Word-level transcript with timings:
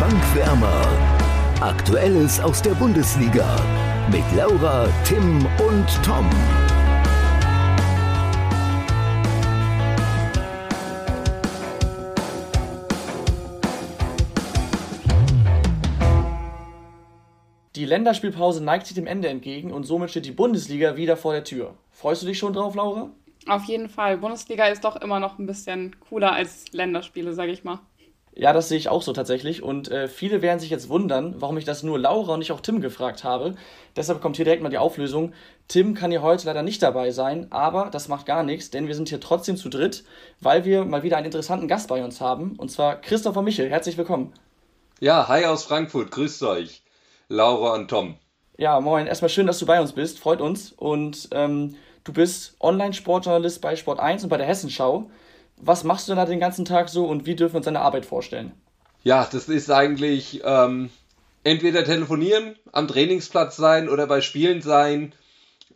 Bankwärmer. 0.00 0.86
Aktuelles 1.60 2.40
aus 2.40 2.60
der 2.60 2.72
Bundesliga 2.72 3.56
mit 4.10 4.24
Laura, 4.36 4.88
Tim 5.04 5.46
und 5.66 5.86
Tom. 6.04 6.28
Die 17.76 17.84
Länderspielpause 17.84 18.62
neigt 18.62 18.86
sich 18.86 18.94
dem 18.94 19.06
Ende 19.06 19.28
entgegen 19.28 19.72
und 19.72 19.84
somit 19.84 20.10
steht 20.10 20.26
die 20.26 20.32
Bundesliga 20.32 20.96
wieder 20.96 21.16
vor 21.16 21.32
der 21.32 21.44
Tür. 21.44 21.74
Freust 21.90 22.22
du 22.22 22.26
dich 22.26 22.38
schon 22.38 22.52
drauf, 22.52 22.74
Laura? 22.74 23.10
Auf 23.46 23.64
jeden 23.64 23.88
Fall. 23.88 24.18
Bundesliga 24.18 24.66
ist 24.66 24.84
doch 24.84 24.96
immer 24.96 25.20
noch 25.20 25.38
ein 25.38 25.46
bisschen 25.46 25.96
cooler 26.08 26.32
als 26.32 26.72
Länderspiele, 26.72 27.34
sag 27.34 27.48
ich 27.48 27.62
mal. 27.62 27.80
Ja, 28.36 28.52
das 28.52 28.68
sehe 28.68 28.78
ich 28.78 28.88
auch 28.88 29.02
so 29.02 29.12
tatsächlich. 29.12 29.62
Und 29.62 29.90
äh, 29.90 30.08
viele 30.08 30.42
werden 30.42 30.58
sich 30.58 30.70
jetzt 30.70 30.88
wundern, 30.88 31.36
warum 31.38 31.56
ich 31.56 31.64
das 31.64 31.84
nur 31.84 31.98
Laura 32.00 32.32
und 32.32 32.40
nicht 32.40 32.50
auch 32.50 32.60
Tim 32.60 32.80
gefragt 32.80 33.22
habe. 33.22 33.54
Deshalb 33.94 34.20
kommt 34.20 34.36
hier 34.36 34.44
direkt 34.44 34.62
mal 34.62 34.70
die 34.70 34.78
Auflösung. 34.78 35.32
Tim 35.68 35.94
kann 35.94 36.10
hier 36.10 36.22
heute 36.22 36.46
leider 36.46 36.62
nicht 36.62 36.82
dabei 36.82 37.12
sein, 37.12 37.46
aber 37.50 37.90
das 37.90 38.08
macht 38.08 38.26
gar 38.26 38.42
nichts, 38.42 38.70
denn 38.70 38.88
wir 38.88 38.96
sind 38.96 39.08
hier 39.08 39.20
trotzdem 39.20 39.56
zu 39.56 39.68
dritt, 39.68 40.04
weil 40.40 40.64
wir 40.64 40.84
mal 40.84 41.04
wieder 41.04 41.16
einen 41.16 41.26
interessanten 41.26 41.68
Gast 41.68 41.88
bei 41.88 42.04
uns 42.04 42.20
haben. 42.20 42.56
Und 42.56 42.70
zwar 42.72 43.00
Christopher 43.00 43.42
Michel. 43.42 43.70
Herzlich 43.70 43.96
willkommen. 43.96 44.32
Ja, 44.98 45.28
hi 45.28 45.44
aus 45.44 45.64
Frankfurt. 45.64 46.10
Grüßt 46.10 46.42
euch. 46.42 46.82
Laura 47.28 47.74
und 47.74 47.88
Tom. 47.88 48.16
Ja, 48.58 48.80
moin. 48.80 49.06
Erstmal 49.06 49.28
schön, 49.28 49.46
dass 49.46 49.60
du 49.60 49.66
bei 49.66 49.80
uns 49.80 49.92
bist. 49.92 50.18
Freut 50.18 50.40
uns. 50.40 50.72
Und 50.72 51.28
ähm, 51.30 51.76
du 52.02 52.12
bist 52.12 52.56
Online-Sportjournalist 52.60 53.60
bei 53.60 53.76
Sport 53.76 54.00
1 54.00 54.24
und 54.24 54.28
bei 54.28 54.38
der 54.38 54.46
Hessenschau. 54.46 55.08
Was 55.56 55.84
machst 55.84 56.08
du 56.08 56.12
denn 56.12 56.18
da 56.18 56.26
den 56.26 56.40
ganzen 56.40 56.64
Tag 56.64 56.88
so 56.88 57.06
und 57.06 57.26
wie 57.26 57.36
dürfen 57.36 57.54
wir 57.54 57.58
uns 57.58 57.66
deine 57.66 57.80
Arbeit 57.80 58.06
vorstellen? 58.06 58.52
Ja, 59.02 59.28
das 59.30 59.48
ist 59.48 59.70
eigentlich 59.70 60.42
ähm, 60.44 60.90
entweder 61.44 61.84
telefonieren, 61.84 62.56
am 62.72 62.88
Trainingsplatz 62.88 63.56
sein 63.56 63.88
oder 63.88 64.06
bei 64.06 64.20
Spielen 64.20 64.62
sein. 64.62 65.12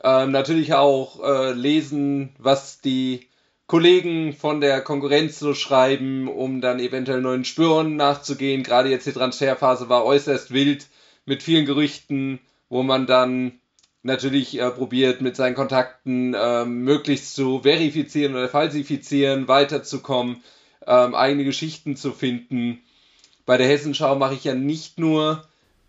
Ähm, 0.02 0.30
natürlich 0.30 0.74
auch 0.74 1.22
äh, 1.22 1.52
lesen, 1.52 2.34
was 2.38 2.80
die 2.80 3.28
Kollegen 3.66 4.32
von 4.32 4.62
der 4.62 4.80
Konkurrenz 4.80 5.38
so 5.38 5.52
schreiben, 5.52 6.26
um 6.26 6.62
dann 6.62 6.80
eventuell 6.80 7.20
neuen 7.20 7.44
Spüren 7.44 7.96
nachzugehen. 7.96 8.62
Gerade 8.62 8.88
jetzt 8.88 9.06
die 9.06 9.12
Transferphase 9.12 9.90
war 9.90 10.06
äußerst 10.06 10.52
wild 10.52 10.86
mit 11.26 11.42
vielen 11.42 11.66
Gerüchten, 11.66 12.40
wo 12.70 12.82
man 12.82 13.06
dann 13.06 13.60
natürlich 14.02 14.58
äh, 14.58 14.70
probiert, 14.70 15.20
mit 15.20 15.36
seinen 15.36 15.54
Kontakten 15.54 16.34
äh, 16.34 16.64
möglichst 16.64 17.34
zu 17.34 17.60
verifizieren 17.60 18.34
oder 18.34 18.48
falsifizieren, 18.48 19.48
weiterzukommen, 19.48 20.42
ähm, 20.86 21.14
eigene 21.14 21.44
Geschichten 21.44 21.96
zu 21.96 22.12
finden. 22.12 22.80
Bei 23.46 23.56
der 23.56 23.66
Hessenschau 23.66 24.16
mache 24.16 24.34
ich 24.34 24.44
ja 24.44 24.54
nicht 24.54 24.98
nur 24.98 25.44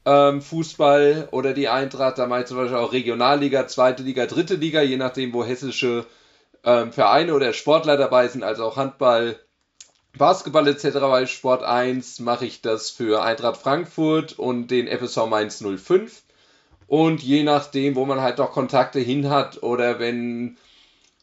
ähm, 0.06 0.42
Fußball 0.42 1.30
oder 1.32 1.54
die 1.54 1.68
Eintracht, 1.70 2.18
da 2.18 2.26
mache 2.26 2.42
ich 2.42 2.48
zum 2.48 2.58
Beispiel 2.58 2.78
auch 2.78 2.94
Regionalliga, 2.94 3.68
zweite 3.68 4.04
Liga, 4.04 4.26
dritte 4.26 4.56
Liga, 4.56 4.82
je 4.82 4.98
nachdem, 4.98 5.34
wo 5.34 5.44
hessische 5.44 6.06
ähm, 6.64 6.92
Vereine 6.92 7.34
oder 7.34 7.54
Sportler 7.54 7.98
dabei 7.98 8.28
sind, 8.28 8.44
also 8.44 8.66
auch 8.66 8.78
Handball, 8.78 9.40
Basketball 10.18 10.68
etc. 10.68 11.00
bei 11.00 11.26
Sport 11.28 11.64
1 11.64 12.20
mache 12.20 12.46
ich 12.46 12.62
das 12.62 12.90
für 12.90 13.22
Eintracht 13.22 13.58
Frankfurt 13.58 14.38
und 14.40 14.68
den 14.72 14.88
FSV 14.88 15.28
Mainz 15.28 15.64
05. 15.64 16.24
Und 16.90 17.22
je 17.22 17.44
nachdem, 17.44 17.96
wo 17.96 18.06
man 18.06 18.20
halt 18.20 18.40
noch 18.40 18.52
Kontakte 18.52 19.00
hin 19.00 19.30
hat 19.30 19.62
oder 19.62 20.00
wenn, 20.00 20.58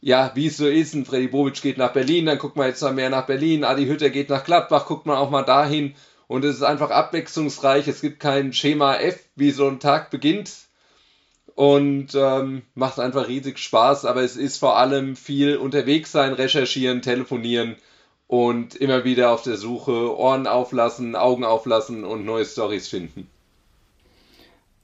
ja, 0.00 0.30
wie 0.34 0.46
es 0.46 0.56
so 0.56 0.68
ist, 0.68 0.94
ein 0.94 1.04
Freddy 1.04 1.26
Bobic 1.26 1.60
geht 1.60 1.76
nach 1.76 1.92
Berlin, 1.92 2.26
dann 2.26 2.38
guckt 2.38 2.56
man 2.56 2.68
jetzt 2.68 2.82
mal 2.82 2.92
mehr 2.92 3.10
nach 3.10 3.26
Berlin, 3.26 3.64
Adi 3.64 3.86
Hütter 3.86 4.10
geht 4.10 4.30
nach 4.30 4.44
Gladbach, 4.44 4.86
guckt 4.86 5.06
man 5.06 5.16
auch 5.18 5.28
mal 5.28 5.42
dahin. 5.42 5.96
Und 6.28 6.44
es 6.44 6.56
ist 6.56 6.62
einfach 6.62 6.90
abwechslungsreich. 6.90 7.88
Es 7.88 8.00
gibt 8.00 8.20
kein 8.20 8.52
Schema 8.52 8.94
F, 8.96 9.18
wie 9.34 9.50
so 9.50 9.66
ein 9.66 9.80
Tag 9.80 10.10
beginnt. 10.10 10.52
Und 11.56 12.14
ähm, 12.14 12.62
macht 12.74 13.00
einfach 13.00 13.26
riesig 13.26 13.58
Spaß. 13.58 14.04
Aber 14.04 14.22
es 14.22 14.36
ist 14.36 14.58
vor 14.58 14.76
allem 14.76 15.16
viel 15.16 15.56
unterwegs 15.56 16.12
sein, 16.12 16.32
recherchieren, 16.32 17.02
telefonieren 17.02 17.76
und 18.28 18.76
immer 18.76 19.04
wieder 19.04 19.30
auf 19.32 19.42
der 19.42 19.56
Suche 19.56 20.16
Ohren 20.16 20.46
auflassen, 20.46 21.16
Augen 21.16 21.44
auflassen 21.44 22.04
und 22.04 22.24
neue 22.24 22.44
Stories 22.44 22.86
finden. 22.88 23.28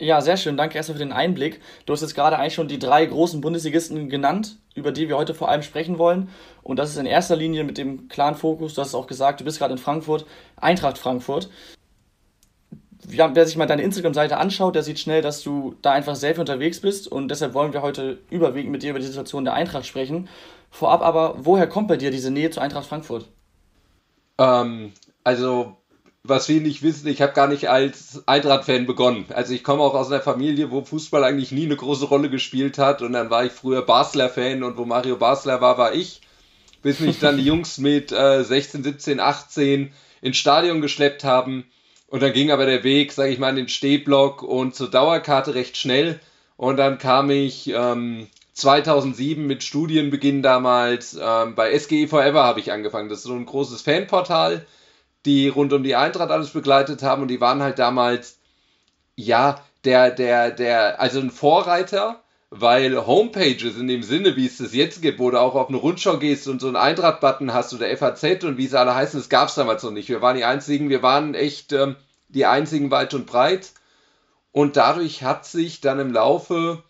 Ja, 0.03 0.21
sehr 0.21 0.37
schön. 0.37 0.57
Danke 0.57 0.77
erstmal 0.77 0.99
für 0.99 1.05
den 1.05 1.13
Einblick. 1.13 1.61
Du 1.87 1.93
hast 1.93 2.01
jetzt 2.01 2.17
gerade 2.17 2.37
eigentlich 2.37 2.55
schon 2.55 2.67
die 2.67 2.81
drei 2.81 3.07
großen 3.07 3.41
Bundesligisten 3.41 4.09
genannt, 4.09 4.59
über 4.75 4.91
die 4.91 5.09
wir 5.09 5.17
heute 5.17 5.33
vor 5.33 5.49
allem 5.49 5.63
sprechen 5.63 5.97
wollen. 5.97 6.29
Und 6.65 6.81
das 6.81 6.91
ist 6.91 6.97
in 6.97 7.07
erster 7.07 7.37
Linie 7.37 7.63
mit 7.63 7.79
dem 7.79 8.09
klaren 8.09 8.35
Fokus, 8.35 8.75
du 8.75 8.81
hast 8.81 8.89
es 8.89 8.95
auch 8.97 9.07
gesagt, 9.07 9.39
du 9.39 9.45
bist 9.45 9.61
gerade 9.61 9.75
in 9.75 9.79
Frankfurt, 9.79 10.27
Eintracht 10.57 10.99
Frankfurt. 10.99 11.51
Ja, 13.11 13.33
wer 13.37 13.47
sich 13.47 13.57
mal 13.57 13.67
deine 13.67 13.83
Instagram-Seite 13.83 14.39
anschaut, 14.39 14.75
der 14.75 14.83
sieht 14.83 14.99
schnell, 14.99 15.23
dass 15.23 15.41
du 15.45 15.77
da 15.83 15.93
einfach 15.93 16.17
sehr 16.17 16.33
viel 16.35 16.41
unterwegs 16.41 16.81
bist. 16.81 17.07
Und 17.07 17.29
deshalb 17.29 17.55
wollen 17.55 17.73
wir 17.73 17.83
heute 17.83 18.19
überwiegend 18.29 18.73
mit 18.73 18.83
dir 18.83 18.91
über 18.91 18.99
die 18.99 19.07
Situation 19.07 19.45
der 19.45 19.55
Eintracht 19.55 19.87
sprechen. 19.87 20.29
Vorab 20.73 21.03
aber, 21.03 21.37
woher 21.39 21.69
kommt 21.69 21.87
bei 21.87 21.97
dir 21.97 22.11
diese 22.11 22.33
Nähe 22.33 22.51
zu 22.51 22.61
Eintracht 22.61 22.87
Frankfurt? 22.87 23.29
Ähm, 24.39 24.95
also 25.23 25.77
was 26.25 26.47
viele 26.47 26.61
nicht 26.61 26.83
wissen, 26.83 27.09
ich 27.09 27.21
habe 27.21 27.33
gar 27.33 27.49
nicht 27.49 27.69
als 27.69 28.23
Eintracht-Fan 28.27 28.87
begonnen. 28.87 29.27
Also 29.31 29.55
ich 29.55 29.65
komme 29.65 29.83
auch 29.83 29.95
aus 29.95 30.11
einer 30.11 30.21
Familie, 30.21 30.71
wo 30.71 30.85
Fußball 30.85 31.25
eigentlich 31.25 31.51
nie 31.51 31.65
eine 31.65 31.77
große 31.77 32.05
Rolle 32.05 32.31
gespielt 32.31 32.79
hat. 32.79 33.03
Und 33.03 33.15
dann 33.15 33.31
war 33.31 33.45
ich 33.45 33.53
früher 33.53 33.83
Basler-Fan 33.83 34.63
und 34.63 34.77
wo 34.77 34.85
Mario 34.85 35.17
Basler 35.17 35.61
war, 35.61 35.79
war 35.79 35.95
ich. 35.95 36.21
Bis 36.83 37.01
mich 37.01 37.19
dann 37.19 37.37
die 37.39 37.45
Jungs 37.45 37.79
mit 37.79 38.13
äh, 38.13 38.45
16, 38.45 38.85
17, 38.85 39.21
18 39.21 39.93
ins 40.21 40.37
Stadion 40.37 40.81
geschleppt 40.81 41.25
haben. 41.25 41.65
Und 42.09 42.23
dann 42.23 42.33
ging 42.33 42.51
aber 42.51 42.67
der 42.67 42.85
Weg, 42.85 43.13
sage 43.13 43.33
ich 43.33 43.39
mal, 43.39 43.51
in 43.51 43.57
den 43.57 43.69
Stehblock 43.69 44.43
und 44.43 44.77
zur 44.77 44.91
Dauerkarte 44.91 45.55
recht 45.55 45.77
schnell. 45.77 46.21
Und 46.57 46.77
dann 46.77 46.99
kam 46.99 47.31
ich 47.31 47.69
ähm, 47.69 48.29
2007 48.53 49.45
mit 49.45 49.65
Studienbeginn 49.65 50.43
damals 50.43 51.19
ähm, 51.21 51.57
bei 51.57 51.77
SGE 51.77 52.07
Forever 52.07 52.45
habe 52.45 52.61
ich 52.61 52.71
angefangen. 52.71 53.09
Das 53.09 53.19
ist 53.19 53.25
so 53.25 53.35
ein 53.35 53.47
großes 53.47 53.83
Fanportal 53.83 54.67
die 55.25 55.49
rund 55.49 55.73
um 55.73 55.83
die 55.83 55.97
Eintracht 55.97 56.31
alles 56.31 56.51
begleitet 56.51 57.03
haben 57.03 57.23
und 57.23 57.29
die 57.29 57.41
waren 57.41 57.63
halt 57.63 57.79
damals, 57.79 58.39
ja, 59.17 59.63
der, 59.85 60.11
der, 60.11 60.51
der, 60.51 61.01
also 61.01 61.21
ein 61.21 61.31
Vorreiter, 61.31 62.23
weil 62.51 63.07
Homepages 63.07 63.79
in 63.79 63.89
dem 63.89 64.03
Sinne, 64.03 64.37
wie 64.37 64.47
es 64.47 64.59
das 64.59 64.75
jetzt 64.75 65.01
gibt, 65.01 65.19
wo 65.19 65.31
du 65.31 65.41
auch 65.41 65.55
auf 65.55 65.69
eine 65.69 65.79
Rundschau 65.79 66.19
gehst 66.19 66.49
und 66.49 66.61
so 66.61 66.67
einen 66.67 66.77
Eintracht-Button 66.77 67.55
hast 67.55 67.73
oder 67.73 67.97
FAZ 67.97 68.45
und 68.45 68.59
wie 68.59 68.67
sie 68.67 68.79
alle 68.79 68.95
heißen, 68.95 69.19
das 69.19 69.31
gab 69.31 69.49
es 69.49 69.55
damals 69.55 69.83
noch 69.83 69.91
nicht. 69.91 70.09
Wir 70.09 70.21
waren 70.21 70.37
die 70.37 70.45
einzigen, 70.45 70.91
wir 70.91 71.03
waren 71.03 71.35
echt 71.35 71.73
ähm, 71.73 71.97
die 72.29 72.45
einzigen 72.45 72.91
weit 72.91 73.15
und 73.15 73.27
breit. 73.27 73.73
Und 74.51 74.77
dadurch 74.77 75.23
hat 75.23 75.47
sich 75.47 75.81
dann 75.81 75.99
im 75.99 76.13
Laufe 76.13 76.83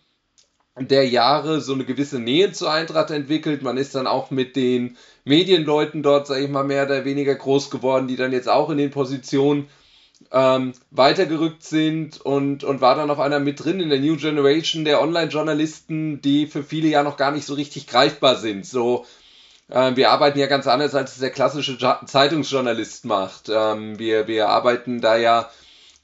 der 0.77 1.07
Jahre 1.07 1.61
so 1.61 1.73
eine 1.73 1.85
gewisse 1.85 2.19
Nähe 2.19 2.51
zur 2.51 2.71
Eintracht 2.71 3.11
entwickelt. 3.11 3.61
Man 3.61 3.77
ist 3.77 3.95
dann 3.95 4.07
auch 4.07 4.31
mit 4.31 4.55
den 4.55 4.97
Medienleuten 5.23 6.03
dort, 6.03 6.27
sage 6.27 6.43
ich 6.43 6.49
mal, 6.49 6.63
mehr 6.63 6.85
oder 6.85 7.05
weniger 7.05 7.35
groß 7.35 7.69
geworden, 7.69 8.07
die 8.07 8.15
dann 8.15 8.31
jetzt 8.31 8.49
auch 8.49 8.69
in 8.69 8.77
den 8.77 8.91
Positionen 8.91 9.69
ähm, 10.31 10.73
weitergerückt 10.91 11.63
sind 11.63 12.19
und, 12.21 12.63
und 12.63 12.81
war 12.81 12.95
dann 12.95 13.11
auf 13.11 13.19
einer 13.19 13.39
mit 13.39 13.63
drin 13.63 13.79
in 13.79 13.89
der 13.89 13.99
New 13.99 14.17
Generation 14.17 14.85
der 14.85 15.01
Online-Journalisten, 15.01 16.21
die 16.21 16.47
für 16.47 16.63
viele 16.63 16.87
ja 16.87 17.03
noch 17.03 17.17
gar 17.17 17.31
nicht 17.31 17.45
so 17.45 17.53
richtig 17.53 17.87
greifbar 17.87 18.37
sind. 18.37 18.65
So, 18.65 19.05
äh, 19.69 19.95
wir 19.95 20.11
arbeiten 20.11 20.39
ja 20.39 20.47
ganz 20.47 20.67
anders, 20.67 20.95
als 20.95 21.13
es 21.13 21.19
der 21.19 21.29
klassische 21.29 21.77
Zeitungsjournalist 22.05 23.05
macht. 23.05 23.49
Ähm, 23.49 23.99
wir, 23.99 24.27
wir 24.27 24.49
arbeiten 24.49 25.01
da 25.01 25.17
ja 25.17 25.49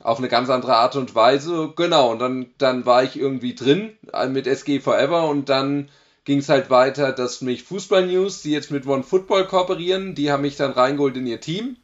auf 0.01 0.17
eine 0.17 0.29
ganz 0.29 0.49
andere 0.49 0.75
Art 0.75 0.95
und 0.95 1.13
Weise. 1.15 1.73
Genau, 1.75 2.11
und 2.11 2.19
dann, 2.19 2.47
dann 2.57 2.85
war 2.85 3.03
ich 3.03 3.17
irgendwie 3.17 3.55
drin 3.55 3.91
äh, 4.13 4.27
mit 4.27 4.47
SG 4.47 4.79
Forever 4.79 5.27
und 5.27 5.49
dann 5.49 5.89
ging 6.25 6.39
es 6.39 6.49
halt 6.49 6.69
weiter, 6.69 7.11
dass 7.11 7.41
mich 7.41 7.63
Fußball 7.63 8.05
News, 8.05 8.41
die 8.41 8.51
jetzt 8.51 8.71
mit 8.71 8.85
One 8.85 9.03
Football 9.03 9.47
kooperieren, 9.47 10.15
die 10.15 10.31
haben 10.31 10.41
mich 10.41 10.55
dann 10.55 10.71
reingeholt 10.71 11.17
in 11.17 11.27
ihr 11.27 11.41
Team. 11.41 11.77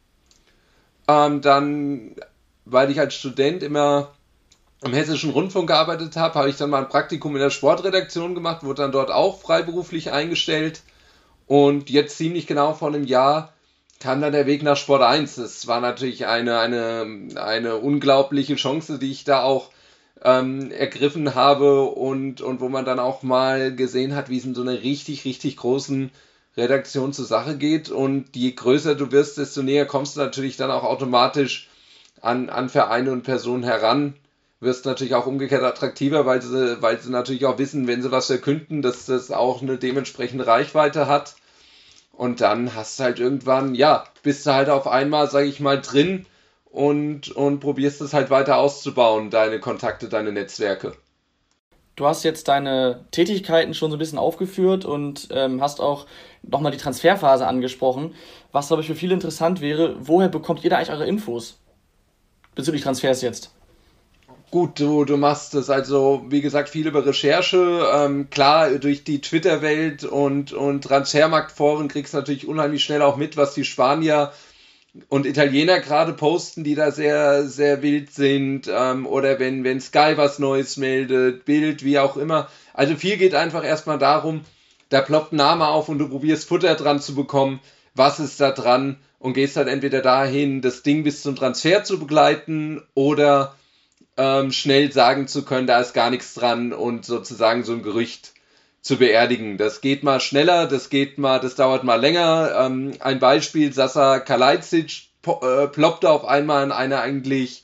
Ähm, 1.08 1.40
dann, 1.40 2.16
weil 2.64 2.90
ich 2.90 3.00
als 3.00 3.14
Student 3.14 3.62
immer 3.62 4.12
im 4.82 4.92
Hessischen 4.92 5.30
Rundfunk 5.30 5.68
gearbeitet 5.68 6.16
habe, 6.16 6.34
habe 6.34 6.50
ich 6.50 6.56
dann 6.56 6.70
mal 6.70 6.82
ein 6.82 6.88
Praktikum 6.88 7.34
in 7.34 7.40
der 7.40 7.50
Sportredaktion 7.50 8.34
gemacht, 8.34 8.62
wurde 8.62 8.82
dann 8.82 8.92
dort 8.92 9.10
auch 9.10 9.40
freiberuflich 9.40 10.12
eingestellt. 10.12 10.82
Und 11.46 11.90
jetzt 11.90 12.16
ziemlich 12.16 12.46
genau 12.46 12.74
vor 12.74 12.88
einem 12.88 13.04
Jahr 13.04 13.52
kam 14.00 14.20
dann 14.20 14.32
der 14.32 14.46
Weg 14.46 14.62
nach 14.62 14.76
Sport 14.76 15.02
1. 15.02 15.36
Das 15.36 15.66
war 15.66 15.80
natürlich 15.80 16.26
eine, 16.26 16.58
eine, 16.58 17.28
eine 17.36 17.76
unglaubliche 17.76 18.56
Chance, 18.56 18.98
die 18.98 19.10
ich 19.10 19.24
da 19.24 19.42
auch 19.42 19.70
ähm, 20.22 20.70
ergriffen 20.70 21.34
habe 21.34 21.82
und, 21.82 22.40
und 22.40 22.60
wo 22.60 22.68
man 22.68 22.84
dann 22.84 22.98
auch 22.98 23.22
mal 23.22 23.74
gesehen 23.74 24.14
hat, 24.14 24.28
wie 24.28 24.38
es 24.38 24.44
in 24.44 24.54
so 24.54 24.62
einer 24.62 24.82
richtig, 24.82 25.24
richtig 25.24 25.56
großen 25.56 26.10
Redaktion 26.56 27.12
zur 27.12 27.26
Sache 27.26 27.56
geht. 27.56 27.90
Und 27.90 28.34
je 28.34 28.52
größer 28.52 28.94
du 28.94 29.12
wirst, 29.12 29.38
desto 29.38 29.62
näher 29.62 29.86
kommst 29.86 30.16
du 30.16 30.20
natürlich 30.20 30.56
dann 30.56 30.70
auch 30.70 30.84
automatisch 30.84 31.68
an, 32.20 32.48
an 32.48 32.68
Vereine 32.68 33.12
und 33.12 33.22
Personen 33.22 33.62
heran. 33.62 34.14
Wirst 34.58 34.86
natürlich 34.86 35.14
auch 35.14 35.26
umgekehrt 35.26 35.62
attraktiver, 35.62 36.24
weil 36.24 36.40
sie, 36.40 36.80
weil 36.80 36.98
sie 36.98 37.10
natürlich 37.10 37.44
auch 37.44 37.58
wissen, 37.58 37.86
wenn 37.86 38.02
sie 38.02 38.10
was 38.10 38.26
verkünden, 38.26 38.80
dass 38.80 39.04
das 39.04 39.30
auch 39.30 39.60
eine 39.60 39.76
dementsprechende 39.76 40.46
Reichweite 40.46 41.06
hat. 41.06 41.36
Und 42.16 42.40
dann 42.40 42.74
hast 42.74 42.98
du 42.98 43.04
halt 43.04 43.20
irgendwann, 43.20 43.74
ja, 43.74 44.04
bist 44.22 44.46
du 44.46 44.54
halt 44.54 44.70
auf 44.70 44.86
einmal, 44.86 45.30
sag 45.30 45.44
ich 45.44 45.60
mal, 45.60 45.80
drin 45.80 46.24
und, 46.64 47.30
und 47.30 47.60
probierst 47.60 48.00
es 48.00 48.14
halt 48.14 48.30
weiter 48.30 48.56
auszubauen, 48.56 49.28
deine 49.30 49.60
Kontakte, 49.60 50.08
deine 50.08 50.32
Netzwerke. 50.32 50.94
Du 51.94 52.06
hast 52.06 52.24
jetzt 52.24 52.48
deine 52.48 53.04
Tätigkeiten 53.10 53.74
schon 53.74 53.90
so 53.90 53.96
ein 53.96 53.98
bisschen 53.98 54.18
aufgeführt 54.18 54.84
und 54.84 55.28
ähm, 55.30 55.62
hast 55.62 55.80
auch 55.80 56.06
nochmal 56.42 56.72
die 56.72 56.78
Transferphase 56.78 57.46
angesprochen. 57.46 58.14
Was, 58.52 58.68
glaube 58.68 58.82
ich, 58.82 58.86
für 58.86 58.94
viele 58.94 59.14
interessant 59.14 59.60
wäre, 59.60 59.96
woher 60.00 60.28
bekommt 60.28 60.64
ihr 60.64 60.70
da 60.70 60.76
eigentlich 60.76 60.90
eure 60.90 61.06
Infos 61.06 61.58
bezüglich 62.54 62.82
Transfers 62.82 63.22
jetzt? 63.22 63.55
Gut, 64.56 64.80
du, 64.80 65.04
du 65.04 65.18
machst 65.18 65.54
es 65.54 65.68
also, 65.68 66.24
wie 66.30 66.40
gesagt, 66.40 66.70
viel 66.70 66.86
über 66.86 67.04
Recherche. 67.04 67.90
Ähm, 67.94 68.30
klar, 68.30 68.70
durch 68.78 69.04
die 69.04 69.20
Twitter-Welt 69.20 70.04
und, 70.04 70.54
und 70.54 70.82
Transfermarktforen 70.82 71.88
kriegst 71.88 72.14
du 72.14 72.16
natürlich 72.16 72.48
unheimlich 72.48 72.82
schnell 72.82 73.02
auch 73.02 73.18
mit, 73.18 73.36
was 73.36 73.52
die 73.52 73.66
Spanier 73.66 74.32
und 75.10 75.26
Italiener 75.26 75.80
gerade 75.80 76.14
posten, 76.14 76.64
die 76.64 76.74
da 76.74 76.90
sehr, 76.90 77.46
sehr 77.46 77.82
wild 77.82 78.14
sind. 78.14 78.66
Ähm, 78.72 79.06
oder 79.06 79.38
wenn, 79.38 79.62
wenn 79.62 79.78
Sky 79.78 80.14
was 80.16 80.38
Neues 80.38 80.78
meldet, 80.78 81.44
Bild, 81.44 81.84
wie 81.84 81.98
auch 81.98 82.16
immer. 82.16 82.48
Also 82.72 82.96
viel 82.96 83.18
geht 83.18 83.34
einfach 83.34 83.62
erstmal 83.62 83.98
darum, 83.98 84.40
da 84.88 85.02
ploppt 85.02 85.34
ein 85.34 85.36
Name 85.36 85.68
auf 85.68 85.90
und 85.90 85.98
du 85.98 86.08
probierst 86.08 86.48
Futter 86.48 86.76
dran 86.76 86.98
zu 86.98 87.14
bekommen. 87.14 87.60
Was 87.94 88.20
ist 88.20 88.40
da 88.40 88.52
dran? 88.52 88.96
Und 89.18 89.34
gehst 89.34 89.58
dann 89.58 89.68
entweder 89.68 90.00
dahin, 90.00 90.62
das 90.62 90.82
Ding 90.82 91.04
bis 91.04 91.20
zum 91.20 91.36
Transfer 91.36 91.84
zu 91.84 91.98
begleiten 91.98 92.82
oder 92.94 93.54
ähm, 94.16 94.52
schnell 94.52 94.92
sagen 94.92 95.28
zu 95.28 95.44
können, 95.44 95.66
da 95.66 95.80
ist 95.80 95.92
gar 95.92 96.10
nichts 96.10 96.34
dran 96.34 96.72
und 96.72 97.04
sozusagen 97.04 97.64
so 97.64 97.72
ein 97.72 97.82
Gerücht 97.82 98.32
zu 98.80 98.96
beerdigen. 98.96 99.58
Das 99.58 99.80
geht 99.80 100.02
mal 100.02 100.20
schneller, 100.20 100.66
das 100.66 100.90
geht 100.90 101.18
mal, 101.18 101.40
das 101.40 101.54
dauert 101.54 101.84
mal 101.84 102.00
länger. 102.00 102.52
Ähm, 102.58 102.92
ein 103.00 103.18
Beispiel, 103.18 103.72
Sasa 103.72 104.20
Kalajdzic 104.20 105.08
äh, 105.26 105.66
ploppte 105.66 106.10
auf 106.10 106.24
einmal 106.24 106.64
in 106.64 106.72
einer 106.72 107.00
eigentlich 107.00 107.62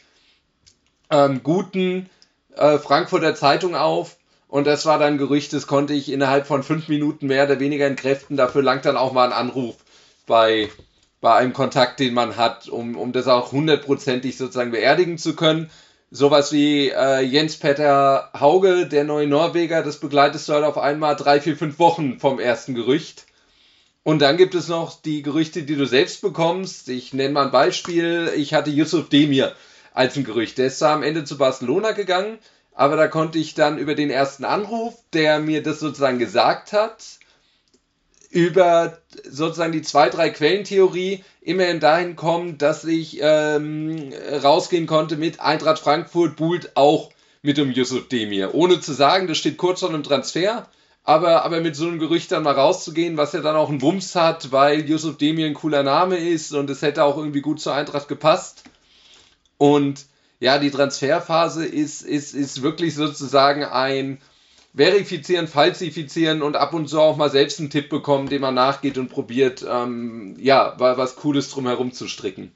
ähm, 1.11 1.43
guten 1.43 2.11
äh, 2.57 2.79
Frankfurter 2.79 3.35
Zeitung 3.35 3.75
auf 3.77 4.17
und 4.49 4.67
das 4.67 4.85
war 4.85 4.99
dann 4.99 5.17
Gerücht, 5.17 5.55
das 5.55 5.67
konnte 5.67 5.95
ich 5.95 6.13
innerhalb 6.13 6.47
von 6.47 6.63
fünf 6.63 6.89
Minuten 6.89 7.29
mehr 7.29 7.45
oder 7.45 7.59
weniger 7.59 7.87
entkräften. 7.87 8.37
Dafür 8.37 8.63
langt 8.63 8.85
dann 8.85 8.99
auch 8.99 9.13
mal 9.13 9.25
ein 9.25 9.33
Anruf 9.33 9.77
bei, 10.27 10.69
bei 11.23 11.35
einem 11.35 11.55
Kontakt, 11.55 12.01
den 12.01 12.13
man 12.13 12.37
hat, 12.37 12.69
um, 12.69 12.97
um 12.97 13.13
das 13.13 13.29
auch 13.29 13.53
hundertprozentig 13.53 14.37
sozusagen 14.37 14.73
beerdigen 14.73 15.17
zu 15.17 15.35
können 15.35 15.71
sowas 16.13 16.53
wie 16.53 16.91
äh, 16.91 17.21
Jens-Petter 17.23 18.31
Hauge, 18.39 18.87
der 18.87 19.05
neue 19.05 19.27
Norweger, 19.27 19.83
das 19.83 19.99
begleitest 19.99 20.47
du 20.49 20.53
halt 20.53 20.65
auf 20.65 20.77
einmal 20.77 21.17
drei, 21.17 21.41
vier, 21.41 21.57
fünf 21.57 21.79
Wochen 21.79 22.21
vom 22.21 22.39
ersten 22.39 22.75
Gerücht. 22.75 23.25
Und 24.05 24.21
dann 24.21 24.37
gibt 24.37 24.55
es 24.55 24.69
noch 24.69 25.01
die 25.01 25.23
Gerüchte, 25.23 25.63
die 25.63 25.77
du 25.77 25.87
selbst 25.87 26.21
bekommst. 26.21 26.89
Ich 26.91 27.15
nenne 27.15 27.33
mal 27.33 27.47
ein 27.47 27.51
Beispiel. 27.51 28.31
Ich 28.37 28.53
hatte 28.53 28.71
Yusuf 28.71 29.09
Demir 29.09 29.55
als 29.95 30.17
ein 30.17 30.25
Gerücht. 30.25 30.59
Der 30.59 30.67
ist 30.67 30.81
zwar 30.81 30.93
am 30.93 31.03
Ende 31.03 31.25
zu 31.25 31.39
Barcelona 31.39 31.93
gegangen, 31.93 32.39
aber 32.75 32.97
da 32.97 33.09
konnte 33.09 33.39
ich 33.39 33.55
dann 33.55 33.79
über 33.79 33.95
den 33.95 34.11
ersten 34.11 34.45
Anruf, 34.45 34.95
der 35.15 35.39
mir 35.39 35.63
das 35.63 35.81
sozusagen 35.81 36.19
gesagt 36.19 36.73
hat, 36.73 37.21
über 38.33 38.99
sozusagen 39.29 39.73
die 39.73 39.83
zwei, 39.83 40.09
drei 40.09 40.31
Quellentheorie 40.31 41.23
immerhin 41.43 41.81
dahin 41.81 42.17
kommen, 42.17 42.57
dass 42.57 42.85
ich 42.85 43.19
ähm, 43.21 44.13
rausgehen 44.43 44.87
konnte 44.87 45.17
mit 45.17 45.41
Eintracht 45.41 45.79
Frankfurt 45.79 46.37
buhlt 46.37 46.77
auch 46.77 47.11
mit 47.43 47.59
dem 47.59 47.71
Yusuf 47.71 48.09
Demir. 48.09 48.55
Ohne 48.55 48.81
zu 48.81 48.95
sagen, 48.95 49.27
das 49.27 49.37
steht 49.37 49.59
kurz 49.59 49.81
vor 49.81 49.91
einem 49.91 50.03
Transfer, 50.03 50.67
aber, 51.05 51.45
aber 51.45 51.61
mit 51.61 51.77
so 51.77 51.87
einem 51.87 51.99
Gerücht 51.99 52.33
dann 52.33 52.45
mal 52.45 52.55
rauszugehen, 52.55 53.19
was 53.19 53.35
ja 53.35 53.41
dann 53.41 53.57
auch 53.57 53.69
einen 53.69 53.83
Wumms 53.83 54.15
hat, 54.15 54.51
weil 54.51 54.89
Yusuf 54.89 55.19
Demir 55.19 55.47
ein 55.47 55.55
cooler 55.55 55.83
Name 55.83 56.17
ist 56.17 56.55
und 56.55 56.71
es 56.71 56.81
hätte 56.81 57.05
auch 57.05 57.19
irgendwie 57.19 57.43
gut 57.43 57.61
zur 57.61 57.75
Eintracht 57.75 58.09
gepasst. 58.09 58.65
Und 59.59 60.07
ja, 60.41 60.59
die 60.59 60.71
Transferphase 60.71 61.67
ist, 61.67 62.01
ist, 62.01 62.35
ist 62.35 62.63
wirklich 62.63 62.95
sozusagen 62.95 63.65
ein 63.65 64.19
verifizieren, 64.75 65.49
falsifizieren 65.49 66.43
und 66.43 66.57
ab 66.57 66.73
und 66.73 66.89
zu 66.89 67.01
auch 67.01 67.17
mal 67.17 67.31
selbst 67.31 67.61
einen 67.61 67.71
Tipp 67.71 67.89
bekommen, 67.89 68.29
dem 68.29 68.43
man 68.43 68.55
nachgeht 68.55 68.99
und 68.99 69.09
probiert, 69.09 69.65
ähm, 69.69 70.37
ja, 70.39 70.75
was 70.79 71.17
Cooles 71.17 71.51
drumherum 71.51 71.93
zu 71.93 72.09
stricken. 72.09 72.53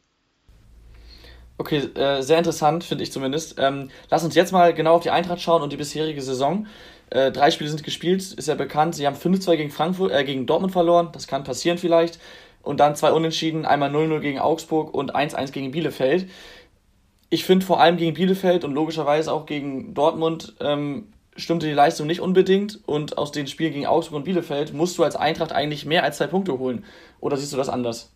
Okay, 1.59 1.79
äh, 1.95 2.23
sehr 2.23 2.39
interessant, 2.39 2.85
finde 2.85 3.05
ich 3.05 3.13
zumindest. 3.13 3.57
Ähm, 3.59 3.91
lass 4.11 4.25
uns 4.25 4.35
jetzt 4.35 4.53
mal 4.53 4.75
genau 4.75 4.95
auf 4.95 5.03
die 5.03 5.11
Eintracht 5.11 5.41
schauen 5.41 5.63
und 5.63 5.73
die 5.73 5.79
bisherige 5.79 6.21
Saison. 6.21 6.67
Äh, 7.09 7.33
drei 7.33 7.51
Spiele 7.51 7.71
sind 7.71 7.83
gespielt, 7.83 8.33
ist 8.33 8.49
ja 8.49 8.55
bekannt. 8.55 8.95
Sie 8.95 9.07
haben 9.07 9.17
5-2 9.17 9.57
gegen 9.57 9.71
Frankfurt, 9.71 10.13
äh, 10.13 10.25
gegen 10.25 10.47
Dortmund 10.47 10.73
verloren, 10.73 11.11
das 11.13 11.27
kann 11.27 11.45
passieren 11.45 11.79
vielleicht. 11.79 12.19
Und 12.63 12.81
dann 12.81 12.97
zwei 12.97 13.13
Unentschieden, 13.13 13.65
einmal 13.65 13.91
0-0 13.91 14.21
gegen 14.21 14.39
Augsburg 14.39 14.93
und 14.93 15.15
1-1 15.15 15.53
gegen 15.53 15.71
Bielefeld. 15.71 16.29
Ich 17.31 17.45
finde 17.45 17.65
vor 17.65 17.81
allem 17.81 17.97
gegen 17.97 18.15
Bielefeld 18.15 18.65
und 18.65 18.75
logischerweise 18.75 19.33
auch 19.33 19.47
gegen 19.47 19.95
Dortmund 19.95 20.57
ähm, 20.61 21.13
stimmte 21.37 21.67
die 21.67 21.73
Leistung 21.73 22.07
nicht 22.07 22.21
unbedingt 22.21 22.81
und 22.87 23.19
aus 23.19 23.33
den 23.33 23.47
Spielen 23.47 23.73
gegen 23.73 23.87
Augsburg 23.87 24.19
und 24.19 24.25
Bielefeld 24.25 24.73
musst 24.73 24.99
du 24.99 25.05
als 25.05 25.17
Eintracht 25.17 25.53
eigentlich 25.53 25.85
mehr 25.85 26.05
als 26.05 26.19
zwei 26.19 26.27
Punkte 26.27 26.59
holen. 26.59 26.85
Oder 27.21 27.37
siehst 27.37 27.53
du 27.53 27.57
das 27.57 27.69
anders? 27.69 28.13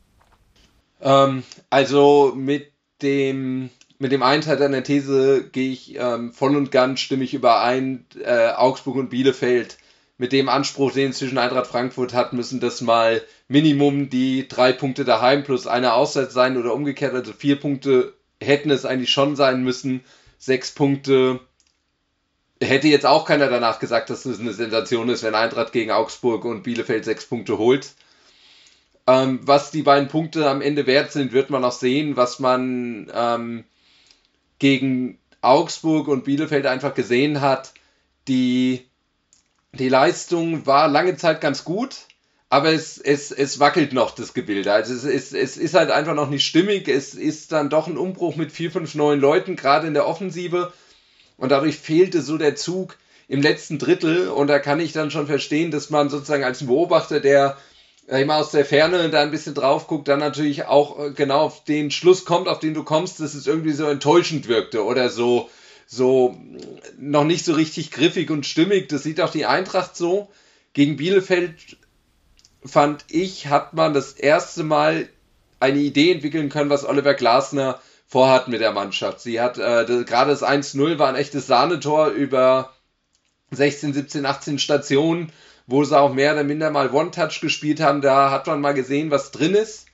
Ähm, 1.01 1.43
also 1.71 2.33
mit 2.37 2.73
dem, 3.03 3.71
mit 3.99 4.13
dem 4.13 4.23
einen 4.23 4.43
Teil 4.43 4.57
deiner 4.57 4.83
These 4.83 5.49
gehe 5.51 5.73
ich 5.73 5.97
ähm, 5.99 6.33
voll 6.33 6.57
und 6.57 6.71
ganz 6.71 7.01
stimmig 7.01 7.35
überein. 7.35 8.07
Äh, 8.23 8.51
Augsburg 8.51 8.97
und 8.97 9.11
Bielefeld 9.11 9.79
mit 10.19 10.33
dem 10.33 10.51
Anspruch, 10.51 10.93
den 10.93 11.15
zwischen 11.15 11.39
Eintracht 11.39 11.67
Frankfurt 11.67 12.13
hat, 12.13 12.35
müssen 12.35 12.61
das 12.61 12.83
mal 12.83 13.23
Minimum 13.49 14.11
die 14.11 14.47
drei 14.49 14.73
Punkte 14.73 15.05
daheim 15.05 15.45
plus 15.45 15.67
eine 15.67 15.95
Auswärts 15.95 16.35
sein 16.35 16.59
oder 16.59 16.75
umgekehrt. 16.75 17.15
Also 17.15 17.33
vier 17.33 17.59
Punkte 17.59 18.13
hätten 18.39 18.71
es 18.71 18.85
eigentlich 18.85 19.11
schon 19.11 19.35
sein 19.35 19.63
müssen. 19.65 20.05
Sechs 20.39 20.73
Punkte 20.73 21.41
hätte 22.61 22.89
jetzt 22.89 23.07
auch 23.07 23.25
keiner 23.25 23.49
danach 23.49 23.79
gesagt, 23.79 24.11
dass 24.11 24.27
es 24.27 24.39
eine 24.39 24.53
Sensation 24.53 25.09
ist, 25.09 25.23
wenn 25.23 25.35
Eintracht 25.35 25.73
gegen 25.73 25.91
Augsburg 25.91 26.45
und 26.45 26.63
Bielefeld 26.63 27.05
sechs 27.05 27.25
Punkte 27.25 27.59
holt. 27.59 27.93
Ähm, 29.07 29.41
was 29.43 29.71
die 29.71 29.83
beiden 29.83 30.09
Punkte 30.09 30.49
am 30.49 30.61
Ende 30.61 30.87
wert 30.87 31.11
sind, 31.11 31.33
wird 31.33 31.51
man 31.51 31.65
auch 31.65 31.73
sehen, 31.73 32.17
was 32.17 32.39
man 32.39 33.11
ähm, 33.15 33.65
gegen 34.59 35.19
Augsburg 35.41 36.07
und 36.07 36.25
Bielefeld 36.25 36.67
einfach 36.67 36.95
gesehen 36.95 37.41
hat. 37.41 37.73
Die, 38.29 38.87
die 39.73 39.89
Leistung 39.89 40.67
war 40.67 40.87
lange 40.87 41.17
Zeit 41.17 41.41
ganz 41.41 41.65
gut, 41.65 41.97
aber 42.51 42.73
es, 42.73 42.99
es, 42.99 43.33
es 43.33 43.59
wackelt 43.59 43.95
noch 43.95 44.11
das 44.11 44.35
Gebilde. 44.35 44.71
Also 44.73 44.93
es, 44.93 45.05
es, 45.05 45.33
es 45.33 45.57
ist 45.57 45.75
halt 45.75 45.91
einfach 45.91 46.15
noch 46.15 46.29
nicht 46.29 46.45
stimmig. 46.45 46.87
Es 46.89 47.15
ist 47.15 47.53
dann 47.53 47.71
doch 47.71 47.87
ein 47.87 47.97
Umbruch 47.97 48.37
mit 48.37 48.53
vier, 48.53 48.71
fünf 48.71 48.95
neuen 48.95 49.21
Leuten, 49.21 49.57
gerade 49.57 49.87
in 49.87 49.95
der 49.95 50.07
Offensive 50.07 50.73
und 51.41 51.49
dadurch 51.49 51.77
fehlte 51.77 52.23
so 52.23 52.39
der 52.39 52.55
Zug 52.55 52.97
im 53.27 53.43
letzten 53.43 53.79
Drittel 53.79 54.29
und 54.29 54.47
da 54.47 54.59
kann 54.59 54.79
ich 54.79 54.93
dann 54.93 55.11
schon 55.11 55.27
verstehen, 55.27 55.71
dass 55.71 55.91
man 55.91 56.11
sozusagen 56.11 56.45
als 56.45 56.65
Beobachter, 56.67 57.19
der 57.19 57.57
immer 58.07 58.37
aus 58.37 58.51
der 58.51 58.65
Ferne 58.65 59.09
da 59.09 59.23
ein 59.23 59.31
bisschen 59.31 59.55
drauf 59.55 59.87
guckt, 59.87 60.09
dann 60.09 60.19
natürlich 60.19 60.67
auch 60.67 60.99
äh, 60.99 61.11
genau 61.13 61.41
auf 61.41 61.65
den 61.65 61.91
Schluss 61.91 62.25
kommt, 62.25 62.49
auf 62.49 62.59
den 62.59 62.75
du 62.75 62.83
kommst, 62.83 63.21
dass 63.21 63.35
es 63.35 63.47
irgendwie 63.47 63.73
so 63.73 63.87
enttäuschend 63.87 64.49
wirkte 64.49 64.85
oder 64.85 65.09
so, 65.09 65.49
so 65.87 66.37
noch 66.99 67.25
nicht 67.25 67.45
so 67.45 67.55
richtig 67.55 67.91
griffig 67.91 68.31
und 68.31 68.47
stimmig. 68.47 68.89
Das 68.89 69.05
sieht 69.05 69.21
auch 69.21 69.31
die 69.31 69.47
Eintracht 69.47 69.97
so. 69.97 70.29
Gegen 70.73 70.97
Bielefeld 70.97 71.79
fand 72.65 73.05
ich, 73.09 73.47
hat 73.47 73.75
man 73.75 73.95
das 73.95 74.13
erste 74.13 74.65
Mal 74.65 75.09
eine 75.61 75.79
Idee 75.79 76.13
entwickeln 76.13 76.49
können, 76.49 76.71
was 76.71 76.85
Oliver 76.85 77.15
Glasner 77.15 77.81
vorhat 78.11 78.49
mit 78.49 78.61
der 78.61 78.73
Mannschaft. 78.73 79.21
Sie 79.21 79.41
hat 79.41 79.57
äh, 79.57 79.87
gerade 80.05 80.31
das 80.31 80.43
1-0 80.43 80.99
war 80.99 81.09
ein 81.09 81.15
echtes 81.15 81.47
Sahnetor 81.47 82.09
über 82.09 82.75
16, 83.53 83.95
17, 83.95 84.27
18 84.27 84.59
Stationen, 84.59 85.33
wo 85.69 85.85
sie 85.85 85.99
auch 85.99 86.13
mehr 86.13 86.33
oder 86.33 86.43
minder 86.43 86.71
mal 86.71 86.91
One-Touch 86.91 87.41
gespielt 87.41 87.81
haben. 87.81 88.01
Da 88.01 88.33
hat 88.33 88.49
man 88.49 88.61
mal 88.61 88.75
gesehen, 88.75 89.13
was 89.13 89.31
drin 89.31 89.55
ist. 89.55 89.87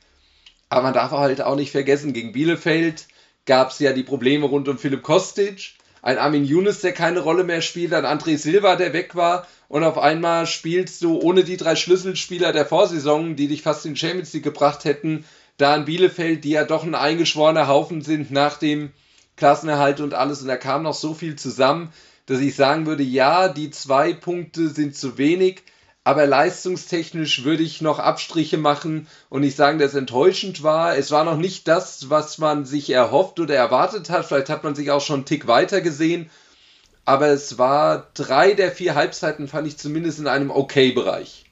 Aber 0.70 0.82
man 0.82 0.94
darf 0.94 1.10
halt 1.10 1.42
auch 1.42 1.56
nicht 1.56 1.70
vergessen, 1.70 2.14
gegen 2.14 2.32
Bielefeld 2.32 3.06
gab 3.44 3.70
es 3.70 3.78
ja 3.78 3.92
die 3.92 4.02
Probleme 4.02 4.46
rund 4.46 4.66
um 4.68 4.78
Philipp 4.78 5.02
Kostic, 5.02 5.74
ein 6.02 6.18
Armin 6.18 6.44
Younes, 6.44 6.80
der 6.80 6.92
keine 6.92 7.20
Rolle 7.20 7.44
mehr 7.44 7.60
spielt, 7.60 7.92
ein 7.92 8.04
André 8.06 8.38
Silva, 8.38 8.76
der 8.76 8.92
weg 8.92 9.14
war 9.14 9.46
und 9.68 9.84
auf 9.84 9.98
einmal 9.98 10.46
spielst 10.46 11.02
du 11.02 11.20
ohne 11.20 11.44
die 11.44 11.56
drei 11.56 11.76
Schlüsselspieler 11.76 12.52
der 12.52 12.66
Vorsaison, 12.66 13.36
die 13.36 13.46
dich 13.46 13.62
fast 13.62 13.86
in 13.86 13.94
Champions 13.94 14.32
League 14.32 14.44
gebracht 14.44 14.84
hätten, 14.84 15.24
da 15.56 15.74
in 15.76 15.84
Bielefeld, 15.84 16.44
die 16.44 16.50
ja 16.50 16.64
doch 16.64 16.84
ein 16.84 16.94
eingeschworener 16.94 17.68
Haufen 17.68 18.02
sind 18.02 18.30
nach 18.30 18.58
dem 18.58 18.92
Klassenerhalt 19.36 20.00
und 20.00 20.14
alles. 20.14 20.42
Und 20.42 20.48
da 20.48 20.56
kam 20.56 20.82
noch 20.82 20.94
so 20.94 21.14
viel 21.14 21.36
zusammen, 21.36 21.92
dass 22.26 22.40
ich 22.40 22.56
sagen 22.56 22.86
würde, 22.86 23.02
ja, 23.02 23.48
die 23.48 23.70
zwei 23.70 24.12
Punkte 24.12 24.68
sind 24.68 24.96
zu 24.96 25.16
wenig, 25.18 25.62
aber 26.04 26.26
leistungstechnisch 26.26 27.44
würde 27.44 27.62
ich 27.62 27.80
noch 27.80 27.98
Abstriche 27.98 28.58
machen 28.58 29.08
und 29.28 29.40
nicht 29.40 29.56
sagen, 29.56 29.78
dass 29.78 29.90
es 29.90 29.98
enttäuschend 29.98 30.62
war. 30.62 30.96
Es 30.96 31.10
war 31.10 31.24
noch 31.24 31.36
nicht 31.36 31.66
das, 31.66 32.10
was 32.10 32.38
man 32.38 32.64
sich 32.64 32.90
erhofft 32.90 33.40
oder 33.40 33.56
erwartet 33.56 34.08
hat. 34.10 34.26
Vielleicht 34.26 34.48
hat 34.48 34.62
man 34.62 34.76
sich 34.76 34.92
auch 34.92 35.00
schon 35.00 35.16
einen 35.16 35.24
Tick 35.24 35.48
weiter 35.48 35.80
gesehen. 35.80 36.30
Aber 37.04 37.28
es 37.28 37.58
war 37.58 38.08
drei 38.14 38.54
der 38.54 38.70
vier 38.70 38.94
Halbzeiten, 38.94 39.48
fand 39.48 39.66
ich 39.66 39.78
zumindest 39.78 40.18
in 40.20 40.28
einem 40.28 40.50
Okay-Bereich. 40.50 41.45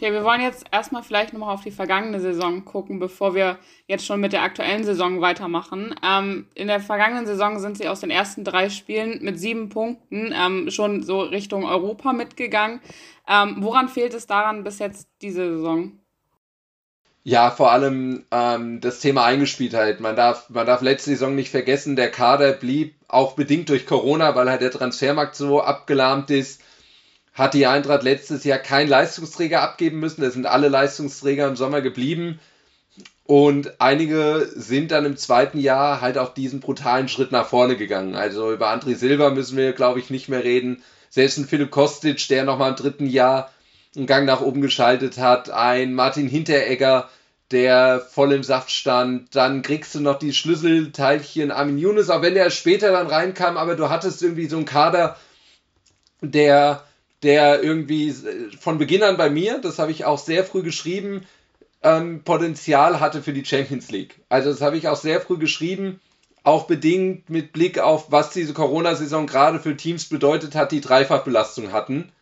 Okay, 0.00 0.14
wir 0.14 0.24
wollen 0.24 0.40
jetzt 0.40 0.64
erstmal 0.72 1.02
vielleicht 1.02 1.34
nochmal 1.34 1.52
auf 1.52 1.62
die 1.62 1.70
vergangene 1.70 2.20
Saison 2.20 2.64
gucken, 2.64 3.00
bevor 3.00 3.34
wir 3.34 3.58
jetzt 3.86 4.06
schon 4.06 4.18
mit 4.18 4.32
der 4.32 4.40
aktuellen 4.40 4.82
Saison 4.82 5.20
weitermachen. 5.20 5.94
Ähm, 6.02 6.46
in 6.54 6.68
der 6.68 6.80
vergangenen 6.80 7.26
Saison 7.26 7.58
sind 7.58 7.76
sie 7.76 7.86
aus 7.86 8.00
den 8.00 8.10
ersten 8.10 8.42
drei 8.42 8.70
Spielen 8.70 9.22
mit 9.22 9.38
sieben 9.38 9.68
Punkten 9.68 10.32
ähm, 10.34 10.70
schon 10.70 11.02
so 11.02 11.20
Richtung 11.20 11.66
Europa 11.66 12.14
mitgegangen. 12.14 12.80
Ähm, 13.28 13.56
woran 13.58 13.90
fehlt 13.90 14.14
es 14.14 14.26
daran 14.26 14.64
bis 14.64 14.78
jetzt 14.78 15.06
diese 15.20 15.56
Saison? 15.56 15.92
Ja, 17.22 17.50
vor 17.50 17.70
allem 17.70 18.24
ähm, 18.30 18.80
das 18.80 19.00
Thema 19.00 19.26
Eingespieltheit. 19.26 20.00
Man 20.00 20.16
darf, 20.16 20.48
man 20.48 20.66
darf 20.66 20.80
letzte 20.80 21.10
Saison 21.10 21.34
nicht 21.34 21.50
vergessen, 21.50 21.94
der 21.94 22.10
Kader 22.10 22.52
blieb 22.52 22.94
auch 23.06 23.34
bedingt 23.34 23.68
durch 23.68 23.84
Corona, 23.84 24.34
weil 24.34 24.48
halt 24.48 24.62
der 24.62 24.70
Transfermarkt 24.70 25.34
so 25.34 25.60
abgelahmt 25.60 26.30
ist, 26.30 26.62
hat 27.34 27.54
die 27.54 27.66
Eintracht 27.66 28.02
letztes 28.02 28.44
Jahr 28.44 28.58
keinen 28.58 28.88
Leistungsträger 28.88 29.62
abgeben 29.62 30.00
müssen. 30.00 30.22
Da 30.22 30.30
sind 30.30 30.46
alle 30.46 30.68
Leistungsträger 30.68 31.48
im 31.48 31.56
Sommer 31.56 31.80
geblieben. 31.80 32.40
Und 33.24 33.80
einige 33.80 34.50
sind 34.56 34.90
dann 34.90 35.04
im 35.04 35.16
zweiten 35.16 35.60
Jahr 35.60 36.00
halt 36.00 36.18
auch 36.18 36.34
diesen 36.34 36.58
brutalen 36.58 37.08
Schritt 37.08 37.30
nach 37.30 37.46
vorne 37.46 37.76
gegangen. 37.76 38.16
Also 38.16 38.52
über 38.52 38.72
André 38.72 38.96
Silva 38.96 39.30
müssen 39.30 39.56
wir, 39.56 39.72
glaube 39.72 40.00
ich, 40.00 40.10
nicht 40.10 40.28
mehr 40.28 40.42
reden. 40.42 40.82
Selbst 41.10 41.38
ein 41.38 41.46
Philipp 41.46 41.70
Kostic, 41.70 42.26
der 42.28 42.44
nochmal 42.44 42.70
im 42.70 42.76
dritten 42.76 43.06
Jahr 43.06 43.52
einen 43.96 44.06
Gang 44.06 44.26
nach 44.26 44.40
oben 44.40 44.60
geschaltet 44.60 45.18
hat. 45.18 45.50
Ein 45.50 45.94
Martin 45.94 46.28
Hinteregger, 46.28 47.08
der 47.52 48.00
voll 48.00 48.32
im 48.32 48.42
Saft 48.42 48.72
stand. 48.72 49.34
Dann 49.36 49.62
kriegst 49.62 49.94
du 49.94 50.00
noch 50.00 50.18
die 50.18 50.32
Schlüsselteilchen 50.32 51.52
Armin 51.52 51.78
Younes, 51.78 52.10
auch 52.10 52.22
wenn 52.22 52.34
der 52.34 52.50
später 52.50 52.90
dann 52.92 53.06
reinkam, 53.06 53.56
aber 53.56 53.76
du 53.76 53.88
hattest 53.88 54.22
irgendwie 54.22 54.46
so 54.46 54.56
einen 54.56 54.66
Kader, 54.66 55.16
der 56.20 56.84
der 57.22 57.62
irgendwie 57.62 58.08
äh, 58.08 58.50
von 58.58 58.78
Beginn 58.78 59.02
an 59.02 59.16
bei 59.16 59.30
mir, 59.30 59.58
das 59.58 59.78
habe 59.78 59.90
ich 59.90 60.04
auch 60.04 60.18
sehr 60.18 60.44
früh 60.44 60.62
geschrieben, 60.62 61.22
ähm, 61.82 62.22
Potenzial 62.24 63.00
hatte 63.00 63.22
für 63.22 63.32
die 63.32 63.44
Champions 63.44 63.90
League. 63.90 64.20
Also 64.28 64.50
das 64.50 64.60
habe 64.60 64.76
ich 64.76 64.88
auch 64.88 64.96
sehr 64.96 65.20
früh 65.20 65.38
geschrieben, 65.38 66.00
auch 66.42 66.66
bedingt 66.66 67.28
mit 67.30 67.52
Blick 67.52 67.78
auf, 67.78 68.10
was 68.10 68.30
diese 68.30 68.54
Corona-Saison 68.54 69.26
gerade 69.26 69.60
für 69.60 69.76
Teams 69.76 70.06
bedeutet 70.06 70.54
hat, 70.54 70.72
die 70.72 70.80
Dreifachbelastung 70.80 71.72
hatten. 71.72 72.12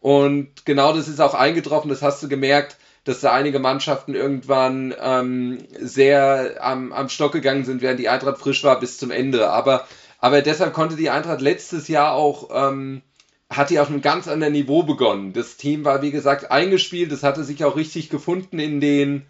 Und 0.00 0.66
genau 0.66 0.92
das 0.92 1.08
ist 1.08 1.20
auch 1.20 1.34
eingetroffen, 1.34 1.88
das 1.88 2.02
hast 2.02 2.22
du 2.22 2.28
gemerkt, 2.28 2.76
dass 3.04 3.20
da 3.20 3.32
einige 3.32 3.58
Mannschaften 3.58 4.14
irgendwann 4.14 4.94
ähm, 5.00 5.58
sehr 5.78 6.56
am, 6.60 6.92
am 6.92 7.08
Stock 7.08 7.32
gegangen 7.32 7.64
sind, 7.64 7.82
während 7.82 8.00
die 8.00 8.08
Eintracht 8.08 8.38
frisch 8.38 8.64
war 8.64 8.80
bis 8.80 8.98
zum 8.98 9.10
Ende. 9.10 9.50
Aber, 9.50 9.86
aber 10.18 10.42
deshalb 10.42 10.72
konnte 10.72 10.96
die 10.96 11.10
Eintracht 11.10 11.40
letztes 11.40 11.88
Jahr 11.88 12.12
auch 12.12 12.50
ähm, 12.52 13.02
hat 13.56 13.70
die 13.70 13.78
auf 13.78 13.88
einem 13.88 14.02
ganz 14.02 14.28
anderen 14.28 14.52
Niveau 14.52 14.82
begonnen. 14.82 15.32
Das 15.32 15.56
Team 15.56 15.84
war, 15.84 16.02
wie 16.02 16.10
gesagt, 16.10 16.50
eingespielt. 16.50 17.12
Es 17.12 17.22
hatte 17.22 17.44
sich 17.44 17.64
auch 17.64 17.76
richtig 17.76 18.10
gefunden 18.10 18.58
in 18.58 18.80
den 18.80 19.26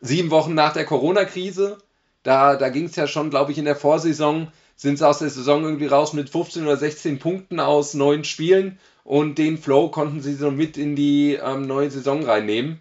sieben 0.00 0.30
Wochen 0.30 0.54
nach 0.54 0.72
der 0.72 0.84
Corona-Krise. 0.84 1.78
Da, 2.22 2.56
da 2.56 2.68
ging 2.68 2.84
es 2.84 2.96
ja 2.96 3.06
schon, 3.06 3.30
glaube 3.30 3.52
ich, 3.52 3.58
in 3.58 3.64
der 3.64 3.76
Vorsaison, 3.76 4.48
sind 4.76 4.98
sie 4.98 5.06
aus 5.06 5.18
der 5.20 5.30
Saison 5.30 5.64
irgendwie 5.64 5.86
raus 5.86 6.12
mit 6.12 6.30
15 6.30 6.64
oder 6.64 6.76
16 6.76 7.18
Punkten 7.18 7.60
aus 7.60 7.94
neun 7.94 8.24
Spielen. 8.24 8.78
Und 9.04 9.38
den 9.38 9.58
Flow 9.58 9.88
konnten 9.88 10.20
sie 10.20 10.34
so 10.34 10.50
mit 10.50 10.76
in 10.76 10.94
die 10.94 11.34
ähm, 11.34 11.62
neue 11.62 11.90
Saison 11.90 12.24
reinnehmen. 12.24 12.80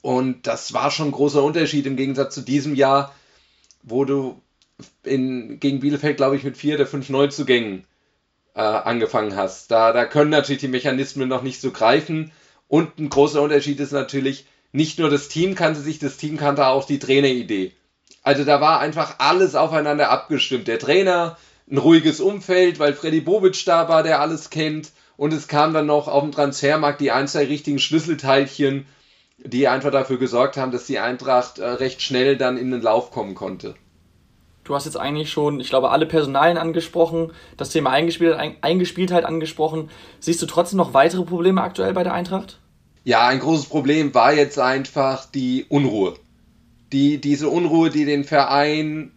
Und 0.00 0.46
das 0.46 0.72
war 0.72 0.90
schon 0.90 1.08
ein 1.08 1.12
großer 1.12 1.42
Unterschied 1.42 1.86
im 1.86 1.96
Gegensatz 1.96 2.34
zu 2.34 2.42
diesem 2.42 2.74
Jahr, 2.74 3.14
wo 3.82 4.04
du 4.04 4.40
in, 5.04 5.60
gegen 5.60 5.80
Bielefeld, 5.80 6.16
glaube 6.16 6.36
ich, 6.36 6.44
mit 6.44 6.56
vier 6.56 6.76
oder 6.76 6.86
fünf 6.86 7.08
Neuzugängen 7.08 7.84
äh, 8.54 8.60
angefangen 8.60 9.36
hast. 9.36 9.70
Da, 9.70 9.92
da 9.92 10.04
können 10.04 10.30
natürlich 10.30 10.60
die 10.60 10.68
Mechanismen 10.68 11.28
noch 11.28 11.42
nicht 11.42 11.60
so 11.60 11.70
greifen. 11.70 12.32
Und 12.68 12.98
ein 12.98 13.08
großer 13.08 13.42
Unterschied 13.42 13.80
ist 13.80 13.92
natürlich, 13.92 14.46
nicht 14.72 14.98
nur 14.98 15.10
das 15.10 15.28
Team 15.28 15.54
kannte 15.54 15.80
sich, 15.80 15.98
das 15.98 16.16
Team 16.16 16.38
kannte 16.38 16.66
auch 16.66 16.86
die 16.86 16.98
Traineridee. 16.98 17.72
Also 18.22 18.44
da 18.44 18.60
war 18.60 18.80
einfach 18.80 19.16
alles 19.18 19.54
aufeinander 19.54 20.10
abgestimmt. 20.10 20.68
Der 20.68 20.78
Trainer, 20.78 21.36
ein 21.70 21.78
ruhiges 21.78 22.20
Umfeld, 22.20 22.78
weil 22.78 22.94
Freddy 22.94 23.20
Bobic 23.20 23.64
da 23.66 23.88
war, 23.88 24.02
der 24.02 24.20
alles 24.20 24.50
kennt. 24.50 24.92
Und 25.16 25.32
es 25.32 25.48
kam 25.48 25.74
dann 25.74 25.86
noch 25.86 26.08
auf 26.08 26.22
dem 26.22 26.32
Transfermarkt 26.32 27.00
die 27.00 27.10
ein, 27.10 27.28
zwei 27.28 27.44
richtigen 27.44 27.78
Schlüsselteilchen, 27.78 28.86
die 29.38 29.68
einfach 29.68 29.90
dafür 29.90 30.18
gesorgt 30.18 30.56
haben, 30.56 30.72
dass 30.72 30.86
die 30.86 30.98
Eintracht 30.98 31.58
äh, 31.58 31.66
recht 31.66 32.00
schnell 32.00 32.36
dann 32.36 32.56
in 32.56 32.70
den 32.70 32.80
Lauf 32.80 33.10
kommen 33.10 33.34
konnte. 33.34 33.74
Du 34.64 34.74
hast 34.74 34.84
jetzt 34.84 34.96
eigentlich 34.96 35.30
schon, 35.30 35.58
ich 35.60 35.68
glaube, 35.68 35.90
alle 35.90 36.06
Personalien 36.06 36.56
angesprochen, 36.56 37.32
das 37.56 37.70
Thema 37.70 37.90
Eingespieltheit, 37.90 38.56
Eingespieltheit 38.60 39.24
angesprochen. 39.24 39.90
Siehst 40.20 40.40
du 40.40 40.46
trotzdem 40.46 40.76
noch 40.76 40.94
weitere 40.94 41.24
Probleme 41.24 41.62
aktuell 41.62 41.92
bei 41.92 42.04
der 42.04 42.14
Eintracht? 42.14 42.58
Ja, 43.04 43.26
ein 43.26 43.40
großes 43.40 43.66
Problem 43.66 44.14
war 44.14 44.32
jetzt 44.32 44.58
einfach 44.60 45.26
die 45.26 45.66
Unruhe. 45.68 46.14
Die, 46.92 47.20
diese 47.20 47.48
Unruhe, 47.48 47.90
die 47.90 48.04
den 48.04 48.22
Verein 48.22 49.12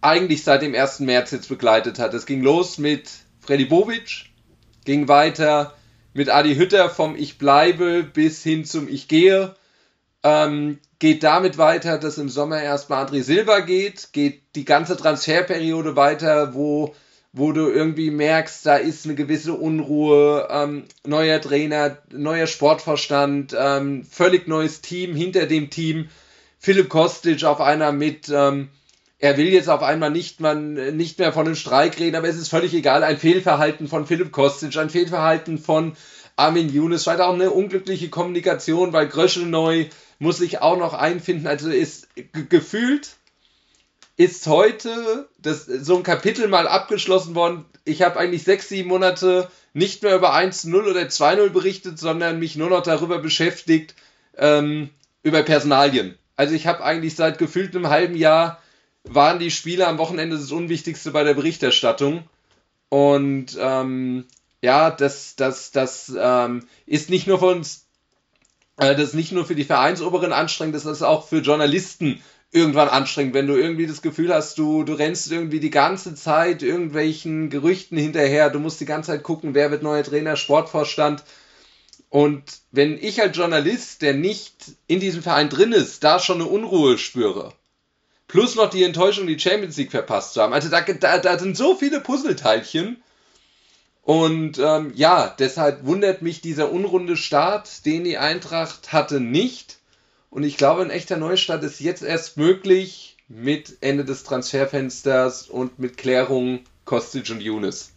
eigentlich 0.00 0.42
seit 0.42 0.62
dem 0.62 0.74
1. 0.74 1.00
März 1.00 1.30
jetzt 1.30 1.48
begleitet 1.48 1.98
hat. 1.98 2.14
Es 2.14 2.26
ging 2.26 2.42
los 2.42 2.78
mit 2.78 3.08
Freddy 3.40 3.66
Bobic, 3.66 4.30
ging 4.84 5.06
weiter 5.06 5.74
mit 6.14 6.28
Adi 6.30 6.56
Hütter 6.56 6.90
vom 6.90 7.14
Ich 7.14 7.38
bleibe 7.38 8.02
bis 8.02 8.42
hin 8.42 8.64
zum 8.64 8.88
Ich 8.88 9.06
gehe. 9.06 9.54
Ähm, 10.22 10.78
geht 10.98 11.22
damit 11.22 11.56
weiter, 11.56 11.98
dass 11.98 12.18
im 12.18 12.28
Sommer 12.28 12.62
erstmal 12.62 13.06
André 13.06 13.22
Silva 13.22 13.60
geht, 13.60 14.12
geht 14.12 14.42
die 14.54 14.66
ganze 14.66 14.96
Transferperiode 14.96 15.96
weiter, 15.96 16.54
wo, 16.54 16.94
wo 17.32 17.52
du 17.52 17.68
irgendwie 17.68 18.10
merkst, 18.10 18.66
da 18.66 18.76
ist 18.76 19.06
eine 19.06 19.14
gewisse 19.14 19.54
Unruhe, 19.54 20.46
ähm, 20.50 20.84
neuer 21.06 21.40
Trainer, 21.40 21.96
neuer 22.12 22.46
Sportverstand, 22.46 23.56
ähm, 23.58 24.04
völlig 24.04 24.46
neues 24.46 24.82
Team 24.82 25.14
hinter 25.14 25.46
dem 25.46 25.70
Team. 25.70 26.08
Philipp 26.58 26.90
Kostic 26.90 27.42
auf 27.44 27.62
einer 27.62 27.92
mit, 27.92 28.28
ähm, 28.28 28.68
er 29.18 29.38
will 29.38 29.48
jetzt 29.48 29.70
auf 29.70 29.82
einmal 29.82 30.10
nicht, 30.10 30.40
man, 30.40 30.74
nicht 30.96 31.18
mehr 31.18 31.32
von 31.32 31.46
einem 31.46 31.54
Streik 31.54 31.98
reden, 31.98 32.16
aber 32.16 32.28
es 32.28 32.36
ist 32.36 32.48
völlig 32.48 32.74
egal, 32.74 33.04
ein 33.04 33.16
Fehlverhalten 33.16 33.88
von 33.88 34.06
Philipp 34.06 34.32
Kostic, 34.32 34.76
ein 34.76 34.90
Fehlverhalten 34.90 35.56
von 35.56 35.94
Armin 36.36 36.68
Younes, 36.68 37.04
vielleicht 37.04 37.20
auch 37.20 37.32
eine 37.32 37.50
unglückliche 37.50 38.10
Kommunikation, 38.10 38.92
weil 38.92 39.08
Gröschel 39.08 39.46
neu 39.46 39.86
muss 40.20 40.38
sich 40.38 40.60
auch 40.60 40.78
noch 40.78 40.94
einfinden. 40.94 41.48
Also 41.48 41.68
ist 41.70 42.08
gefühlt 42.32 43.16
ist 44.16 44.46
heute 44.46 45.28
das, 45.38 45.64
so 45.64 45.96
ein 45.96 46.02
Kapitel 46.02 46.46
mal 46.46 46.68
abgeschlossen 46.68 47.34
worden. 47.34 47.64
Ich 47.86 48.02
habe 48.02 48.20
eigentlich 48.20 48.44
sechs, 48.44 48.68
sieben 48.68 48.90
Monate 48.90 49.50
nicht 49.72 50.02
mehr 50.02 50.14
über 50.14 50.34
1-0 50.34 50.74
oder 50.74 51.00
2-0 51.00 51.48
berichtet, 51.48 51.98
sondern 51.98 52.38
mich 52.38 52.54
nur 52.54 52.68
noch 52.68 52.82
darüber 52.82 53.18
beschäftigt, 53.18 53.94
ähm, 54.36 54.90
über 55.22 55.42
Personalien. 55.42 56.18
Also 56.36 56.54
ich 56.54 56.66
habe 56.66 56.84
eigentlich 56.84 57.16
seit 57.16 57.38
gefühlt 57.38 57.74
einem 57.74 57.88
halben 57.88 58.14
Jahr 58.14 58.60
waren 59.04 59.38
die 59.38 59.50
Spiele 59.50 59.86
am 59.86 59.96
Wochenende 59.96 60.36
das 60.36 60.52
Unwichtigste 60.52 61.12
bei 61.12 61.24
der 61.24 61.34
Berichterstattung. 61.34 62.24
Und 62.90 63.56
ähm, 63.58 64.26
ja, 64.60 64.90
das, 64.90 65.34
das, 65.36 65.70
das 65.70 66.12
ähm, 66.14 66.66
ist 66.84 67.08
nicht 67.08 67.26
nur 67.26 67.38
für 67.38 67.46
uns 67.46 67.86
das 68.80 69.08
ist 69.08 69.14
nicht 69.14 69.32
nur 69.32 69.44
für 69.44 69.54
die 69.54 69.64
Vereinsoberen 69.64 70.32
anstrengend, 70.32 70.74
das 70.74 70.86
ist 70.86 71.02
auch 71.02 71.28
für 71.28 71.38
Journalisten 71.38 72.22
irgendwann 72.52 72.88
anstrengend, 72.88 73.34
wenn 73.34 73.46
du 73.46 73.54
irgendwie 73.54 73.86
das 73.86 74.02
Gefühl 74.02 74.34
hast, 74.34 74.58
du, 74.58 74.82
du 74.82 74.94
rennst 74.94 75.30
irgendwie 75.30 75.60
die 75.60 75.70
ganze 75.70 76.14
Zeit 76.14 76.62
irgendwelchen 76.62 77.48
Gerüchten 77.50 77.96
hinterher, 77.96 78.50
du 78.50 78.58
musst 78.58 78.80
die 78.80 78.86
ganze 78.86 79.12
Zeit 79.12 79.22
gucken, 79.22 79.54
wer 79.54 79.70
wird 79.70 79.82
neuer 79.82 80.02
Trainer, 80.02 80.36
Sportvorstand. 80.36 81.22
Und 82.08 82.42
wenn 82.72 82.98
ich 83.00 83.22
als 83.22 83.36
Journalist, 83.36 84.02
der 84.02 84.14
nicht 84.14 84.54
in 84.88 84.98
diesem 84.98 85.22
Verein 85.22 85.48
drin 85.48 85.72
ist, 85.72 86.02
da 86.02 86.18
schon 86.18 86.40
eine 86.40 86.50
Unruhe 86.50 86.98
spüre, 86.98 87.52
plus 88.26 88.56
noch 88.56 88.70
die 88.70 88.82
Enttäuschung, 88.82 89.28
die 89.28 89.38
Champions 89.38 89.76
League 89.76 89.92
verpasst 89.92 90.34
zu 90.34 90.42
haben, 90.42 90.52
also 90.52 90.68
da, 90.68 90.80
da, 90.80 91.18
da 91.18 91.38
sind 91.38 91.56
so 91.56 91.76
viele 91.76 92.00
Puzzleteilchen, 92.00 93.00
und 94.10 94.58
ähm, 94.58 94.90
ja, 94.96 95.32
deshalb 95.38 95.86
wundert 95.86 96.20
mich 96.20 96.40
dieser 96.40 96.72
unrunde 96.72 97.16
Start, 97.16 97.86
den 97.86 98.02
die 98.02 98.18
Eintracht 98.18 98.92
hatte, 98.92 99.20
nicht. 99.20 99.78
Und 100.30 100.42
ich 100.42 100.56
glaube, 100.56 100.82
ein 100.82 100.90
echter 100.90 101.16
Neustart 101.16 101.62
ist 101.62 101.78
jetzt 101.78 102.02
erst 102.02 102.36
möglich 102.36 103.16
mit 103.28 103.76
Ende 103.82 104.04
des 104.04 104.24
Transferfensters 104.24 105.46
und 105.46 105.78
mit 105.78 105.96
Klärung 105.96 106.58
Kostic 106.86 107.30
und 107.30 107.40
Younes. 107.40 107.92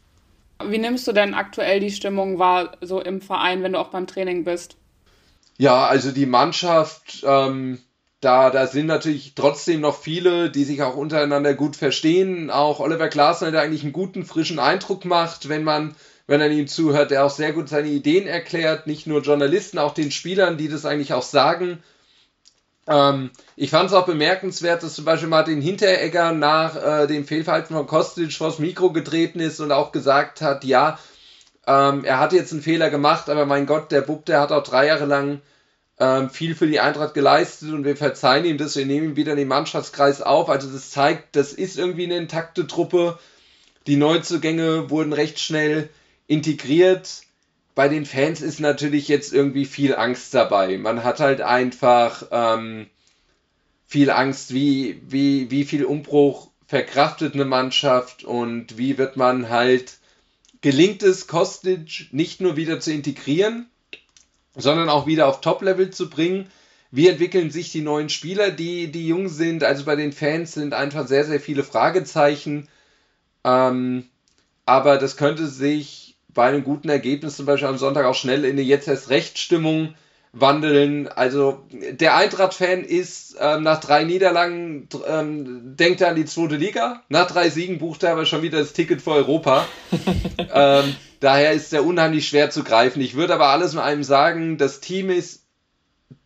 Wie 0.64 0.78
nimmst 0.78 1.08
du 1.08 1.14
denn 1.14 1.34
aktuell 1.34 1.80
die 1.80 1.90
Stimmung 1.90 2.38
wahr, 2.38 2.78
so 2.82 3.02
im 3.02 3.20
Verein, 3.20 3.64
wenn 3.64 3.74
du 3.74 3.80
auch 3.80 3.90
beim 3.90 4.06
Training 4.06 4.44
bist? 4.44 4.78
Ja, 5.58 5.88
also 5.88 6.12
die 6.12 6.28
Mannschaft, 6.28 7.24
ähm, 7.26 7.80
da, 8.24 8.50
da 8.50 8.68
sind 8.68 8.88
natürlich 8.88 9.34
trotzdem 9.36 9.82
noch 9.82 10.00
viele, 10.00 10.50
die 10.50 10.64
sich 10.64 10.82
auch 10.82 10.96
untereinander 10.96 11.54
gut 11.54 11.76
verstehen. 11.76 12.50
Auch 12.50 12.80
Oliver 12.80 13.08
Glasner, 13.08 13.52
der 13.52 13.62
eigentlich 13.62 13.84
einen 13.84 13.94
guten, 13.94 14.26
frischen 14.26 14.60
Eindruck 14.60 15.06
macht, 15.06 15.50
wenn 15.50 15.64
man, 15.64 15.96
wenn 16.28 16.42
er 16.42 16.50
ihm 16.50 16.68
zuhört, 16.68 17.12
der 17.12 17.26
auch 17.26 17.30
sehr 17.30 17.54
gut 17.54 17.70
seine 17.70 17.90
Ideen 17.90 18.28
erklärt. 18.28 18.88
Nicht 18.88 19.08
nur 19.08 19.22
Journalisten, 19.22 19.78
auch 19.78 19.94
den 19.94 20.12
Spielern, 20.12 20.58
die 20.58 20.70
das 20.70 20.86
eigentlich 20.86 21.14
auch 21.14 21.24
sagen. 21.24 21.84
Ähm, 22.88 23.32
ich 23.56 23.70
fand 23.70 23.90
es 23.90 23.96
auch 23.96 24.06
bemerkenswert, 24.06 24.84
dass 24.84 24.96
zum 24.96 25.06
Beispiel 25.06 25.30
Martin 25.30 25.62
Hinteregger 25.62 26.34
nach 26.34 26.76
äh, 26.76 27.08
dem 27.08 27.26
Fehlverhalten 27.26 27.76
von 27.76 27.88
Kostic 27.88 28.34
vors 28.34 28.60
Mikro 28.60 28.92
getreten 28.92 29.40
ist 29.40 29.60
und 29.60 29.72
auch 29.72 29.92
gesagt 29.92 30.42
hat, 30.42 30.64
ja, 30.64 31.00
ähm, 31.66 32.04
er 32.04 32.20
hat 32.20 32.34
jetzt 32.34 32.52
einen 32.52 32.62
Fehler 32.62 32.90
gemacht, 32.90 33.30
aber 33.30 33.46
mein 33.46 33.66
Gott, 33.66 33.92
der 33.92 34.02
Bub, 34.02 34.26
der 34.26 34.42
hat 34.42 34.52
auch 34.52 34.64
drei 34.64 34.88
Jahre 34.88 35.06
lang 35.06 35.42
ähm, 36.00 36.30
viel 36.30 36.56
für 36.56 36.68
die 36.68 36.80
Eintracht 36.80 37.14
geleistet 37.14 37.72
und 37.72 37.86
wir 37.86 37.96
verzeihen 37.96 38.46
ihm 38.46 38.58
das, 38.58 38.76
wir 38.76 38.86
nehmen 38.86 39.10
ihn 39.10 39.16
wieder 39.16 39.34
in 39.34 39.38
den 39.38 39.48
Mannschaftskreis 39.48 40.22
auf. 40.22 40.50
Also 40.50 40.72
das 40.72 40.90
zeigt, 40.90 41.36
das 41.36 41.54
ist 41.54 41.78
irgendwie 41.78 42.06
eine 42.06 42.18
intakte 42.18 42.68
Truppe. 42.68 43.20
Die 43.86 43.98
Neuzugänge 43.98 44.90
wurden 44.90 45.14
recht 45.14 45.40
schnell 45.40 45.90
integriert. 46.28 47.24
Bei 47.76 47.88
den 47.88 48.06
Fans 48.06 48.42
ist 48.42 48.60
natürlich 48.60 49.08
jetzt 49.08 49.34
irgendwie 49.34 49.66
viel 49.66 49.96
Angst 49.96 50.34
dabei. 50.34 50.78
Man 50.78 51.04
hat 51.04 51.20
halt 51.20 51.42
einfach 51.42 52.28
ähm, 52.32 52.88
viel 53.86 54.10
Angst, 54.10 54.54
wie, 54.54 55.02
wie, 55.08 55.52
wie 55.52 55.66
viel 55.66 55.86
Umbruch 55.86 56.50
verkraftet 56.68 57.36
eine 57.36 57.46
Mannschaft 57.46 58.24
und 58.24 58.78
wie 58.78 58.98
wird 58.98 59.18
man 59.18 59.50
halt, 59.50 59.98
gelingt 60.62 61.04
es 61.04 61.28
Kostic 61.28 62.08
nicht 62.12 62.42
nur 62.42 62.56
wieder 62.56 62.80
zu 62.80 62.92
integrieren, 62.92 63.70
sondern 64.56 64.90
auch 64.90 65.08
wieder 65.08 65.28
auf 65.28 65.42
Top-Level 65.42 65.92
zu 65.92 66.10
bringen. 66.10 66.48
Wie 66.92 67.08
entwickeln 67.08 67.50
sich 67.50 67.72
die 67.72 67.82
neuen 67.82 68.10
Spieler, 68.10 68.52
die, 68.52 68.92
die 68.92 69.08
jung 69.08 69.28
sind? 69.28 69.64
Also 69.64 69.84
bei 69.84 69.96
den 69.96 70.12
Fans 70.14 70.54
sind 70.54 70.74
einfach 70.74 71.08
sehr, 71.08 71.26
sehr 71.26 71.40
viele 71.40 71.64
Fragezeichen. 71.64 72.68
Ähm, 73.44 74.06
aber 74.66 74.98
das 74.98 75.18
könnte 75.18 75.48
sich 75.48 76.16
bei 76.30 76.48
einem 76.48 76.64
guten 76.64 76.90
Ergebnis 76.90 77.36
zum 77.36 77.46
Beispiel 77.46 77.68
am 77.68 77.78
Sonntag 77.78 78.06
auch 78.06 78.16
schnell 78.16 78.46
in 78.46 78.52
eine 78.52 78.62
jetzt 78.62 78.88
erst 78.88 79.10
Rechtstimmung 79.10 79.96
wandeln. 80.34 81.08
Also 81.08 81.64
der 81.72 82.16
Eintracht-Fan 82.16 82.84
ist 82.84 83.38
ähm, 83.40 83.64
nach 83.64 83.80
drei 83.80 84.04
Niederlagen, 84.04 84.88
ähm, 85.08 85.76
denkt 85.76 86.02
er 86.02 86.10
an 86.10 86.16
die 86.16 86.26
zweite 86.26 86.56
Liga. 86.56 87.04
Nach 87.10 87.28
drei 87.28 87.50
Siegen 87.50 87.78
bucht 87.78 88.04
er 88.04 88.12
aber 88.12 88.26
schon 88.26 88.42
wieder 88.42 88.60
das 88.60 88.74
Ticket 88.74 89.02
für 89.02 89.12
Europa. 89.12 89.68
ähm, 90.54 90.96
daher 91.24 91.54
ist 91.54 91.74
er 91.74 91.86
unheimlich 91.86 92.28
schwer 92.28 92.50
zu 92.50 92.64
greifen. 92.64 93.02
Ich 93.02 93.16
würde 93.16 93.34
aber 93.34 93.48
alles 93.48 93.74
mit 93.74 93.84
einem 93.84 94.04
sagen, 94.04 94.58
das 94.58 94.82
Team 94.82 95.10
ist 95.10 95.44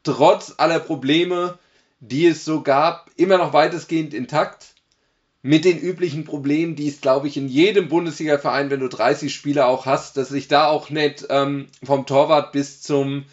trotz 0.04 0.56
aller 0.58 0.80
Probleme, 0.80 1.60
die 2.00 2.26
es 2.26 2.46
so 2.46 2.62
gab, 2.62 3.10
immer 3.16 3.38
noch 3.38 3.54
weitestgehend 3.54 4.14
intakt. 4.14 4.74
Mit 5.44 5.66
den 5.66 5.80
üblichen 5.80 6.26
Problemen, 6.26 6.76
die 6.76 6.88
es, 6.88 7.00
glaube 7.00 7.28
ich, 7.28 7.38
in 7.38 7.48
jedem 7.48 7.90
Bundesliga-Verein, 7.90 8.70
wenn 8.70 8.80
du 8.80 8.90
30 8.90 9.34
Spieler 9.34 9.68
auch 9.68 9.86
hast, 9.86 10.18
dass 10.18 10.30
sich 10.30 10.48
da 10.48 10.68
auch 10.68 10.90
nicht 10.90 11.28
ähm, 11.30 11.68
vom 11.84 12.06
Torwart 12.06 12.52
bis 12.52 12.82
zum 12.82 13.26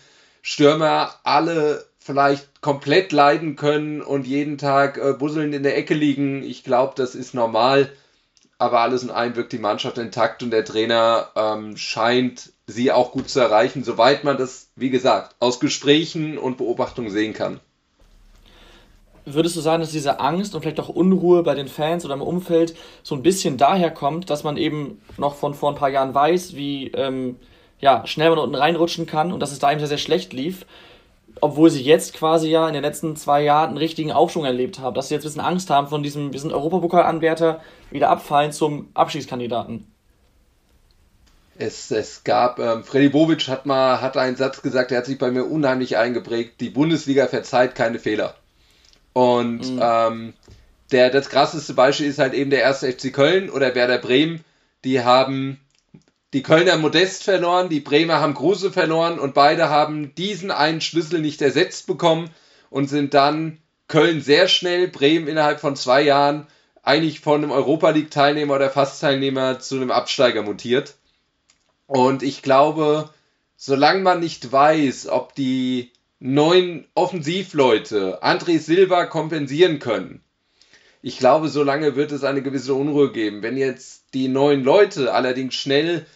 Stürmer 0.43 1.15
alle 1.25 1.87
vielleicht 1.99 2.61
komplett 2.61 3.13
leiden 3.13 3.57
können 3.57 4.03
und 4.03 4.27
jeden 4.27 4.59
Tag 4.59 4.99
äh, 4.99 5.15
busselnd 5.15 5.55
in 5.55 5.63
der 5.63 5.77
Ecke 5.77 5.95
liegen. 5.95 6.43
Ich 6.43 6.63
glaube, 6.63 6.93
das 6.95 7.15
ist 7.15 7.33
normal. 7.33 7.91
Aber 8.59 8.81
alles 8.81 9.03
in 9.03 9.11
allem 9.11 9.37
wirkt 9.37 9.53
die 9.53 9.59
Mannschaft 9.59 9.99
intakt 9.99 10.43
und 10.43 10.51
der 10.51 10.65
Trainer 10.65 11.29
ähm, 11.35 11.77
scheint 11.77 12.53
sie 12.67 12.93
auch 12.93 13.13
gut 13.13 13.29
zu 13.29 13.41
erreichen, 13.41 13.85
soweit 13.85 14.25
man 14.25 14.39
das, 14.39 14.69
wie 14.77 14.91
gesagt, 14.91 15.37
aus 15.41 15.61
Gesprächen 15.61 16.39
und 16.39 16.57
Beobachtungen 16.57 17.11
sehen 17.11 17.35
kann. 17.35 17.61
Würdest 19.27 19.57
du 19.57 19.61
sagen, 19.61 19.81
dass 19.81 19.91
diese 19.91 20.21
Angst 20.21 20.55
und 20.55 20.61
vielleicht 20.61 20.81
auch 20.81 20.91
Unruhe 20.91 21.43
bei 21.43 21.55
den 21.55 21.69
Fans 21.69 22.05
oder 22.05 22.15
im 22.15 22.23
Umfeld 22.23 22.77
so 23.03 23.15
ein 23.15 23.23
bisschen 23.23 23.57
daher 23.57 23.91
kommt, 23.91 24.29
dass 24.29 24.45
man 24.45 24.59
eben 24.59 25.01
noch 25.17 25.35
von 25.35 25.55
vor 25.55 25.71
ein 25.71 25.77
paar 25.77 25.89
Jahren 25.89 26.15
weiß, 26.15 26.55
wie 26.57 26.89
ähm, 26.89 27.37
ja, 27.81 28.07
schnell 28.07 28.31
man 28.31 28.39
unten 28.39 28.55
reinrutschen 28.55 29.07
kann 29.07 29.33
und 29.33 29.41
dass 29.41 29.53
es 29.53 29.59
da 29.59 29.71
eben 29.71 29.81
sehr, 29.81 29.89
sehr 29.89 29.99
schlecht 29.99 30.35
lief. 30.35 30.67
Obwohl 31.41 31.71
sie 31.71 31.83
jetzt 31.83 32.15
quasi 32.15 32.49
ja 32.49 32.67
in 32.69 32.75
den 32.75 32.83
letzten 32.83 33.17
zwei 33.17 33.43
Jahren 33.43 33.71
einen 33.71 33.79
richtigen 33.79 34.13
Aufschwung 34.13 34.45
erlebt 34.45 34.79
haben, 34.79 34.95
dass 34.95 35.09
sie 35.09 35.15
jetzt 35.15 35.25
ein 35.25 35.29
bisschen 35.29 35.41
Angst 35.41 35.71
haben 35.71 35.89
von 35.89 36.03
diesem, 36.03 36.33
wir 36.33 36.41
sind 36.41 36.53
Europapokalanwärter, 36.53 37.61
wieder 37.91 38.11
abfallen 38.11 38.53
zum 38.53 38.89
Abschiedskandidaten. 38.95 39.87
Es, 41.57 41.91
es 41.91 42.25
gab, 42.25 42.59
ähm, 42.59 42.83
Freddy 42.83 43.09
Bobic 43.09 43.47
hat 43.49 43.67
mal 43.67 44.01
hat 44.01 44.17
einen 44.17 44.37
Satz 44.37 44.63
gesagt, 44.63 44.91
der 44.91 44.99
hat 44.99 45.07
sich 45.07 45.19
bei 45.19 45.31
mir 45.31 45.45
unheimlich 45.45 45.97
eingeprägt, 45.97 46.61
die 46.61 46.71
Bundesliga 46.71 47.29
verzeiht 47.29 47.75
keine 47.75 47.99
Fehler. 47.99 48.35
Und 49.13 49.75
mhm. 49.75 49.81
ähm, 49.81 50.35
der, 50.91 51.11
das 51.11 51.29
krasseste 51.31 51.75
Beispiel 51.75 52.07
ist 52.07 52.19
halt 52.19 52.35
eben 52.35 52.51
der 52.51 52.63
erste 52.63 52.91
FC 52.91 53.13
Köln 53.13 53.51
oder 53.51 53.75
Werder 53.75 53.99
Bremen. 53.99 54.45
Die 54.85 55.03
haben 55.03 55.61
die 56.35 56.43
Kölner 56.43 56.77
Modest 56.77 57.23
verloren, 57.23 57.69
die 57.69 57.79
Bremer 57.79 58.21
haben 58.21 58.35
Kruse 58.35 58.73
verloren 58.73 59.21
und 59.21 59.35
beide 59.35 59.71
haben 59.71 60.17
diesen 60.17 60.51
einen 60.51 60.81
Schlüssel 60.81 61.21
nicht 61.21 61.41
ersetzt 61.41 61.87
bekommen 61.87 62.29
und 62.71 62.91
sind 62.91 63.15
dann 63.15 63.59
Köln 63.87 64.21
sehr 64.21 64.49
schnell, 64.49 64.89
Bremen 64.89 65.29
innerhalb 65.29 65.61
von 65.61 65.77
zwei 65.77 66.03
Jahren 66.03 66.49
eigentlich 66.83 67.21
von 67.21 67.43
einem 67.43 67.53
Europa 67.53 67.91
League 67.91 68.11
Teilnehmer 68.11 68.57
oder 68.57 68.69
Fast-Teilnehmer 68.69 69.61
zu 69.61 69.77
einem 69.77 69.93
Absteiger 69.93 70.43
mutiert. 70.43 70.97
Und 71.87 72.25
ich 72.25 72.43
glaube, 72.43 73.11
solange 73.57 74.01
man 74.01 74.19
nicht 74.19 74.51
weiß, 74.51 75.07
ob 75.07 75.37
die 75.37 75.93
neuen 76.19 76.85
Offensivleute 76.95 78.25
André 78.25 78.59
Silva 78.59 79.07
kompensieren 79.07 79.79
können, 79.79 80.21
ich 81.01 81.19
glaube, 81.19 81.49
solange 81.49 81.97
wird 81.97 82.13
es 82.13 82.25
eine 82.25 82.43
gewisse 82.43 82.73
Unruhe 82.73 83.13
geben. 83.13 83.43
Wenn 83.43 83.59
jetzt 83.59 84.15
die 84.15 84.29
neuen 84.29 84.65
Leute 84.65 85.13
allerdings 85.13 85.55
schnell 85.55 86.07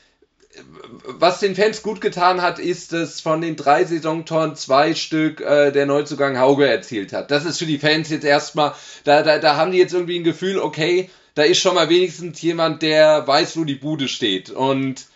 was 1.04 1.40
den 1.40 1.54
Fans 1.54 1.82
gut 1.82 2.00
getan 2.00 2.42
hat, 2.42 2.58
ist, 2.58 2.92
dass 2.92 3.20
von 3.20 3.40
den 3.40 3.56
drei 3.56 3.84
Saisontoren 3.84 4.56
zwei 4.56 4.94
Stück 4.94 5.40
äh, 5.40 5.70
der 5.70 5.86
Neuzugang 5.86 6.38
Hauge 6.38 6.68
erzielt 6.68 7.12
hat. 7.12 7.30
Das 7.30 7.44
ist 7.44 7.58
für 7.58 7.66
die 7.66 7.78
Fans 7.78 8.10
jetzt 8.10 8.24
erstmal, 8.24 8.74
da, 9.04 9.22
da, 9.22 9.38
da 9.38 9.56
haben 9.56 9.72
die 9.72 9.78
jetzt 9.78 9.94
irgendwie 9.94 10.18
ein 10.18 10.24
Gefühl, 10.24 10.58
okay, 10.58 11.10
da 11.34 11.44
ist 11.44 11.60
schon 11.60 11.74
mal 11.74 11.88
wenigstens 11.88 12.42
jemand, 12.42 12.82
der 12.82 13.26
weiß, 13.26 13.56
wo 13.56 13.64
die 13.64 13.76
Bude 13.76 14.08
steht. 14.08 14.50
Und 14.50 15.06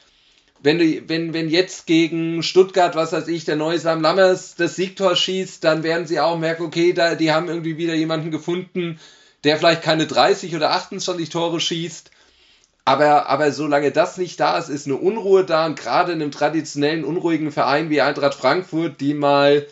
wenn, 0.62 0.78
du, 0.78 1.08
wenn, 1.08 1.34
wenn 1.34 1.48
jetzt 1.48 1.86
gegen 1.86 2.42
Stuttgart, 2.42 2.94
was 2.94 3.12
weiß 3.12 3.26
ich, 3.28 3.44
der 3.44 3.56
neue 3.56 3.78
Sam 3.78 4.00
Lammers 4.00 4.54
das 4.54 4.76
Siegtor 4.76 5.16
schießt, 5.16 5.64
dann 5.64 5.82
werden 5.82 6.06
sie 6.06 6.20
auch 6.20 6.38
merken, 6.38 6.62
okay, 6.62 6.92
da, 6.92 7.16
die 7.16 7.32
haben 7.32 7.48
irgendwie 7.48 7.76
wieder 7.76 7.94
jemanden 7.94 8.30
gefunden, 8.30 9.00
der 9.42 9.56
vielleicht 9.56 9.82
keine 9.82 10.06
30 10.06 10.54
oder 10.54 10.70
28 10.70 11.28
Tore 11.28 11.58
schießt 11.58 12.11
aber, 12.84 13.28
aber 13.28 13.52
solange 13.52 13.92
das 13.92 14.18
nicht 14.18 14.40
da 14.40 14.58
ist, 14.58 14.68
ist 14.68 14.86
eine 14.86 14.96
Unruhe 14.96 15.44
da 15.44 15.66
und 15.66 15.78
gerade 15.78 16.12
in 16.12 16.20
einem 16.20 16.32
traditionellen, 16.32 17.04
unruhigen 17.04 17.52
Verein 17.52 17.90
wie 17.90 18.00
Eintracht 18.00 18.34
Frankfurt, 18.34 19.00
die 19.00 19.14
mal 19.14 19.66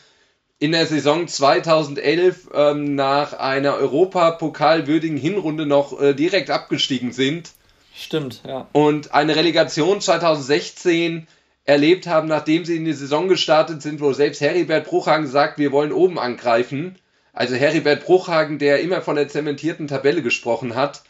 in 0.61 0.73
der 0.73 0.87
Saison 0.87 1.27
2011 1.27 2.51
ähm, 2.55 2.95
nach 2.95 3.33
einer 3.33 3.75
Europapokalwürdigen 3.75 5.17
Hinrunde 5.17 5.67
noch 5.67 6.01
äh, 6.01 6.15
direkt 6.15 6.51
abgestiegen 6.51 7.13
sind. 7.13 7.51
Stimmt, 7.97 8.43
ja. 8.47 8.69
Und 8.73 9.13
eine 9.13 9.35
Relegation 9.35 10.01
2016 10.01 11.27
erlebt 11.65 12.07
haben, 12.07 12.29
nachdem 12.29 12.65
sie 12.65 12.77
in 12.77 12.85
die 12.85 12.93
Saison 12.93 13.29
gestartet 13.29 13.83
sind, 13.83 14.01
wo 14.01 14.13
selbst 14.13 14.41
Heribert 14.41 14.87
Bruchhagen 14.87 15.27
sagt, 15.27 15.59
wir 15.59 15.73
wollen 15.73 15.93
oben 15.93 16.19
angreifen. 16.19 16.97
Also 17.33 17.55
Heribert 17.55 18.05
Bruchhagen, 18.05 18.59
der 18.59 18.81
immer 18.81 19.03
von 19.03 19.17
der 19.17 19.29
zementierten 19.29 19.89
Tabelle 19.89 20.23
gesprochen 20.23 20.75
hat. 20.75 21.03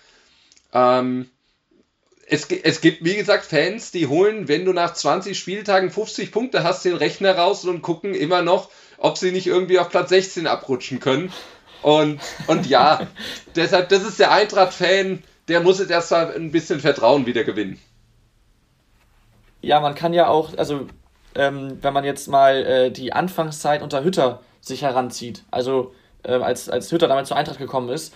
Ähm, 0.72 1.28
es, 2.30 2.48
es 2.48 2.80
gibt, 2.80 3.04
wie 3.04 3.16
gesagt, 3.16 3.44
Fans, 3.44 3.90
die 3.90 4.06
holen, 4.06 4.46
wenn 4.46 4.64
du 4.64 4.72
nach 4.72 4.94
20 4.94 5.36
Spieltagen 5.36 5.90
50 5.90 6.30
Punkte 6.30 6.62
hast, 6.62 6.84
den 6.84 6.94
Rechner 6.94 7.36
raus 7.36 7.64
und 7.64 7.82
gucken 7.82 8.14
immer 8.14 8.42
noch, 8.42 8.70
ob 8.98 9.18
sie 9.18 9.32
nicht 9.32 9.48
irgendwie 9.48 9.80
auf 9.80 9.88
Platz 9.88 10.10
16 10.10 10.46
abrutschen 10.46 11.00
können. 11.00 11.32
Und, 11.82 12.20
und 12.46 12.66
ja, 12.66 13.08
deshalb, 13.56 13.88
das 13.88 14.04
ist 14.04 14.20
der 14.20 14.30
Eintracht-Fan, 14.30 15.24
der 15.48 15.60
muss 15.60 15.80
jetzt 15.80 15.90
erst 15.90 16.12
mal 16.12 16.32
ein 16.32 16.52
bisschen 16.52 16.78
Vertrauen 16.78 17.26
wieder 17.26 17.42
gewinnen. 17.42 17.80
Ja, 19.60 19.80
man 19.80 19.96
kann 19.96 20.12
ja 20.12 20.28
auch, 20.28 20.56
also 20.56 20.86
ähm, 21.34 21.78
wenn 21.82 21.92
man 21.92 22.04
jetzt 22.04 22.28
mal 22.28 22.64
äh, 22.64 22.90
die 22.92 23.12
Anfangszeit 23.12 23.82
unter 23.82 24.04
Hütter 24.04 24.40
sich 24.60 24.82
heranzieht, 24.82 25.42
also 25.50 25.94
äh, 26.22 26.34
als, 26.34 26.68
als 26.68 26.92
Hütter 26.92 27.08
damals 27.08 27.28
zur 27.28 27.36
Eintracht 27.36 27.58
gekommen 27.58 27.88
ist, 27.88 28.14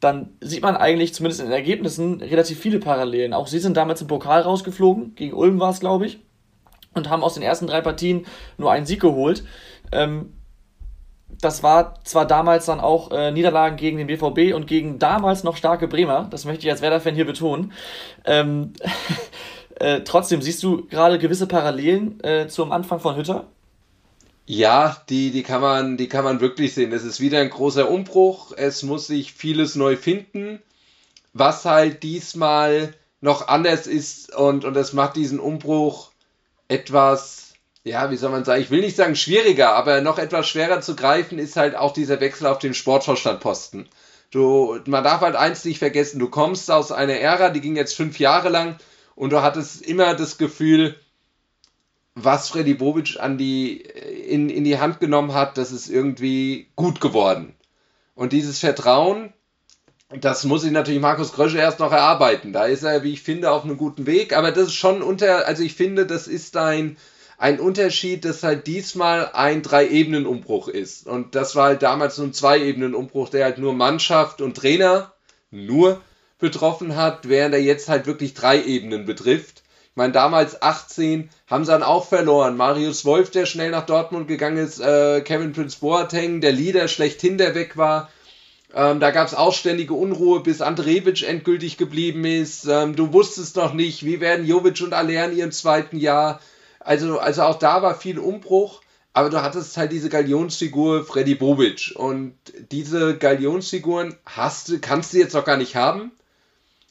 dann 0.00 0.30
sieht 0.40 0.62
man 0.62 0.76
eigentlich 0.76 1.14
zumindest 1.14 1.40
in 1.40 1.46
den 1.46 1.54
Ergebnissen 1.54 2.20
relativ 2.20 2.60
viele 2.60 2.78
Parallelen. 2.78 3.32
Auch 3.32 3.46
sie 3.46 3.58
sind 3.58 3.76
damals 3.76 4.02
im 4.02 4.08
Pokal 4.08 4.42
rausgeflogen, 4.42 5.14
gegen 5.14 5.34
Ulm 5.34 5.58
war 5.58 5.70
es, 5.70 5.80
glaube 5.80 6.06
ich, 6.06 6.18
und 6.94 7.08
haben 7.08 7.22
aus 7.22 7.34
den 7.34 7.42
ersten 7.42 7.66
drei 7.66 7.80
Partien 7.80 8.26
nur 8.58 8.70
einen 8.70 8.86
Sieg 8.86 9.00
geholt. 9.00 9.44
Ähm, 9.92 10.32
das 11.40 11.62
war 11.62 12.02
zwar 12.04 12.26
damals 12.26 12.66
dann 12.66 12.80
auch 12.80 13.10
äh, 13.10 13.30
Niederlagen 13.30 13.76
gegen 13.76 13.98
den 13.98 14.06
BVB 14.06 14.54
und 14.54 14.66
gegen 14.66 14.98
damals 14.98 15.44
noch 15.44 15.56
starke 15.56 15.88
Bremer, 15.88 16.28
das 16.30 16.44
möchte 16.44 16.66
ich 16.66 16.70
als 16.70 16.82
Werder-Fan 16.82 17.14
hier 17.14 17.26
betonen. 17.26 17.72
Ähm, 18.24 18.72
äh, 19.76 20.00
trotzdem 20.02 20.40
siehst 20.40 20.62
du 20.62 20.86
gerade 20.86 21.18
gewisse 21.18 21.46
Parallelen 21.46 22.22
äh, 22.22 22.48
zum 22.48 22.72
Anfang 22.72 23.00
von 23.00 23.16
Hütter? 23.16 23.46
Ja, 24.46 25.02
die, 25.08 25.32
die, 25.32 25.42
kann 25.42 25.60
man, 25.60 25.96
die 25.96 26.08
kann 26.08 26.24
man 26.24 26.40
wirklich 26.40 26.72
sehen. 26.72 26.92
Es 26.92 27.04
ist 27.04 27.20
wieder 27.20 27.40
ein 27.40 27.50
großer 27.50 27.90
Umbruch. 27.90 28.52
Es 28.56 28.84
muss 28.84 29.08
sich 29.08 29.32
vieles 29.32 29.74
neu 29.74 29.96
finden. 29.96 30.62
Was 31.32 31.64
halt 31.64 32.04
diesmal 32.04 32.94
noch 33.20 33.48
anders 33.48 33.86
ist 33.86 34.34
und, 34.34 34.64
und 34.64 34.74
das 34.74 34.92
macht 34.92 35.16
diesen 35.16 35.40
Umbruch 35.40 36.12
etwas, 36.68 37.54
ja, 37.84 38.10
wie 38.10 38.16
soll 38.16 38.30
man 38.30 38.44
sagen, 38.44 38.62
ich 38.62 38.70
will 38.70 38.80
nicht 38.80 38.96
sagen 38.96 39.16
schwieriger, 39.16 39.74
aber 39.74 40.00
noch 40.00 40.18
etwas 40.18 40.48
schwerer 40.48 40.80
zu 40.80 40.96
greifen 40.96 41.38
ist 41.38 41.56
halt 41.56 41.74
auch 41.74 41.92
dieser 41.92 42.20
Wechsel 42.20 42.46
auf 42.46 42.58
den 42.58 42.74
Sportvorstandposten. 42.74 43.88
Du, 44.30 44.78
man 44.86 45.04
darf 45.04 45.20
halt 45.20 45.36
eins 45.36 45.64
nicht 45.64 45.78
vergessen, 45.78 46.18
du 46.18 46.28
kommst 46.28 46.70
aus 46.70 46.92
einer 46.92 47.14
Ära, 47.14 47.50
die 47.50 47.60
ging 47.60 47.76
jetzt 47.76 47.96
fünf 47.96 48.18
Jahre 48.18 48.48
lang 48.48 48.76
und 49.14 49.30
du 49.30 49.42
hattest 49.42 49.82
immer 49.82 50.14
das 50.14 50.38
Gefühl, 50.38 50.96
was 52.16 52.48
Freddy 52.48 52.74
Bobic 52.74 53.20
an 53.20 53.36
die, 53.36 53.76
in, 53.76 54.48
in 54.48 54.64
die 54.64 54.78
Hand 54.78 55.00
genommen 55.00 55.34
hat, 55.34 55.58
das 55.58 55.70
ist 55.70 55.88
irgendwie 55.88 56.68
gut 56.74 57.00
geworden. 57.00 57.54
Und 58.14 58.32
dieses 58.32 58.58
Vertrauen, 58.58 59.34
das 60.08 60.44
muss 60.44 60.64
ich 60.64 60.72
natürlich 60.72 61.00
Markus 61.00 61.34
Krösche 61.34 61.58
erst 61.58 61.78
noch 61.78 61.92
erarbeiten. 61.92 62.54
Da 62.54 62.64
ist 62.64 62.82
er, 62.82 63.02
wie 63.02 63.12
ich 63.12 63.22
finde, 63.22 63.50
auf 63.50 63.64
einem 63.64 63.76
guten 63.76 64.06
Weg. 64.06 64.34
Aber 64.34 64.50
das 64.50 64.68
ist 64.68 64.74
schon 64.74 65.02
unter, 65.02 65.46
also 65.46 65.62
ich 65.62 65.74
finde, 65.74 66.06
das 66.06 66.26
ist 66.26 66.56
ein, 66.56 66.96
ein 67.36 67.60
Unterschied, 67.60 68.24
dass 68.24 68.42
halt 68.42 68.66
diesmal 68.66 69.30
ein 69.34 69.60
Drei-Ebenen-Umbruch 69.60 70.68
ist. 70.68 71.06
Und 71.06 71.34
das 71.34 71.54
war 71.54 71.66
halt 71.66 71.82
damals 71.82 72.16
so 72.16 72.22
ein 72.22 72.32
Zwei-Ebenen-Umbruch, 72.32 73.28
der 73.28 73.44
halt 73.44 73.58
nur 73.58 73.74
Mannschaft 73.74 74.40
und 74.40 74.56
Trainer 74.56 75.12
nur 75.50 76.00
betroffen 76.38 76.96
hat, 76.96 77.28
während 77.28 77.54
er 77.54 77.60
jetzt 77.60 77.90
halt 77.90 78.06
wirklich 78.06 78.32
drei 78.32 78.62
Ebenen 78.62 79.04
betrifft. 79.04 79.64
Meine, 79.96 80.12
damals 80.12 80.60
18 80.60 81.30
haben 81.46 81.64
sie 81.64 81.72
dann 81.72 81.82
auch 81.82 82.06
verloren. 82.06 82.58
Marius 82.58 83.06
Wolf, 83.06 83.30
der 83.30 83.46
schnell 83.46 83.70
nach 83.70 83.86
Dortmund 83.86 84.28
gegangen 84.28 84.58
ist, 84.58 84.78
äh, 84.78 85.22
Kevin 85.22 85.54
Prince 85.54 85.78
Boateng, 85.80 86.42
der 86.42 86.52
Leader 86.52 86.86
schlechthin, 86.86 87.38
der 87.38 87.54
weg 87.54 87.78
war. 87.78 88.10
Ähm, 88.74 89.00
da 89.00 89.10
gab 89.10 89.26
es 89.26 89.34
auch 89.34 89.54
ständige 89.54 89.94
Unruhe, 89.94 90.40
bis 90.40 90.60
Andrevic 90.60 91.22
endgültig 91.22 91.78
geblieben 91.78 92.26
ist. 92.26 92.66
Ähm, 92.66 92.94
du 92.94 93.14
wusstest 93.14 93.56
noch 93.56 93.72
nicht, 93.72 94.04
wie 94.04 94.20
werden 94.20 94.44
Jovic 94.44 94.82
und 94.82 94.92
Aller 94.92 95.30
in 95.30 95.36
ihrem 95.38 95.52
zweiten 95.52 95.96
Jahr. 95.96 96.40
Also, 96.78 97.18
also 97.18 97.42
auch 97.44 97.58
da 97.58 97.80
war 97.80 97.94
viel 97.94 98.18
Umbruch, 98.18 98.82
aber 99.14 99.30
du 99.30 99.40
hattest 99.40 99.78
halt 99.78 99.92
diese 99.92 100.10
Galionsfigur 100.10 101.06
Freddy 101.06 101.36
Bobic. 101.36 101.94
Und 101.96 102.34
diese 102.70 103.16
Galionsfiguren 103.16 104.14
hast 104.26 104.82
kannst 104.82 105.14
du 105.14 105.18
jetzt 105.18 105.32
noch 105.32 105.46
gar 105.46 105.56
nicht 105.56 105.74
haben. 105.74 106.12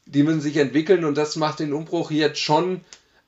Die 0.06 0.24
müssen 0.24 0.41
sich 0.41 0.58
entwickeln 0.58 1.06
und 1.06 1.18
das 1.18 1.36
macht 1.36 1.60
den 1.60 1.74
Umbruch 1.74 2.12
jetzt 2.12 2.39
schon 2.39 2.82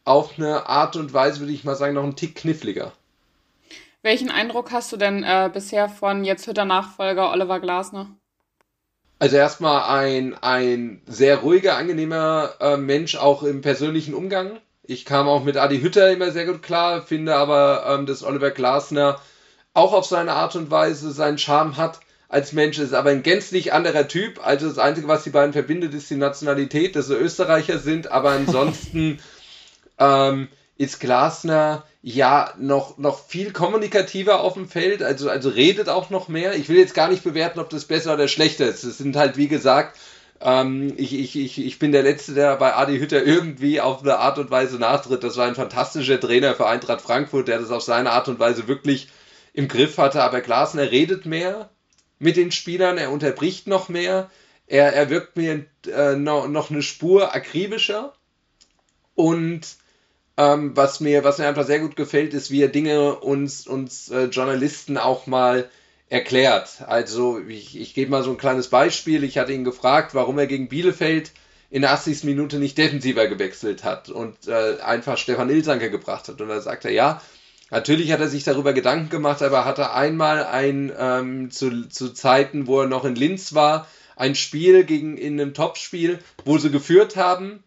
auf 0.06 0.38
eine 0.38 0.68
Art 0.68 0.96
und 0.96 1.14
Weise, 1.14 1.40
würde 1.40 1.52
ich 1.52 1.64
mal 1.64 1.76
sagen, 1.76 1.96
noch 1.96 2.04
einen 2.04 2.16
Tick 2.16 2.36
kniffliger. 2.36 2.94
Welchen 4.04 4.30
Eindruck 4.30 4.72
hast 4.72 4.92
du 4.92 4.98
denn 4.98 5.24
äh, 5.24 5.50
bisher 5.52 5.90
von 5.90 6.24
jetzt 6.24 6.48
Hütter 6.48 6.66
Nachfolger 6.66 7.32
Oliver 7.32 7.60
Glasner? 7.60 8.08
Also 9.20 9.36
erstmal 9.36 10.00
ein, 10.00 10.36
ein 10.36 11.02
sehr 11.08 11.38
ruhiger, 11.40 11.76
angenehmer 11.76 12.54
äh, 12.60 12.78
Mensch, 12.78 13.16
auch 13.16 13.44
im 13.44 13.62
persönlichen 13.62 14.14
Umgang. 14.14 14.60
Ich 14.84 15.04
kam 15.04 15.28
auch 15.28 15.44
mit 15.44 15.58
Adi 15.58 15.82
Hütter 15.82 16.12
immer 16.12 16.32
sehr 16.32 16.46
gut 16.46 16.62
klar, 16.62 17.02
finde 17.02 17.36
aber, 17.36 17.86
ähm, 17.90 18.06
dass 18.06 18.24
Oliver 18.24 18.52
Glasner 18.52 19.20
auch 19.74 19.92
auf 19.92 20.06
seine 20.06 20.34
Art 20.34 20.56
und 20.56 20.72
Weise 20.72 21.12
seinen 21.12 21.38
Charme 21.38 21.78
hat 21.78 22.00
als 22.30 22.52
Mensch, 22.52 22.78
ist 22.78 22.94
aber 22.94 23.12
ein 23.12 23.24
gänzlich 23.24 23.74
anderer 23.74 24.08
Typ. 24.08 24.46
Also 24.46 24.68
das 24.68 24.78
Einzige, 24.78 25.08
was 25.08 25.24
die 25.24 25.30
beiden 25.30 25.54
verbindet, 25.54 25.94
ist 25.94 26.10
die 26.10 26.16
Nationalität, 26.16 26.96
dass 26.96 27.08
sie 27.08 27.16
Österreicher 27.16 27.80
sind, 27.80 28.12
aber 28.12 28.32
ansonsten 28.32 29.20
ähm, 30.00 30.50
ist 30.78 31.00
Glasner 31.00 31.86
ja 32.02 32.54
noch, 32.58 32.98
noch 32.98 33.26
viel 33.26 33.52
kommunikativer 33.52 34.42
auf 34.42 34.54
dem 34.54 34.68
Feld, 34.68 35.04
also, 35.04 35.30
also 35.30 35.50
redet 35.50 35.90
auch 35.90 36.10
noch 36.10 36.28
mehr. 36.28 36.56
Ich 36.56 36.70
will 36.70 36.78
jetzt 36.78 36.94
gar 36.94 37.10
nicht 37.10 37.24
bewerten, 37.24 37.60
ob 37.60 37.70
das 37.70 37.86
besser 37.86 38.14
oder 38.14 38.28
schlechter 38.28 38.68
ist. 38.68 38.84
Es 38.84 38.98
sind 38.98 39.16
halt, 39.16 39.38
wie 39.38 39.48
gesagt, 39.48 39.98
ähm, 40.40 40.94
ich, 40.98 41.18
ich, 41.18 41.36
ich, 41.36 41.66
ich 41.66 41.80
bin 41.80 41.92
der 41.92 42.04
Letzte, 42.04 42.34
der 42.34 42.56
bei 42.58 42.76
Adi 42.76 43.00
Hütter 43.00 43.24
irgendwie 43.24 43.82
auf 43.82 44.04
eine 44.04 44.20
Art 44.20 44.38
und 44.38 44.52
Weise 44.52 44.78
nachtritt. 44.78 45.24
Das 45.24 45.38
war 45.38 45.48
ein 45.48 45.56
fantastischer 45.56 46.20
Trainer 46.20 46.54
für 46.54 46.68
Eintracht 46.68 47.02
Frankfurt, 47.02 47.48
der 47.48 47.60
das 47.60 47.72
auf 47.72 47.82
seine 47.82 48.12
Art 48.12 48.28
und 48.28 48.40
Weise 48.40 48.68
wirklich 48.68 49.08
im 49.54 49.68
Griff 49.68 49.98
hatte. 49.98 50.22
Aber 50.22 50.42
Glasner 50.42 50.92
redet 50.92 51.26
mehr 51.26 51.70
mit 52.20 52.38
den 52.38 52.52
Spielern, 52.52 52.98
er 52.98 53.12
unterbricht 53.12 53.68
noch 53.68 53.90
mehr, 53.90 54.30
er, 54.68 54.94
er 54.94 55.10
wirkt 55.10 55.38
mir 55.38 55.66
äh, 55.88 56.16
noch, 56.16 56.48
noch 56.48 56.70
eine 56.70 56.82
Spur 56.82 57.34
akribischer 57.34 58.14
und 59.16 59.62
ähm, 60.38 60.76
was, 60.76 61.00
mir, 61.00 61.24
was 61.24 61.40
mir 61.40 61.48
einfach 61.48 61.66
sehr 61.66 61.80
gut 61.80 61.96
gefällt, 61.96 62.34
ist, 62.34 62.52
wie 62.52 62.62
er 62.62 62.68
Dinge 62.68 63.16
uns, 63.16 63.66
uns 63.66 64.10
äh, 64.10 64.26
Journalisten 64.26 64.98
auch 64.98 65.26
mal 65.26 65.70
erklärt. 66.10 66.84
Also 66.86 67.40
ich, 67.40 67.80
ich 67.80 67.94
gebe 67.94 68.12
mal 68.12 68.24
so 68.24 68.32
ein 68.32 68.38
kleines 68.38 68.68
Beispiel. 68.68 69.24
Ich 69.24 69.38
hatte 69.38 69.52
ihn 69.52 69.64
gefragt, 69.64 70.14
warum 70.14 70.38
er 70.38 70.48
gegen 70.48 70.70
Bielefeld 70.70 71.32
in 71.70 71.82
der 71.82 71.92
80. 71.92 72.24
Minute 72.24 72.60
nicht 72.60 72.78
defensiver 72.78 73.28
gewechselt 73.28 73.84
hat 73.84 74.10
und 74.10 74.48
äh, 74.48 74.80
einfach 74.80 75.18
Stefan 75.18 75.50
Ilsanker 75.50 75.90
gebracht 75.90 76.28
hat. 76.28 76.40
Und 76.40 76.48
da 76.48 76.62
sagt 76.62 76.86
er, 76.86 76.92
ja, 76.92 77.22
natürlich 77.72 78.12
hat 78.12 78.20
er 78.20 78.28
sich 78.28 78.44
darüber 78.44 78.74
Gedanken 78.74 79.10
gemacht, 79.10 79.42
aber 79.42 79.66
hatte 79.66 79.92
einmal 79.92 80.46
ein, 80.46 80.92
ähm, 80.98 81.52
zu, 81.52 81.88
zu 81.90 82.14
Zeiten, 82.14 82.68
wo 82.68 82.82
er 82.82 82.88
noch 82.88 83.06
in 83.06 83.16
Linz 83.16 83.54
war, 83.54 83.88
ein 84.16 84.36
Spiel 84.36 84.84
gegen 84.84 85.18
in 85.18 85.40
einem 85.40 85.54
Topspiel, 85.54 86.20
wo 86.46 86.58
sie 86.58 86.72
geführt 86.72 87.16
haben 87.16 87.64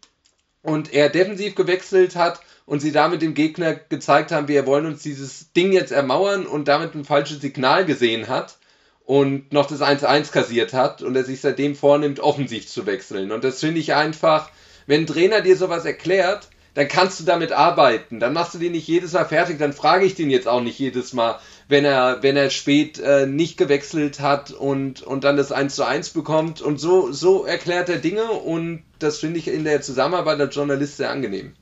und 0.62 0.92
er 0.92 1.08
defensiv 1.08 1.54
gewechselt 1.54 2.16
hat 2.16 2.40
und 2.66 2.80
sie 2.80 2.92
damit 2.92 3.22
dem 3.22 3.34
Gegner 3.34 3.74
gezeigt 3.74 4.32
haben, 4.32 4.48
wir 4.48 4.66
wollen 4.66 4.86
uns 4.86 5.02
dieses 5.02 5.52
Ding 5.52 5.72
jetzt 5.72 5.92
ermauern 5.92 6.46
und 6.46 6.68
damit 6.68 6.94
ein 6.94 7.04
falsches 7.04 7.40
Signal 7.40 7.84
gesehen 7.84 8.28
hat 8.28 8.58
und 9.04 9.52
noch 9.52 9.66
das 9.66 9.80
1-1 9.80 10.30
kassiert 10.30 10.72
hat 10.72 11.02
und 11.02 11.16
er 11.16 11.24
sich 11.24 11.40
seitdem 11.40 11.74
vornimmt, 11.74 12.20
offensiv 12.20 12.68
zu 12.68 12.86
wechseln. 12.86 13.32
Und 13.32 13.42
das 13.42 13.60
finde 13.60 13.80
ich 13.80 13.94
einfach, 13.94 14.50
wenn 14.86 15.02
ein 15.02 15.06
Trainer 15.06 15.40
dir 15.40 15.56
sowas 15.56 15.84
erklärt, 15.84 16.49
dann 16.74 16.88
kannst 16.88 17.20
du 17.20 17.24
damit 17.24 17.52
arbeiten. 17.52 18.20
Dann 18.20 18.32
machst 18.32 18.54
du 18.54 18.58
den 18.58 18.72
nicht 18.72 18.86
jedes 18.86 19.12
Mal 19.12 19.24
fertig, 19.24 19.58
dann 19.58 19.72
frage 19.72 20.04
ich 20.04 20.14
den 20.14 20.30
jetzt 20.30 20.48
auch 20.48 20.60
nicht 20.60 20.78
jedes 20.78 21.12
Mal, 21.12 21.38
wenn 21.68 21.84
er, 21.84 22.22
wenn 22.22 22.36
er 22.36 22.50
spät 22.50 22.98
äh, 22.98 23.26
nicht 23.26 23.56
gewechselt 23.56 24.20
hat 24.20 24.50
und, 24.50 25.02
und 25.02 25.24
dann 25.24 25.36
das 25.36 25.52
1 25.52 25.74
zu 25.74 25.84
1 25.84 26.10
bekommt. 26.10 26.60
Und 26.60 26.78
so, 26.78 27.12
so 27.12 27.44
erklärt 27.44 27.88
er 27.88 27.98
Dinge 27.98 28.30
und 28.30 28.82
das 28.98 29.18
finde 29.18 29.38
ich 29.38 29.48
in 29.48 29.64
der 29.64 29.82
Zusammenarbeit 29.82 30.40
als 30.40 30.54
Journalist 30.54 30.96
sehr 30.96 31.10
angenehm. 31.10 31.54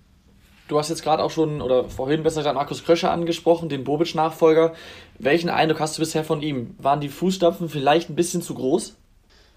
Du 0.69 0.79
hast 0.79 0.91
jetzt 0.91 1.03
gerade 1.03 1.23
auch 1.23 1.31
schon, 1.31 1.63
oder 1.63 1.89
vorhin 1.89 2.23
besser 2.23 2.41
gesagt, 2.41 2.55
Markus 2.55 2.85
Kröscher 2.85 3.11
angesprochen, 3.11 3.71
den 3.71 3.85
Bobic-Nachfolger. 3.85 4.75
Welchen 5.19 5.49
Eindruck 5.49 5.81
hast 5.81 5.97
du 5.97 6.01
bisher 6.01 6.25
von 6.25 6.43
ihm? 6.43 6.75
Waren 6.79 7.01
die 7.01 7.09
Fußstapfen 7.09 7.71
vielleicht 7.71 8.11
ein 8.11 8.17
bisschen 8.17 8.43
zu 8.43 8.55
groß? 8.55 8.95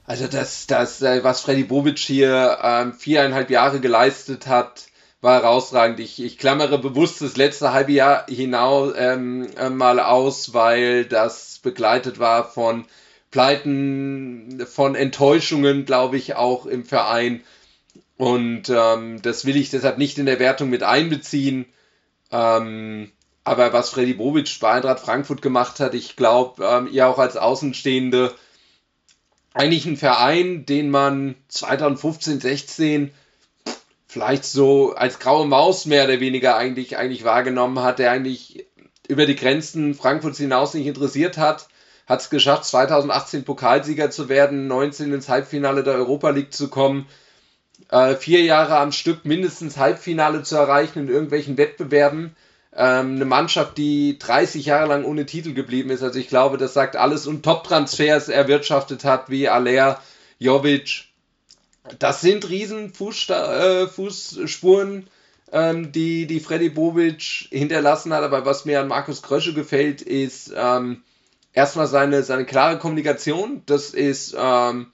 Also 0.05 0.27
das, 0.27 0.67
das 0.67 1.01
äh, 1.01 1.23
was 1.23 1.41
Freddy 1.41 1.63
Bobic 1.63 1.99
hier 1.99 2.57
ähm, 2.63 2.93
viereinhalb 2.93 3.49
Jahre 3.49 3.81
geleistet 3.81 4.47
hat, 4.47 4.85
war 5.21 5.41
herausragend. 5.41 5.99
Ich, 5.99 6.21
ich 6.21 6.37
klammere 6.37 6.79
bewusst 6.79 7.21
das 7.21 7.37
letzte 7.37 7.71
halbe 7.71 7.93
Jahr 7.93 8.25
hinaus 8.27 8.93
ähm, 8.97 9.47
äh, 9.55 9.69
mal 9.69 9.99
aus, 9.99 10.53
weil 10.53 11.05
das 11.05 11.59
begleitet 11.59 12.19
war 12.19 12.49
von 12.49 12.85
Pleiten, 13.29 14.65
von 14.67 14.95
Enttäuschungen, 14.95 15.85
glaube 15.85 16.17
ich, 16.17 16.35
auch 16.35 16.65
im 16.65 16.83
Verein. 16.83 17.41
Und 18.17 18.69
ähm, 18.69 19.21
das 19.21 19.45
will 19.45 19.55
ich 19.55 19.69
deshalb 19.69 19.97
nicht 19.97 20.17
in 20.17 20.25
der 20.25 20.39
Wertung 20.39 20.69
mit 20.69 20.83
einbeziehen. 20.83 21.65
Ähm, 22.31 23.11
aber 23.43 23.73
was 23.73 23.89
Freddy 23.91 24.13
Bobic 24.13 24.59
bei 24.59 24.71
Eintracht 24.71 24.99
Frankfurt 24.99 25.41
gemacht 25.41 25.79
hat, 25.79 25.93
ich 25.93 26.15
glaube, 26.15 26.63
ähm, 26.65 26.89
ihr 26.91 27.07
auch 27.07 27.19
als 27.19 27.37
Außenstehende, 27.37 28.35
eigentlich 29.53 29.85
ein 29.85 29.97
Verein, 29.97 30.65
den 30.65 30.89
man 30.89 31.35
2015, 31.47 32.39
16 32.39 33.11
vielleicht 34.11 34.43
so 34.43 34.93
als 34.93 35.19
graue 35.19 35.47
Maus 35.47 35.85
mehr 35.85 36.03
oder 36.03 36.19
weniger 36.19 36.57
eigentlich, 36.57 36.97
eigentlich 36.97 37.23
wahrgenommen 37.23 37.79
hat, 37.79 37.97
der 37.97 38.11
eigentlich 38.11 38.65
über 39.07 39.25
die 39.25 39.37
Grenzen 39.37 39.95
Frankfurts 39.95 40.37
hinaus 40.37 40.73
nicht 40.73 40.85
interessiert 40.85 41.37
hat, 41.37 41.69
hat 42.07 42.19
es 42.19 42.29
geschafft, 42.29 42.65
2018 42.65 43.45
Pokalsieger 43.45 44.11
zu 44.11 44.27
werden, 44.27 44.67
19 44.67 45.13
ins 45.13 45.29
Halbfinale 45.29 45.83
der 45.83 45.93
Europa 45.93 46.31
League 46.31 46.53
zu 46.53 46.67
kommen, 46.67 47.07
äh, 47.89 48.15
vier 48.15 48.43
Jahre 48.43 48.79
am 48.79 48.91
Stück 48.91 49.23
mindestens 49.23 49.77
Halbfinale 49.77 50.43
zu 50.43 50.57
erreichen 50.57 50.99
in 50.99 51.07
irgendwelchen 51.07 51.57
Wettbewerben. 51.57 52.35
Ähm, 52.75 53.15
eine 53.15 53.25
Mannschaft, 53.25 53.77
die 53.77 54.19
30 54.19 54.65
Jahre 54.65 54.89
lang 54.89 55.05
ohne 55.05 55.25
Titel 55.25 55.53
geblieben 55.53 55.89
ist. 55.89 56.03
Also 56.03 56.19
ich 56.19 56.27
glaube, 56.27 56.57
das 56.57 56.73
sagt 56.73 56.97
alles. 56.97 57.27
Und 57.27 57.43
Top-Transfers 57.43 58.27
erwirtschaftet 58.27 59.05
hat, 59.05 59.29
wie 59.29 59.47
Aller, 59.47 60.01
Jovic. 60.37 61.10
Das 61.99 62.21
sind 62.21 62.47
riesen 62.49 62.93
Fußsta 62.93 63.83
äh, 63.83 63.87
Fußspuren, 63.87 65.07
ähm, 65.51 65.91
die, 65.91 66.27
die 66.27 66.39
Freddy 66.39 66.69
Bobic 66.69 67.47
hinterlassen 67.49 68.13
hat. 68.13 68.23
Aber 68.23 68.45
was 68.45 68.65
mir 68.65 68.81
an 68.81 68.87
Markus 68.87 69.21
Krösche 69.21 69.53
gefällt, 69.53 70.01
ist 70.01 70.53
ähm, 70.55 71.03
erstmal 71.53 71.87
seine, 71.87 72.23
seine 72.23 72.45
klare 72.45 72.77
Kommunikation. 72.77 73.63
Das 73.65 73.91
ist 73.91 74.35
ähm, 74.37 74.91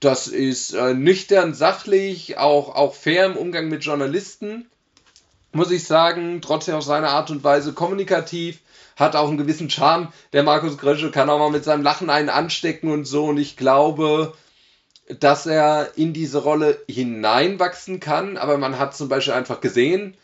das 0.00 0.28
ist 0.28 0.72
äh, 0.72 0.94
nüchtern, 0.94 1.52
sachlich, 1.52 2.38
auch, 2.38 2.74
auch 2.74 2.94
fair 2.94 3.26
im 3.26 3.36
Umgang 3.36 3.68
mit 3.68 3.84
Journalisten, 3.84 4.66
muss 5.52 5.70
ich 5.70 5.84
sagen. 5.84 6.40
Trotzdem 6.40 6.74
auf 6.74 6.84
seine 6.84 7.10
Art 7.10 7.30
und 7.30 7.44
Weise 7.44 7.74
kommunikativ, 7.74 8.60
hat 8.96 9.14
auch 9.14 9.28
einen 9.28 9.36
gewissen 9.36 9.68
Charme. 9.68 10.10
Der 10.32 10.42
Markus 10.42 10.78
Grösche 10.78 11.10
kann 11.10 11.28
auch 11.28 11.38
mal 11.38 11.50
mit 11.50 11.64
seinem 11.64 11.82
Lachen 11.82 12.08
einen 12.08 12.30
anstecken 12.30 12.90
und 12.90 13.04
so. 13.04 13.26
Und 13.26 13.36
ich 13.36 13.58
glaube, 13.58 14.32
dass 15.18 15.46
er 15.46 15.92
in 15.96 16.12
diese 16.12 16.38
Rolle 16.38 16.78
hineinwachsen 16.88 18.00
kann. 18.00 18.36
Aber 18.36 18.58
man 18.58 18.78
hat 18.78 18.96
zum 18.96 19.08
Beispiel 19.08 19.34
einfach 19.34 19.60
gesehen, 19.60 20.16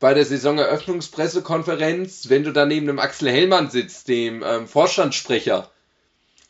bei 0.00 0.14
der 0.14 0.24
Saisoneröffnungspressekonferenz, 0.24 2.28
wenn 2.28 2.42
du 2.42 2.52
da 2.52 2.66
neben 2.66 2.86
dem 2.86 2.98
Axel 2.98 3.30
Hellmann 3.30 3.70
sitzt, 3.70 4.08
dem 4.08 4.42
ähm, 4.42 4.66
Vorstandssprecher, 4.66 5.70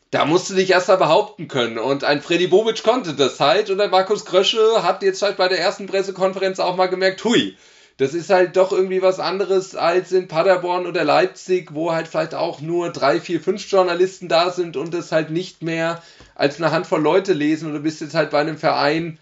da 0.09 0.25
musst 0.25 0.49
du 0.49 0.55
dich 0.55 0.71
erst 0.71 0.87
mal 0.87 0.97
behaupten 0.97 1.47
können. 1.47 1.77
Und 1.77 2.03
ein 2.03 2.21
Freddy 2.21 2.47
Bobic 2.47 2.83
konnte 2.83 3.13
das 3.13 3.39
halt. 3.39 3.69
Und 3.69 3.77
der 3.77 3.89
Markus 3.89 4.25
Krösche 4.25 4.83
hat 4.83 5.03
jetzt 5.03 5.21
halt 5.21 5.37
bei 5.37 5.47
der 5.47 5.59
ersten 5.59 5.87
Pressekonferenz 5.87 6.59
auch 6.59 6.75
mal 6.75 6.87
gemerkt, 6.87 7.23
hui, 7.23 7.55
das 7.97 8.13
ist 8.13 8.31
halt 8.31 8.57
doch 8.57 8.71
irgendwie 8.71 9.01
was 9.01 9.19
anderes 9.19 9.75
als 9.75 10.11
in 10.11 10.27
Paderborn 10.27 10.87
oder 10.87 11.03
Leipzig, 11.03 11.73
wo 11.73 11.91
halt 11.91 12.07
vielleicht 12.07 12.33
auch 12.33 12.59
nur 12.59 12.91
drei, 12.91 13.19
vier, 13.19 13.39
fünf 13.39 13.69
Journalisten 13.69 14.27
da 14.27 14.51
sind 14.51 14.77
und 14.77 14.93
das 14.93 15.11
halt 15.11 15.29
nicht 15.29 15.61
mehr 15.61 16.01
als 16.35 16.57
eine 16.57 16.71
Handvoll 16.71 17.01
Leute 17.01 17.33
lesen. 17.33 17.67
Und 17.67 17.73
du 17.73 17.79
bist 17.79 18.01
jetzt 18.01 18.15
halt 18.15 18.31
bei 18.31 18.39
einem 18.39 18.57
Verein, 18.57 19.19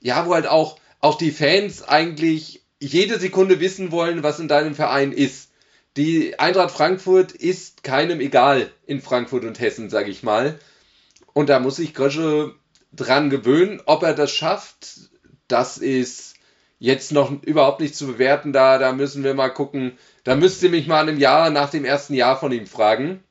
ja, 0.00 0.26
wo 0.26 0.34
halt 0.34 0.46
auch, 0.46 0.78
auch 1.00 1.16
die 1.18 1.30
Fans 1.30 1.82
eigentlich 1.82 2.62
jede 2.80 3.18
Sekunde 3.18 3.60
wissen 3.60 3.90
wollen, 3.90 4.22
was 4.22 4.38
in 4.38 4.48
deinem 4.48 4.74
Verein 4.74 5.12
ist. 5.12 5.50
Die 5.96 6.38
Eintracht 6.38 6.70
Frankfurt 6.70 7.32
ist 7.32 7.82
keinem 7.82 8.20
egal 8.20 8.70
in 8.86 9.00
Frankfurt 9.00 9.44
und 9.44 9.58
Hessen, 9.58 9.90
sag 9.90 10.06
ich 10.06 10.22
mal. 10.22 10.58
Und 11.32 11.48
da 11.48 11.58
muss 11.58 11.76
sich 11.76 11.94
Grösche 11.94 12.54
dran 12.92 13.30
gewöhnen. 13.30 13.82
Ob 13.86 14.02
er 14.02 14.14
das 14.14 14.30
schafft, 14.30 15.10
das 15.48 15.78
ist 15.78 16.34
jetzt 16.78 17.10
noch 17.12 17.42
überhaupt 17.42 17.80
nicht 17.80 17.96
zu 17.96 18.06
bewerten. 18.06 18.52
Da, 18.52 18.78
da 18.78 18.92
müssen 18.92 19.24
wir 19.24 19.34
mal 19.34 19.48
gucken. 19.48 19.98
Da 20.24 20.36
müsst 20.36 20.62
ihr 20.62 20.70
mich 20.70 20.86
mal 20.86 21.08
in 21.08 21.18
Jahr 21.18 21.50
nach 21.50 21.70
dem 21.70 21.84
ersten 21.84 22.14
Jahr 22.14 22.38
von 22.38 22.52
ihm 22.52 22.66
fragen. 22.66 23.24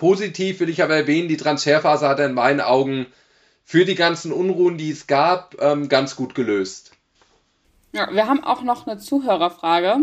Positiv 0.00 0.60
will 0.60 0.70
ich 0.70 0.82
aber 0.82 0.96
erwähnen, 0.96 1.28
die 1.28 1.36
Transferphase 1.36 2.08
hat 2.08 2.18
er 2.20 2.24
in 2.24 2.32
meinen 2.32 2.62
Augen 2.62 3.04
für 3.66 3.84
die 3.84 3.96
ganzen 3.96 4.32
Unruhen, 4.32 4.78
die 4.78 4.90
es 4.90 5.06
gab, 5.06 5.60
ähm, 5.60 5.90
ganz 5.90 6.16
gut 6.16 6.34
gelöst. 6.34 6.92
Ja, 7.92 8.10
wir 8.10 8.26
haben 8.26 8.42
auch 8.42 8.62
noch 8.62 8.86
eine 8.86 8.96
Zuhörerfrage. 8.96 9.98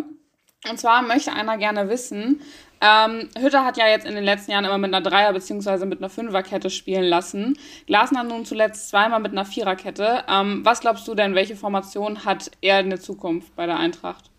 Und 0.70 0.80
zwar 0.80 1.02
möchte 1.02 1.34
einer 1.34 1.58
gerne 1.58 1.90
wissen, 1.90 2.42
ähm, 2.80 3.30
Hütter 3.40 3.66
hat 3.66 3.78
ja 3.78 3.88
jetzt 3.88 4.06
in 4.06 4.14
den 4.14 4.24
letzten 4.24 4.52
Jahren 4.52 4.66
immer 4.66 4.78
mit 4.78 4.94
einer 4.94 5.02
Dreier- 5.02 5.34
bzw. 5.34 5.88
mit 5.88 5.98
einer 5.98 6.12
Fünferkette 6.12 6.70
spielen 6.70 7.06
lassen. 7.06 7.58
Glasner 7.88 8.22
nun 8.22 8.46
zuletzt 8.46 8.90
zweimal 8.90 9.20
mit 9.20 9.32
einer 9.32 9.46
Viererkette. 9.46 10.26
Ähm, 10.30 10.64
was 10.64 10.82
glaubst 10.82 11.08
du 11.08 11.16
denn, 11.16 11.34
welche 11.34 11.56
Formation 11.56 12.24
hat 12.24 12.52
er 12.62 12.82
in 12.82 12.92
der 12.92 13.00
Zukunft 13.00 13.56
bei 13.56 13.66
der 13.66 13.78
Eintracht? 13.78 14.30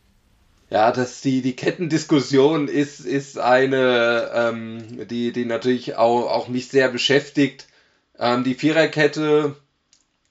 Ja, 0.71 0.93
dass 0.93 1.23
die, 1.23 1.41
die 1.41 1.57
Kettendiskussion 1.57 2.69
ist, 2.69 3.01
ist 3.01 3.39
eine, 3.39 4.31
ähm, 4.35 5.09
die, 5.09 5.33
die 5.33 5.47
natürlich 5.47 5.97
auch, 5.97 6.31
auch 6.31 6.49
mich 6.49 6.69
sehr 6.69 6.91
beschäftigt. 6.91 7.67
Ähm, 8.19 8.45
die 8.45 8.55
Viererkette 8.55 9.57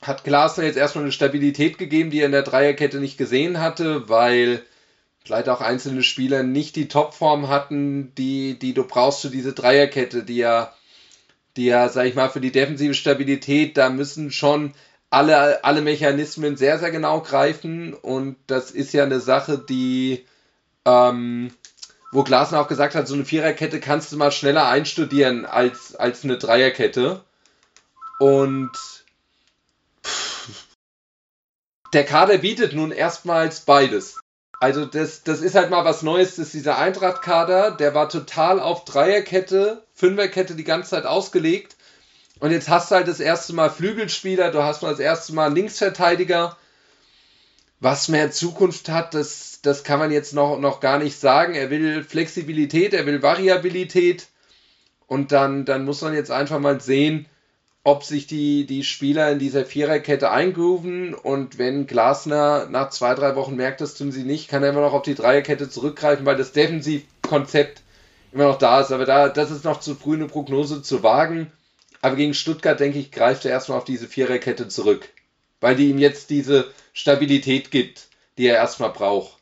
hat 0.02 0.24
Glasner 0.24 0.66
jetzt 0.66 0.78
erstmal 0.78 1.06
eine 1.06 1.12
Stabilität 1.12 1.80
gegeben, 1.80 2.12
die 2.12 2.20
er 2.20 2.28
in 2.28 2.32
der 2.32 2.44
Dreierkette 2.44 3.00
nicht 3.00 3.18
gesehen 3.18 3.60
hatte, 3.60 4.10
weil 4.10 4.62
vielleicht 5.26 5.50
auch 5.50 5.62
einzelne 5.62 6.04
Spieler 6.04 6.44
nicht 6.44 6.76
die 6.76 6.88
Topform 6.88 7.48
hatten, 7.50 8.14
die, 8.16 8.60
die 8.60 8.74
du 8.74 8.84
brauchst 8.84 9.22
für 9.22 9.30
diese 9.30 9.54
Dreierkette, 9.54 10.24
die 10.24 10.38
ja, 10.38 10.72
die 11.58 11.66
ja, 11.66 11.90
sag 11.90 12.06
ich 12.06 12.16
mal, 12.16 12.30
für 12.30 12.42
die 12.42 12.52
defensive 12.52 12.94
Stabilität, 12.94 13.76
da 13.76 13.90
müssen 13.90 14.30
schon 14.30 14.74
alle, 15.10 15.64
alle 15.64 15.82
Mechanismen 15.82 16.58
sehr, 16.58 16.80
sehr 16.80 16.92
genau 16.92 17.22
greifen 17.22 17.94
und 17.94 18.36
das 18.48 18.72
ist 18.72 18.94
ja 18.94 19.04
eine 19.04 19.20
Sache, 19.20 19.58
die, 19.58 20.26
ähm, 20.86 21.52
wo 22.12 22.24
Glasner 22.24 22.60
auch 22.60 22.68
gesagt 22.68 22.96
hat, 22.96 23.08
so 23.08 23.14
eine 23.14 23.26
Viererkette 23.26 23.80
kannst 23.80 24.12
du 24.12 24.18
mal 24.18 24.32
schneller 24.32 24.68
einstudieren 24.68 25.46
als, 25.46 25.96
als 25.96 26.24
eine 26.24 26.38
Dreierkette. 26.38 27.24
Und 28.20 28.72
pff, 30.04 30.66
der 31.94 32.06
Kader 32.06 32.40
bietet 32.40 32.74
nun 32.74 32.92
erstmals 32.92 33.62
beides. 33.62 34.20
Also 34.60 34.86
das, 34.86 35.24
das 35.24 35.42
ist 35.42 35.56
halt 35.56 35.70
mal 35.70 35.86
was 35.86 36.02
Neues, 36.02 36.36
das 36.36 36.48
ist 36.48 36.54
dieser 36.56 36.80
Eintracht-Kader, 36.80 37.72
der 37.72 37.94
war 37.94 38.10
total 38.10 38.60
auf 38.60 38.86
Dreierkette, 38.86 39.84
Fünferkette 39.94 40.56
die 40.56 40.64
ganze 40.64 40.92
Zeit 40.92 41.06
ausgelegt. 41.06 41.77
Und 42.40 42.52
jetzt 42.52 42.70
hast 42.70 42.92
du 42.92 42.96
halt 42.96 43.08
das 43.08 43.20
erste 43.20 43.54
Mal 43.54 43.70
Flügelspieler, 43.70 44.52
du 44.52 44.64
hast 44.64 44.82
mal 44.82 44.92
das 44.92 45.00
erste 45.00 45.34
Mal 45.34 45.54
Linksverteidiger. 45.54 46.58
Was 47.80 48.08
mehr 48.08 48.32
Zukunft 48.32 48.90
hat, 48.90 49.14
das, 49.14 49.60
das 49.62 49.84
kann 49.84 50.00
man 50.00 50.12
jetzt 50.12 50.34
noch, 50.34 50.60
noch 50.60 50.80
gar 50.80 50.98
nicht 50.98 51.20
sagen. 51.20 51.54
Er 51.54 51.70
will 51.70 52.04
Flexibilität, 52.04 52.94
er 52.94 53.06
will 53.06 53.22
Variabilität. 53.22 54.28
Und 55.06 55.32
dann, 55.32 55.66
dann 55.66 55.86
muss 55.86 56.02
man 56.02 56.14
jetzt 56.14 56.32
einfach 56.32 56.60
mal 56.60 56.82
sehen, 56.82 57.28
ob 57.84 58.04
sich 58.04 58.28
die, 58.28 58.66
die 58.66 58.84
Spieler 58.84 59.32
in 59.32 59.40
dieser 59.40 59.64
Viererkette 59.64 60.30
eingrooven 60.30 61.14
und 61.14 61.58
wenn 61.58 61.88
Glasner 61.88 62.68
nach 62.70 62.90
zwei, 62.90 63.16
drei 63.16 63.38
Wochen 63.38 63.56
merkt, 63.56 63.80
das 63.80 63.96
tun 63.96 64.12
sie 64.12 64.24
nicht, 64.24 64.50
kann 64.50 64.62
er 64.62 64.72
immer 64.72 64.82
noch 64.82 64.92
auf 64.92 65.04
die 65.04 65.16
Dreierkette 65.16 65.70
zurückgreifen, 65.70 66.26
weil 66.26 66.36
das 66.36 66.52
Defensivkonzept 66.52 67.82
immer 68.34 68.44
noch 68.44 68.58
da 68.58 68.82
ist. 68.82 68.92
Aber 68.92 69.06
da, 69.06 69.30
das 69.30 69.52
ist 69.52 69.64
noch 69.64 69.80
zu 69.80 69.96
früh, 69.96 70.16
eine 70.16 70.28
Prognose 70.28 70.82
zu 70.82 71.02
wagen. 71.02 71.50
Aber 72.08 72.16
gegen 72.16 72.34
Stuttgart, 72.34 72.80
denke 72.80 73.00
ich, 73.00 73.12
greift 73.12 73.44
er 73.44 73.52
erstmal 73.52 73.80
auf 73.80 73.84
diese 73.84 74.08
Viererkette 74.08 74.70
zurück, 74.70 75.10
weil 75.60 75.76
die 75.76 75.90
ihm 75.90 75.98
jetzt 75.98 76.30
diese 76.30 76.72
Stabilität 76.94 77.70
gibt, 77.70 78.08
die 78.38 78.48
er 78.48 78.56
erstmal 78.56 78.92
braucht. 78.92 79.40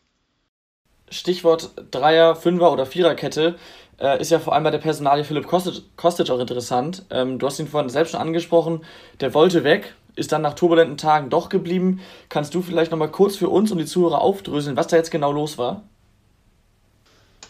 Stichwort 1.11 1.69
Dreier, 1.91 2.35
Fünfer 2.35 2.71
oder 2.71 2.87
Viererkette 2.87 3.59
äh, 3.99 4.19
ist 4.19 4.31
ja 4.31 4.39
vor 4.39 4.53
allem 4.53 4.63
bei 4.63 4.71
der 4.71 4.79
Personalie 4.79 5.23
Philipp 5.23 5.45
Kostic, 5.45 5.83
Kostic 5.95 6.31
auch 6.31 6.39
interessant. 6.39 7.05
Ähm, 7.11 7.37
du 7.37 7.45
hast 7.45 7.59
ihn 7.59 7.67
vorhin 7.67 7.91
selbst 7.91 8.13
schon 8.13 8.19
angesprochen, 8.19 8.83
der 9.19 9.35
wollte 9.35 9.63
weg, 9.63 9.93
ist 10.15 10.31
dann 10.31 10.41
nach 10.41 10.55
turbulenten 10.55 10.97
Tagen 10.97 11.29
doch 11.29 11.49
geblieben. 11.49 12.01
Kannst 12.29 12.55
du 12.55 12.63
vielleicht 12.63 12.89
nochmal 12.89 13.11
kurz 13.11 13.35
für 13.35 13.49
uns 13.49 13.71
und 13.71 13.77
die 13.77 13.85
Zuhörer 13.85 14.21
aufdröseln, 14.21 14.75
was 14.75 14.87
da 14.87 14.97
jetzt 14.97 15.11
genau 15.11 15.31
los 15.31 15.59
war? 15.59 15.83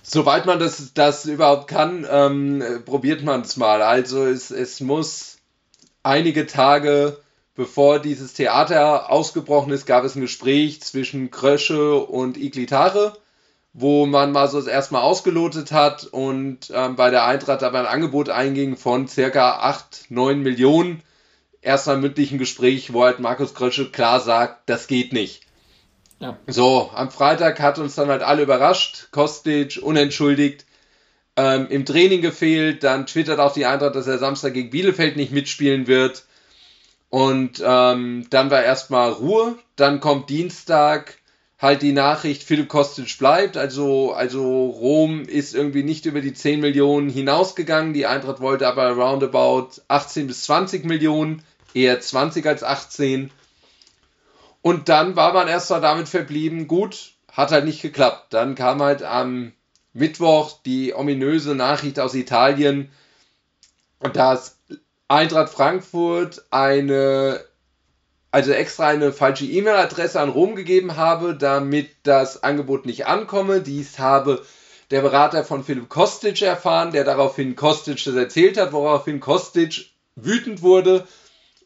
Soweit 0.08 0.46
man 0.46 0.60
das, 0.60 0.94
das 0.94 1.26
überhaupt 1.26 1.68
kann, 1.68 2.06
ähm, 2.10 2.64
probiert 2.86 3.24
man 3.24 3.42
es 3.42 3.58
mal. 3.58 3.82
Also 3.82 4.26
es, 4.26 4.52
es 4.52 4.80
muss 4.80 5.38
einige 6.04 6.46
Tage 6.46 7.18
bevor 7.56 8.00
dieses 8.00 8.34
Theater 8.34 9.10
ausgebrochen 9.10 9.72
ist, 9.72 9.86
gab 9.86 10.04
es 10.04 10.16
ein 10.16 10.22
Gespräch 10.22 10.82
zwischen 10.82 11.32
Krösche 11.32 11.96
und 11.96 12.38
Iglitare 12.38 13.18
wo 13.78 14.06
man 14.06 14.32
mal 14.32 14.48
so 14.48 14.58
das 14.58 14.68
erstmal 14.68 15.02
ausgelotet 15.02 15.74
hat 15.74 16.06
und 16.06 16.72
ähm, 16.74 16.96
bei 16.96 17.10
der 17.10 17.26
Eintracht 17.26 17.62
aber 17.62 17.80
ein 17.80 17.86
Angebot 17.86 18.30
einging 18.30 18.78
von 18.78 19.10
circa 19.10 19.60
8, 19.60 20.06
9 20.10 20.42
Millionen. 20.42 21.04
Erstmal 21.62 21.98
mündlichen 21.98 22.38
Gespräch, 22.38 22.94
wo 22.94 23.04
halt 23.04 23.20
Markus 23.20 23.54
Krösche 23.54 23.92
klar 23.92 24.22
sagt, 24.22 24.70
das 24.70 24.88
geht 24.88 25.12
nicht. 25.12 25.45
Ja. 26.20 26.38
So, 26.48 26.90
am 26.94 27.12
Freitag 27.12 27.60
hat 27.60 27.78
uns 27.78 27.96
dann 27.96 28.10
halt 28.10 28.24
alle 28.24 28.44
überrascht. 28.44 29.10
Kostic 29.12 29.80
unentschuldigt 29.82 30.66
ähm, 31.36 31.68
im 31.70 31.86
Training 31.86 32.22
gefehlt. 32.22 32.84
Dann 32.84 33.06
twittert 33.06 33.40
auch 33.40 33.54
die 33.54 33.66
Eintracht, 33.66 33.96
dass 33.96 34.08
er 34.08 34.18
Samstag 34.18 34.54
gegen 34.54 34.70
Bielefeld 34.70 35.18
nicht 35.18 35.32
mitspielen 35.32 35.88
wird. 35.88 36.26
Und 37.10 37.62
ähm, 37.66 38.28
dann 38.30 38.52
war 38.52 38.64
erstmal 38.64 39.12
Ruhe. 39.12 39.58
Dann 39.76 40.00
kommt 40.00 40.30
Dienstag 40.30 41.18
halt 41.58 41.82
die 41.82 41.94
Nachricht, 41.94 42.44
Philipp 42.44 42.68
Kostic 42.68 43.18
bleibt. 43.18 43.58
Also, 43.58 44.14
also 44.14 44.66
Rom 44.68 45.24
ist 45.24 45.56
irgendwie 45.56 45.84
nicht 45.84 46.06
über 46.06 46.22
die 46.22 46.34
10 46.34 46.60
Millionen 46.60 47.10
hinausgegangen. 47.10 47.94
Die 47.94 48.06
Eintracht 48.06 48.42
wollte 48.42 48.68
aber 48.68 48.92
roundabout 48.92 49.82
18 49.88 50.28
bis 50.28 50.44
20 50.44 50.86
Millionen, 50.86 51.44
eher 51.74 52.00
20 52.00 52.46
als 52.46 52.64
18. 52.64 53.32
Und 54.66 54.90
dann 54.90 55.16
war 55.16 55.32
man 55.32 55.48
erst 55.48 55.70
mal 55.70 55.80
damit 55.80 56.10
verblieben, 56.10 56.68
gut, 56.68 57.12
hat 57.32 57.52
halt 57.52 57.66
nicht 57.66 57.84
geklappt. 57.84 58.34
Dann 58.34 58.56
kam 58.56 58.82
halt 58.82 59.04
am 59.04 59.52
Mittwoch 59.94 60.58
die 60.66 60.96
ominöse 60.96 61.54
Nachricht 61.54 62.00
aus 62.00 62.16
Italien, 62.16 62.90
dass 64.14 64.58
Eintracht 65.08 65.54
Frankfurt 65.54 66.46
eine 66.50 67.46
also 68.32 68.54
extra 68.54 68.88
eine 68.88 69.14
falsche 69.14 69.46
E-Mail-Adresse 69.46 70.20
an 70.20 70.30
Rom 70.30 70.56
gegeben 70.56 70.98
habe, 70.98 71.36
damit 71.36 71.92
das 72.02 72.42
Angebot 72.42 72.88
nicht 72.88 73.06
ankomme. 73.06 73.62
Dies 73.62 74.00
habe 74.00 74.44
der 74.90 75.02
Berater 75.02 75.44
von 75.44 75.64
Philipp 75.64 75.90
Kostic 75.90 76.42
erfahren, 76.42 76.92
der 76.92 77.04
daraufhin 77.04 77.56
Kostic 77.56 78.04
das 78.04 78.16
erzählt 78.16 78.58
hat, 78.58 78.74
woraufhin 78.74 79.20
Kostic 79.20 79.92
wütend 80.16 80.64
wurde 80.64 81.06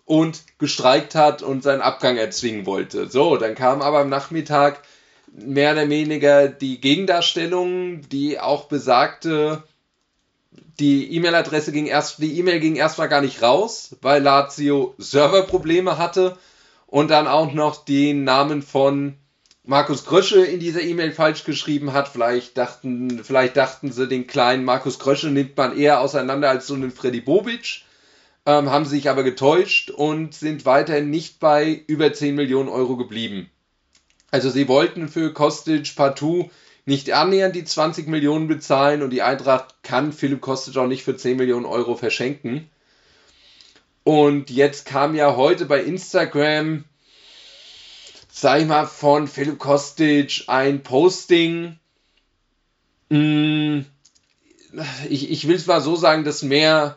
und 0.09 0.41
gestreikt 0.57 1.13
hat 1.13 1.43
und 1.43 1.61
seinen 1.61 1.81
Abgang 1.81 2.17
erzwingen 2.17 2.65
wollte. 2.65 3.07
So, 3.11 3.37
dann 3.37 3.53
kam 3.53 3.83
aber 3.83 3.99
am 3.99 4.09
Nachmittag 4.09 4.81
mehr 5.31 5.73
oder 5.73 5.87
weniger 5.87 6.47
die 6.47 6.81
Gegendarstellung, 6.81 8.01
die 8.09 8.39
auch 8.39 8.63
besagte, 8.63 9.61
die 10.79 11.13
E-Mail-Adresse 11.13 11.71
ging 11.71 11.85
erst, 11.85 12.17
die 12.17 12.39
E-Mail 12.39 12.59
ging 12.59 12.75
erstmal 12.75 13.07
gar 13.07 13.21
nicht 13.21 13.43
raus, 13.43 13.97
weil 14.01 14.23
Lazio 14.23 14.95
Serverprobleme 14.97 15.99
hatte 15.99 16.39
und 16.87 17.11
dann 17.11 17.27
auch 17.27 17.53
noch 17.53 17.85
den 17.85 18.23
Namen 18.23 18.63
von 18.63 19.13
Markus 19.63 20.05
Krösche 20.05 20.43
in 20.43 20.59
dieser 20.59 20.81
E-Mail 20.81 21.11
falsch 21.11 21.43
geschrieben 21.43 21.93
hat. 21.93 22.07
Vielleicht 22.07 22.57
dachten, 22.57 23.23
vielleicht 23.23 23.57
dachten 23.57 23.91
sie, 23.91 24.07
den 24.07 24.25
kleinen 24.25 24.65
Markus 24.65 24.97
Krösche 24.97 25.27
nimmt 25.27 25.55
man 25.55 25.77
eher 25.77 26.01
auseinander 26.01 26.49
als 26.49 26.65
so 26.65 26.73
einen 26.73 26.89
Freddy 26.89 27.21
Bobic. 27.21 27.83
Ähm, 28.49 28.71
haben 28.71 28.85
sich 28.85 29.11
aber 29.11 29.21
getäuscht 29.21 29.91
und 29.91 30.33
sind 30.33 30.65
weiterhin 30.65 31.11
nicht 31.11 31.39
bei 31.39 31.83
über 31.85 32.11
10 32.11 32.33
Millionen 32.33 32.67
Euro 32.67 32.97
geblieben. 32.97 33.47
Also 34.31 34.49
sie 34.49 34.67
wollten 34.67 35.07
für 35.07 35.31
Kostic 35.33 35.95
partout 35.95 36.49
nicht 36.83 37.11
annähernd 37.11 37.55
die 37.55 37.63
20 37.63 38.07
Millionen 38.07 38.47
bezahlen 38.47 39.03
und 39.03 39.11
die 39.11 39.21
Eintracht 39.21 39.83
kann 39.83 40.11
Philipp 40.11 40.41
Kostic 40.41 40.75
auch 40.77 40.87
nicht 40.87 41.03
für 41.03 41.15
10 41.15 41.37
Millionen 41.37 41.65
Euro 41.67 41.95
verschenken. 41.95 42.67
Und 44.03 44.49
jetzt 44.49 44.87
kam 44.87 45.13
ja 45.13 45.35
heute 45.35 45.67
bei 45.67 45.83
Instagram 45.83 46.85
sag 48.31 48.61
ich 48.61 48.67
mal, 48.67 48.87
von 48.87 49.27
Philipp 49.27 49.59
Kostic 49.59 50.45
ein 50.47 50.81
Posting. 50.81 51.77
Hm, 53.11 53.85
ich, 55.07 55.29
ich 55.29 55.47
will 55.47 55.55
es 55.55 55.67
mal 55.67 55.81
so 55.81 55.95
sagen, 55.95 56.23
dass 56.23 56.41
mehr 56.41 56.95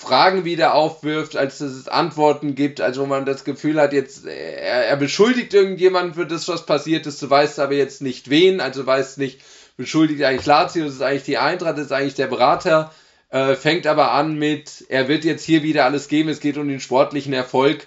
Fragen 0.00 0.46
wieder 0.46 0.74
aufwirft, 0.74 1.36
als 1.36 1.58
dass 1.58 1.72
es 1.72 1.86
Antworten 1.86 2.54
gibt, 2.54 2.80
also 2.80 3.02
wo 3.02 3.06
man 3.06 3.26
das 3.26 3.44
Gefühl 3.44 3.78
hat, 3.78 3.92
jetzt 3.92 4.24
er, 4.24 4.86
er 4.86 4.96
beschuldigt 4.96 5.52
irgendjemand 5.52 6.14
für 6.14 6.24
das, 6.24 6.48
was 6.48 6.64
passiert 6.64 7.06
ist, 7.06 7.20
du 7.20 7.28
weißt 7.28 7.58
aber 7.60 7.74
jetzt 7.74 8.00
nicht 8.00 8.30
wen, 8.30 8.62
also 8.62 8.86
weißt 8.86 9.18
nicht, 9.18 9.42
beschuldigt 9.76 10.22
eigentlich 10.22 10.46
Lazio, 10.46 10.86
das 10.86 10.94
ist 10.94 11.02
eigentlich 11.02 11.24
die 11.24 11.36
Eintracht, 11.36 11.76
das 11.76 11.86
ist 11.86 11.92
eigentlich 11.92 12.14
der 12.14 12.28
Berater, 12.28 12.94
äh, 13.28 13.54
fängt 13.54 13.86
aber 13.86 14.12
an 14.12 14.38
mit, 14.38 14.86
er 14.88 15.06
wird 15.06 15.24
jetzt 15.24 15.44
hier 15.44 15.62
wieder 15.62 15.84
alles 15.84 16.08
geben, 16.08 16.30
es 16.30 16.40
geht 16.40 16.56
um 16.56 16.66
den 16.66 16.80
sportlichen 16.80 17.34
Erfolg 17.34 17.86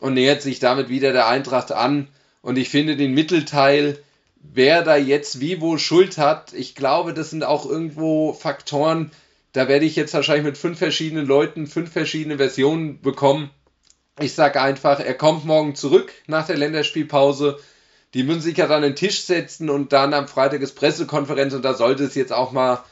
und 0.00 0.14
nähert 0.14 0.40
sich 0.40 0.58
damit 0.58 0.88
wieder 0.88 1.12
der 1.12 1.28
Eintracht 1.28 1.70
an. 1.70 2.08
Und 2.40 2.56
ich 2.56 2.70
finde 2.70 2.96
den 2.96 3.12
Mittelteil, 3.12 3.98
wer 4.40 4.82
da 4.82 4.96
jetzt 4.96 5.38
wie 5.38 5.60
wo 5.60 5.76
Schuld 5.76 6.16
hat, 6.16 6.54
ich 6.54 6.74
glaube, 6.74 7.12
das 7.12 7.28
sind 7.28 7.44
auch 7.44 7.66
irgendwo 7.68 8.32
Faktoren, 8.32 9.10
da 9.52 9.68
werde 9.68 9.84
ich 9.84 9.96
jetzt 9.96 10.14
wahrscheinlich 10.14 10.44
mit 10.44 10.58
fünf 10.58 10.78
verschiedenen 10.78 11.26
Leuten 11.26 11.66
fünf 11.66 11.92
verschiedene 11.92 12.38
Versionen 12.38 13.00
bekommen. 13.00 13.50
Ich 14.18 14.34
sage 14.34 14.60
einfach, 14.60 15.00
er 15.00 15.14
kommt 15.14 15.44
morgen 15.44 15.74
zurück 15.74 16.12
nach 16.26 16.46
der 16.46 16.56
Länderspielpause. 16.56 17.58
Die 18.14 18.24
müssen 18.24 18.40
sich 18.42 18.56
ja 18.56 18.66
dann 18.66 18.78
an 18.78 18.90
den 18.90 18.96
Tisch 18.96 19.24
setzen 19.24 19.70
und 19.70 19.92
dann 19.92 20.12
am 20.14 20.28
Freitag 20.28 20.60
ist 20.60 20.74
Pressekonferenz 20.74 21.54
und 21.54 21.64
da 21.64 21.74
sollte 21.74 22.04
es 22.04 22.14
jetzt 22.14 22.32
auch 22.32 22.52
mal 22.52 22.82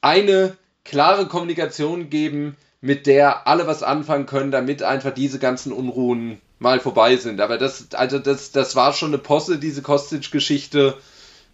eine 0.00 0.56
klare 0.84 1.26
Kommunikation 1.26 2.10
geben, 2.10 2.56
mit 2.80 3.06
der 3.06 3.46
alle 3.46 3.66
was 3.66 3.82
anfangen 3.82 4.26
können, 4.26 4.50
damit 4.50 4.82
einfach 4.82 5.12
diese 5.12 5.38
ganzen 5.38 5.72
Unruhen 5.72 6.40
mal 6.58 6.80
vorbei 6.80 7.16
sind. 7.16 7.40
Aber 7.40 7.58
das, 7.58 7.92
also 7.92 8.18
das, 8.18 8.52
das 8.52 8.76
war 8.76 8.92
schon 8.92 9.10
eine 9.10 9.18
Posse, 9.18 9.58
diese 9.58 9.82
Kostic-Geschichte. 9.82 10.96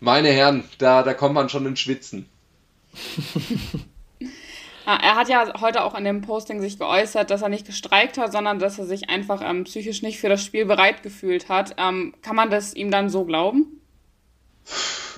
Meine 0.00 0.28
Herren, 0.28 0.64
da, 0.78 1.02
da 1.02 1.14
kommt 1.14 1.34
man 1.34 1.48
schon 1.48 1.66
ins 1.66 1.80
Schwitzen. 1.80 2.26
Ja, 4.86 4.96
er 4.96 5.14
hat 5.14 5.28
ja 5.28 5.60
heute 5.60 5.82
auch 5.82 5.94
in 5.94 6.04
dem 6.04 6.22
Posting 6.22 6.60
sich 6.60 6.78
geäußert, 6.78 7.30
dass 7.30 7.42
er 7.42 7.48
nicht 7.48 7.66
gestreikt 7.66 8.18
hat, 8.18 8.32
sondern 8.32 8.58
dass 8.58 8.78
er 8.78 8.86
sich 8.86 9.08
einfach 9.10 9.42
ähm, 9.42 9.64
psychisch 9.64 10.02
nicht 10.02 10.18
für 10.18 10.28
das 10.28 10.42
Spiel 10.42 10.64
bereit 10.64 11.02
gefühlt 11.02 11.48
hat. 11.48 11.76
Ähm, 11.78 12.14
kann 12.22 12.36
man 12.36 12.50
das 12.50 12.74
ihm 12.74 12.90
dann 12.90 13.08
so 13.08 13.24
glauben? 13.24 13.80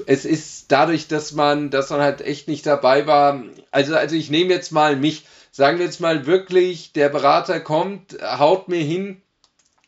Es 0.06 0.24
ist 0.24 0.72
dadurch, 0.72 1.08
dass 1.08 1.32
man, 1.32 1.70
dass 1.70 1.90
man 1.90 2.00
halt 2.00 2.20
echt 2.20 2.48
nicht 2.48 2.66
dabei 2.66 3.06
war. 3.06 3.42
Also, 3.70 3.94
also 3.96 4.16
ich 4.16 4.30
nehme 4.30 4.52
jetzt 4.52 4.72
mal 4.72 4.96
mich, 4.96 5.24
sagen 5.50 5.78
wir 5.78 5.86
jetzt 5.86 6.00
mal 6.00 6.26
wirklich, 6.26 6.92
der 6.92 7.08
Berater 7.08 7.60
kommt, 7.60 8.18
haut 8.22 8.68
mir 8.68 8.82
hin, 8.82 9.22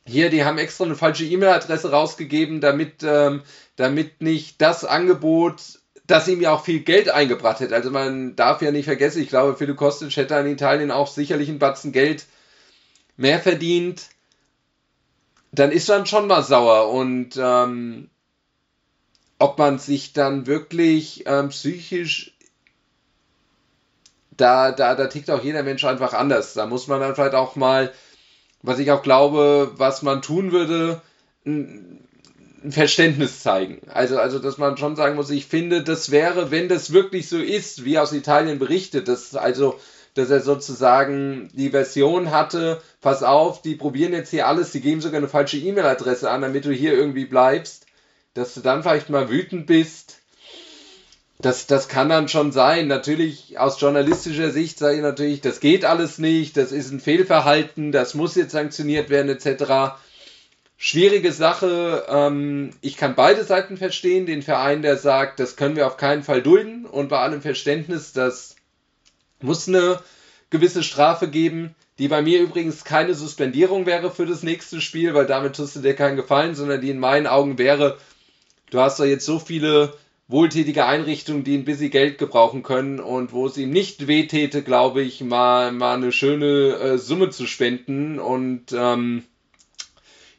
hier, 0.06 0.30
die 0.30 0.44
haben 0.44 0.58
extra 0.58 0.84
eine 0.84 0.94
falsche 0.94 1.24
E-Mail-Adresse 1.24 1.90
rausgegeben, 1.90 2.60
damit, 2.60 3.02
ähm, 3.02 3.42
damit 3.74 4.22
nicht 4.22 4.60
das 4.62 4.84
Angebot 4.84 5.80
das 6.06 6.28
ihm 6.28 6.40
ja 6.40 6.52
auch 6.52 6.64
viel 6.64 6.80
Geld 6.80 7.08
eingebracht 7.08 7.60
hätte. 7.60 7.74
Also 7.74 7.90
man 7.90 8.36
darf 8.36 8.62
ja 8.62 8.70
nicht 8.70 8.84
vergessen, 8.84 9.22
ich 9.22 9.28
glaube, 9.28 9.56
Philipp 9.56 9.76
Kostic 9.76 10.16
hätte 10.16 10.34
in 10.36 10.46
Italien 10.46 10.90
auch 10.90 11.08
sicherlich 11.08 11.48
einen 11.48 11.58
Batzen 11.58 11.92
Geld 11.92 12.26
mehr 13.16 13.40
verdient. 13.40 14.08
Dann 15.52 15.72
ist 15.72 15.88
man 15.88 16.06
schon 16.06 16.26
mal 16.26 16.42
sauer 16.42 16.90
und 16.90 17.36
ähm, 17.38 18.10
ob 19.38 19.58
man 19.58 19.78
sich 19.78 20.12
dann 20.12 20.46
wirklich 20.46 21.24
ähm, 21.26 21.48
psychisch 21.48 22.32
da, 24.36 24.72
da, 24.72 24.94
da 24.94 25.06
tickt 25.06 25.30
auch 25.30 25.42
jeder 25.42 25.62
Mensch 25.62 25.84
einfach 25.84 26.12
anders. 26.12 26.52
Da 26.54 26.66
muss 26.66 26.88
man 26.88 27.00
dann 27.00 27.14
vielleicht 27.14 27.34
auch 27.34 27.56
mal, 27.56 27.92
was 28.62 28.78
ich 28.78 28.90
auch 28.90 29.02
glaube, 29.02 29.72
was 29.76 30.02
man 30.02 30.22
tun 30.22 30.52
würde, 30.52 31.00
Verständnis 32.72 33.40
zeigen. 33.40 33.80
Also, 33.92 34.18
also, 34.18 34.38
dass 34.38 34.58
man 34.58 34.76
schon 34.76 34.96
sagen 34.96 35.16
muss, 35.16 35.30
ich 35.30 35.46
finde, 35.46 35.82
das 35.82 36.10
wäre, 36.10 36.50
wenn 36.50 36.68
das 36.68 36.92
wirklich 36.92 37.28
so 37.28 37.38
ist, 37.38 37.84
wie 37.84 37.98
aus 37.98 38.12
Italien 38.12 38.58
berichtet, 38.58 39.08
dass 39.08 39.34
also, 39.34 39.78
dass 40.14 40.30
er 40.30 40.40
sozusagen 40.40 41.50
die 41.52 41.70
Version 41.70 42.30
hatte, 42.30 42.80
pass 43.00 43.22
auf, 43.22 43.60
die 43.60 43.74
probieren 43.74 44.12
jetzt 44.12 44.30
hier 44.30 44.46
alles, 44.46 44.72
die 44.72 44.80
geben 44.80 45.00
sogar 45.00 45.18
eine 45.18 45.28
falsche 45.28 45.58
E-Mail-Adresse 45.58 46.30
an, 46.30 46.40
damit 46.40 46.64
du 46.64 46.72
hier 46.72 46.94
irgendwie 46.94 47.26
bleibst, 47.26 47.86
dass 48.32 48.54
du 48.54 48.60
dann 48.60 48.82
vielleicht 48.82 49.10
mal 49.10 49.28
wütend 49.28 49.66
bist. 49.66 50.16
Das, 51.38 51.66
das 51.66 51.88
kann 51.88 52.08
dann 52.08 52.28
schon 52.28 52.50
sein. 52.50 52.86
Natürlich 52.86 53.58
aus 53.58 53.78
journalistischer 53.78 54.50
Sicht 54.50 54.78
sage 54.78 54.96
ich 54.96 55.02
natürlich, 55.02 55.42
das 55.42 55.60
geht 55.60 55.84
alles 55.84 56.16
nicht, 56.16 56.56
das 56.56 56.72
ist 56.72 56.90
ein 56.90 57.00
Fehlverhalten, 57.00 57.92
das 57.92 58.14
muss 58.14 58.36
jetzt 58.36 58.52
sanktioniert 58.52 59.10
werden, 59.10 59.28
etc 59.28 59.96
schwierige 60.76 61.32
Sache. 61.32 62.06
Ähm, 62.08 62.70
ich 62.80 62.96
kann 62.96 63.14
beide 63.14 63.44
Seiten 63.44 63.76
verstehen. 63.76 64.26
Den 64.26 64.42
Verein, 64.42 64.82
der 64.82 64.96
sagt, 64.96 65.40
das 65.40 65.56
können 65.56 65.76
wir 65.76 65.86
auf 65.86 65.96
keinen 65.96 66.22
Fall 66.22 66.42
dulden 66.42 66.86
und 66.86 67.08
bei 67.08 67.18
allem 67.18 67.42
Verständnis, 67.42 68.12
das 68.12 68.56
muss 69.40 69.68
eine 69.68 70.00
gewisse 70.50 70.82
Strafe 70.82 71.28
geben, 71.28 71.74
die 71.98 72.08
bei 72.08 72.22
mir 72.22 72.40
übrigens 72.40 72.84
keine 72.84 73.14
Suspendierung 73.14 73.86
wäre 73.86 74.10
für 74.10 74.26
das 74.26 74.42
nächste 74.42 74.80
Spiel, 74.80 75.14
weil 75.14 75.26
damit 75.26 75.56
tust 75.56 75.76
du 75.76 75.80
dir 75.80 75.94
keinen 75.94 76.16
Gefallen, 76.16 76.54
sondern 76.54 76.80
die 76.80 76.90
in 76.90 76.98
meinen 76.98 77.26
Augen 77.26 77.58
wäre, 77.58 77.98
du 78.70 78.80
hast 78.80 79.00
doch 79.00 79.04
jetzt 79.04 79.24
so 79.24 79.38
viele 79.38 79.94
wohltätige 80.28 80.84
Einrichtungen, 80.84 81.44
die 81.44 81.56
ein 81.56 81.64
bisschen 81.64 81.90
Geld 81.90 82.18
gebrauchen 82.18 82.62
können 82.62 83.00
und 83.00 83.32
wo 83.32 83.46
es 83.46 83.56
ihm 83.56 83.70
nicht 83.70 84.08
wehtäte, 84.08 84.62
glaube 84.62 85.02
ich, 85.02 85.20
mal, 85.20 85.72
mal 85.72 85.94
eine 85.94 86.12
schöne 86.12 86.74
äh, 86.74 86.98
Summe 86.98 87.30
zu 87.30 87.46
spenden 87.46 88.18
und 88.18 88.72
ähm, 88.72 89.22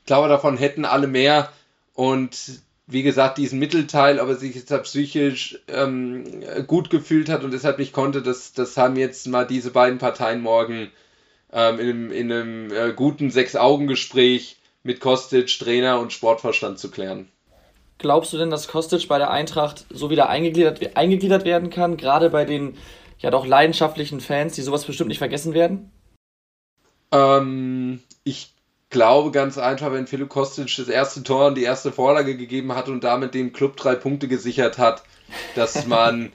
glaube, 0.08 0.28
davon 0.28 0.58
hätten 0.58 0.86
alle 0.86 1.08
mehr. 1.08 1.50
Und 1.94 2.62
wie 2.88 3.04
gesagt, 3.04 3.38
diesen 3.38 3.60
Mittelteil, 3.60 4.20
ob 4.20 4.30
er 4.30 4.36
sich 4.36 4.56
jetzt 4.56 4.74
psychisch 4.84 5.60
ähm, 5.68 6.44
gut 6.66 6.90
gefühlt 6.90 7.30
hat 7.30 7.44
und 7.44 7.52
deshalb 7.52 7.78
nicht 7.78 7.94
konnte, 7.94 8.22
das, 8.22 8.54
das 8.54 8.78
haben 8.78 8.96
jetzt 8.96 9.28
mal 9.28 9.46
diese 9.46 9.72
beiden 9.72 10.00
Parteien 10.00 10.42
morgen 10.42 10.90
ähm, 11.52 11.80
in 11.80 11.90
einem, 11.90 12.12
in 12.12 12.32
einem 12.32 12.72
äh, 12.72 12.94
guten 12.94 13.30
Sechs-Augen-Gespräch 13.30 14.58
mit 14.84 15.02
Kostic, 15.02 15.48
Trainer 15.60 16.00
und 16.00 16.14
Sportverstand 16.14 16.80
zu 16.80 16.90
klären. 16.90 17.28
Glaubst 17.98 18.32
du 18.32 18.38
denn, 18.38 18.52
dass 18.52 18.68
Kostic 18.68 19.08
bei 19.08 19.18
der 19.18 19.32
Eintracht 19.32 19.86
so 19.90 20.10
wieder 20.10 20.30
eingegliedert, 20.30 20.96
eingegliedert 20.96 21.46
werden 21.46 21.70
kann, 21.70 21.98
gerade 21.98 22.30
bei 22.30 22.46
den 22.46 22.78
ja 23.20 23.32
doch 23.32 23.46
leidenschaftlichen 23.46 24.22
Fans, 24.22 24.54
die 24.54 24.62
sowas 24.62 24.86
bestimmt 24.86 25.10
nicht 25.10 25.18
vergessen 25.18 25.54
werden? 25.54 25.92
Ähm, 27.12 28.02
ich 28.24 28.54
glaube 28.90 29.32
ganz 29.32 29.58
einfach, 29.58 29.92
wenn 29.92 30.08
Philipp 30.08 30.30
Kostic 30.30 30.74
das 30.78 30.88
erste 30.88 31.24
Tor 31.24 31.48
und 31.48 31.56
die 31.56 31.64
erste 31.64 31.92
Vorlage 31.92 32.38
gegeben 32.38 32.74
hat 32.74 32.88
und 32.88 33.04
damit 33.04 33.34
dem 33.34 33.54
Club 33.54 33.76
drei 33.78 33.96
Punkte 33.96 34.28
gesichert 34.28 34.78
hat, 34.78 35.04
dass 35.56 35.86
man. 35.88 36.32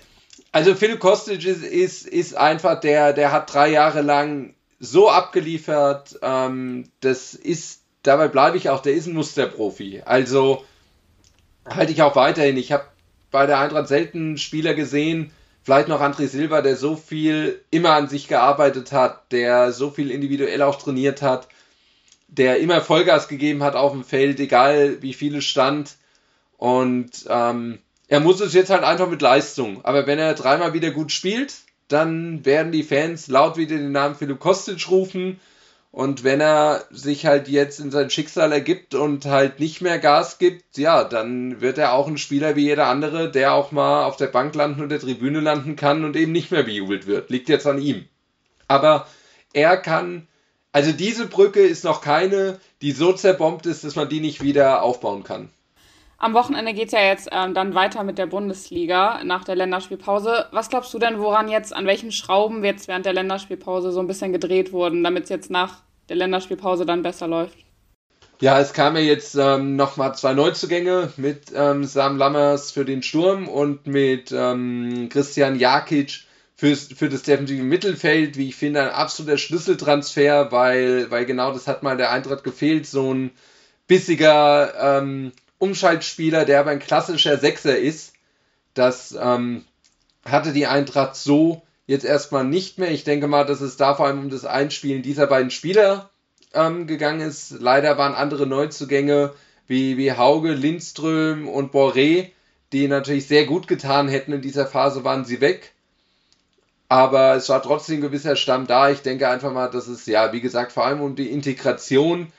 also 0.52 0.74
Philipp 0.74 1.00
Kostic 1.00 1.44
ist, 1.44 1.64
ist, 1.64 2.06
ist 2.06 2.36
einfach 2.36 2.80
der, 2.80 3.12
der 3.12 3.32
hat 3.32 3.52
drei 3.52 3.70
Jahre 3.70 4.02
lang 4.02 4.54
so 4.78 5.08
abgeliefert. 5.08 6.18
Ähm, 6.22 6.88
das 7.00 7.34
ist, 7.34 7.82
dabei 8.02 8.28
bleibe 8.28 8.56
ich 8.56 8.68
auch, 8.68 8.80
der 8.80 8.94
ist 8.94 9.06
ein 9.06 9.14
Musterprofi. 9.14 10.02
Also 10.04 10.64
halte 11.66 11.92
ich 11.92 12.02
auch 12.02 12.16
weiterhin. 12.16 12.56
Ich 12.56 12.72
habe 12.72 12.84
bei 13.30 13.46
der 13.46 13.60
Eintracht 13.60 13.88
selten 13.88 14.36
Spieler 14.36 14.74
gesehen, 14.74 15.32
vielleicht 15.62 15.88
noch 15.88 16.02
André 16.02 16.26
Silva, 16.26 16.60
der 16.60 16.76
so 16.76 16.96
viel 16.96 17.62
immer 17.70 17.92
an 17.92 18.08
sich 18.08 18.28
gearbeitet 18.28 18.92
hat, 18.92 19.32
der 19.32 19.72
so 19.72 19.90
viel 19.90 20.10
individuell 20.10 20.60
auch 20.60 20.76
trainiert 20.76 21.22
hat 21.22 21.48
der 22.32 22.60
immer 22.60 22.80
Vollgas 22.80 23.28
gegeben 23.28 23.62
hat 23.62 23.76
auf 23.76 23.92
dem 23.92 24.04
Feld, 24.04 24.40
egal 24.40 25.02
wie 25.02 25.12
viele 25.12 25.42
stand. 25.42 25.96
Und 26.56 27.26
ähm, 27.28 27.78
er 28.08 28.20
muss 28.20 28.40
es 28.40 28.54
jetzt 28.54 28.70
halt 28.70 28.84
einfach 28.84 29.08
mit 29.08 29.20
Leistung. 29.20 29.84
Aber 29.84 30.06
wenn 30.06 30.18
er 30.18 30.34
dreimal 30.34 30.72
wieder 30.72 30.90
gut 30.92 31.12
spielt, 31.12 31.54
dann 31.88 32.44
werden 32.46 32.72
die 32.72 32.84
Fans 32.84 33.28
laut 33.28 33.58
wieder 33.58 33.76
den 33.76 33.92
Namen 33.92 34.14
Philipp 34.14 34.40
Kostic 34.40 34.90
rufen. 34.90 35.40
Und 35.90 36.24
wenn 36.24 36.40
er 36.40 36.86
sich 36.90 37.26
halt 37.26 37.48
jetzt 37.48 37.78
in 37.78 37.90
sein 37.90 38.08
Schicksal 38.08 38.50
ergibt 38.50 38.94
und 38.94 39.26
halt 39.26 39.60
nicht 39.60 39.82
mehr 39.82 39.98
Gas 39.98 40.38
gibt, 40.38 40.78
ja, 40.78 41.04
dann 41.04 41.60
wird 41.60 41.76
er 41.76 41.92
auch 41.92 42.08
ein 42.08 42.16
Spieler 42.16 42.56
wie 42.56 42.64
jeder 42.64 42.86
andere, 42.86 43.30
der 43.30 43.52
auch 43.52 43.72
mal 43.72 44.04
auf 44.04 44.16
der 44.16 44.28
Bank 44.28 44.54
landen 44.54 44.80
und 44.80 44.88
der 44.88 45.00
Tribüne 45.00 45.40
landen 45.40 45.76
kann 45.76 46.02
und 46.06 46.16
eben 46.16 46.32
nicht 46.32 46.50
mehr 46.50 46.62
bejubelt 46.62 47.06
wird. 47.06 47.28
Liegt 47.28 47.50
jetzt 47.50 47.66
an 47.66 47.78
ihm. 47.78 48.06
Aber 48.68 49.06
er 49.52 49.76
kann 49.76 50.28
also 50.72 50.92
diese 50.92 51.26
Brücke 51.26 51.60
ist 51.60 51.84
noch 51.84 52.00
keine, 52.00 52.58
die 52.80 52.92
so 52.92 53.12
zerbombt 53.12 53.66
ist, 53.66 53.84
dass 53.84 53.94
man 53.94 54.08
die 54.08 54.20
nicht 54.20 54.42
wieder 54.42 54.82
aufbauen 54.82 55.22
kann. 55.22 55.50
Am 56.16 56.34
Wochenende 56.34 56.72
geht 56.72 56.86
es 56.86 56.92
ja 56.92 57.00
jetzt 57.00 57.28
ähm, 57.32 57.52
dann 57.52 57.74
weiter 57.74 58.04
mit 58.04 58.16
der 58.16 58.26
Bundesliga 58.26 59.24
nach 59.24 59.42
der 59.42 59.56
Länderspielpause. 59.56 60.46
Was 60.52 60.70
glaubst 60.70 60.94
du 60.94 61.00
denn, 61.00 61.18
woran 61.18 61.48
jetzt, 61.48 61.74
an 61.74 61.84
welchen 61.84 62.12
Schrauben 62.12 62.64
jetzt 62.64 62.86
während 62.86 63.04
der 63.06 63.12
Länderspielpause 63.12 63.90
so 63.90 63.98
ein 63.98 64.06
bisschen 64.06 64.32
gedreht 64.32 64.72
wurden, 64.72 65.02
damit 65.02 65.24
es 65.24 65.30
jetzt 65.30 65.50
nach 65.50 65.82
der 66.08 66.16
Länderspielpause 66.16 66.86
dann 66.86 67.02
besser 67.02 67.26
läuft? 67.26 67.58
Ja, 68.40 68.60
es 68.60 68.72
kamen 68.72 68.96
ja 68.96 69.02
jetzt 69.02 69.34
ähm, 69.34 69.76
nochmal 69.76 70.14
zwei 70.14 70.32
Neuzugänge 70.32 71.12
mit 71.16 71.52
ähm, 71.54 71.84
Sam 71.84 72.16
Lammers 72.16 72.70
für 72.70 72.84
den 72.84 73.02
Sturm 73.02 73.48
und 73.48 73.86
mit 73.86 74.32
ähm, 74.32 75.08
Christian 75.10 75.58
Jakic 75.58 76.24
fürs, 76.62 76.84
für 76.96 77.08
das 77.08 77.22
defensive 77.22 77.64
Mittelfeld, 77.64 78.36
wie 78.36 78.50
ich 78.50 78.54
finde, 78.54 78.82
ein 78.82 78.90
absoluter 78.90 79.36
Schlüsseltransfer, 79.36 80.52
weil, 80.52 81.10
weil 81.10 81.26
genau 81.26 81.52
das 81.52 81.66
hat 81.66 81.82
mal 81.82 81.96
der 81.96 82.12
Eintracht 82.12 82.44
gefehlt, 82.44 82.86
so 82.86 83.12
ein 83.12 83.32
bissiger 83.88 85.00
ähm, 85.00 85.32
Umschaltspieler, 85.58 86.44
der 86.44 86.60
aber 86.60 86.70
ein 86.70 86.78
klassischer 86.78 87.36
Sechser 87.36 87.76
ist. 87.76 88.12
Das 88.74 89.10
ähm, 89.20 89.64
hatte 90.24 90.52
die 90.52 90.68
Eintracht 90.68 91.16
so 91.16 91.62
jetzt 91.88 92.04
erstmal 92.04 92.44
nicht 92.44 92.78
mehr. 92.78 92.92
Ich 92.92 93.02
denke 93.02 93.26
mal, 93.26 93.44
dass 93.44 93.60
es 93.60 93.76
da 93.76 93.96
vor 93.96 94.06
allem 94.06 94.20
um 94.20 94.30
das 94.30 94.44
Einspielen 94.44 95.02
dieser 95.02 95.26
beiden 95.26 95.50
Spieler 95.50 96.10
ähm, 96.54 96.86
gegangen 96.86 97.22
ist. 97.22 97.56
Leider 97.58 97.98
waren 97.98 98.14
andere 98.14 98.46
Neuzugänge 98.46 99.32
wie, 99.66 99.96
wie 99.96 100.12
Hauge, 100.12 100.52
Lindström 100.52 101.48
und 101.48 101.72
Boré, 101.72 102.30
die 102.72 102.86
natürlich 102.86 103.26
sehr 103.26 103.46
gut 103.46 103.66
getan 103.66 104.06
hätten 104.06 104.32
in 104.32 104.42
dieser 104.42 104.66
Phase, 104.68 105.02
waren 105.02 105.24
sie 105.24 105.40
weg. 105.40 105.72
Aber 106.92 107.36
es 107.36 107.48
war 107.48 107.62
trotzdem 107.62 107.96
ein 107.96 108.02
gewisser 108.02 108.36
Stamm 108.36 108.66
da. 108.66 108.90
Ich 108.90 109.00
denke 109.00 109.26
einfach 109.26 109.50
mal, 109.50 109.68
dass 109.68 109.86
es, 109.86 110.04
ja, 110.04 110.34
wie 110.34 110.42
gesagt, 110.42 110.72
vor 110.72 110.84
allem 110.84 111.00
um 111.00 111.16
die 111.16 111.30
Integration 111.30 112.30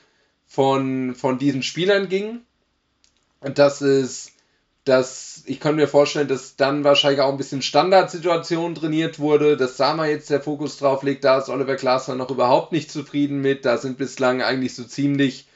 von, 0.46 1.16
von 1.16 1.40
diesen 1.40 1.64
Spielern 1.64 2.08
ging. 2.08 2.38
Und 3.40 3.58
dass 3.58 3.80
es 3.80 4.30
dass 4.84 5.42
ich 5.46 5.58
kann 5.58 5.74
mir 5.74 5.88
vorstellen, 5.88 6.28
dass 6.28 6.54
dann 6.54 6.84
wahrscheinlich 6.84 7.20
auch 7.20 7.32
ein 7.32 7.36
bisschen 7.36 7.62
Standardsituation 7.62 8.76
trainiert 8.76 9.18
wurde, 9.18 9.56
dass 9.56 9.76
da 9.76 9.92
mal 9.94 10.08
jetzt 10.08 10.30
der 10.30 10.40
Fokus 10.40 10.76
drauf 10.76 11.02
liegt, 11.02 11.24
da 11.24 11.38
ist 11.38 11.48
Oliver 11.48 11.74
Glasner 11.74 12.14
noch 12.14 12.30
überhaupt 12.30 12.70
nicht 12.70 12.92
zufrieden 12.92 13.40
mit, 13.40 13.64
da 13.64 13.76
sind 13.76 13.98
bislang 13.98 14.40
eigentlich 14.40 14.76
so 14.76 14.84
ziemlich 14.84 15.48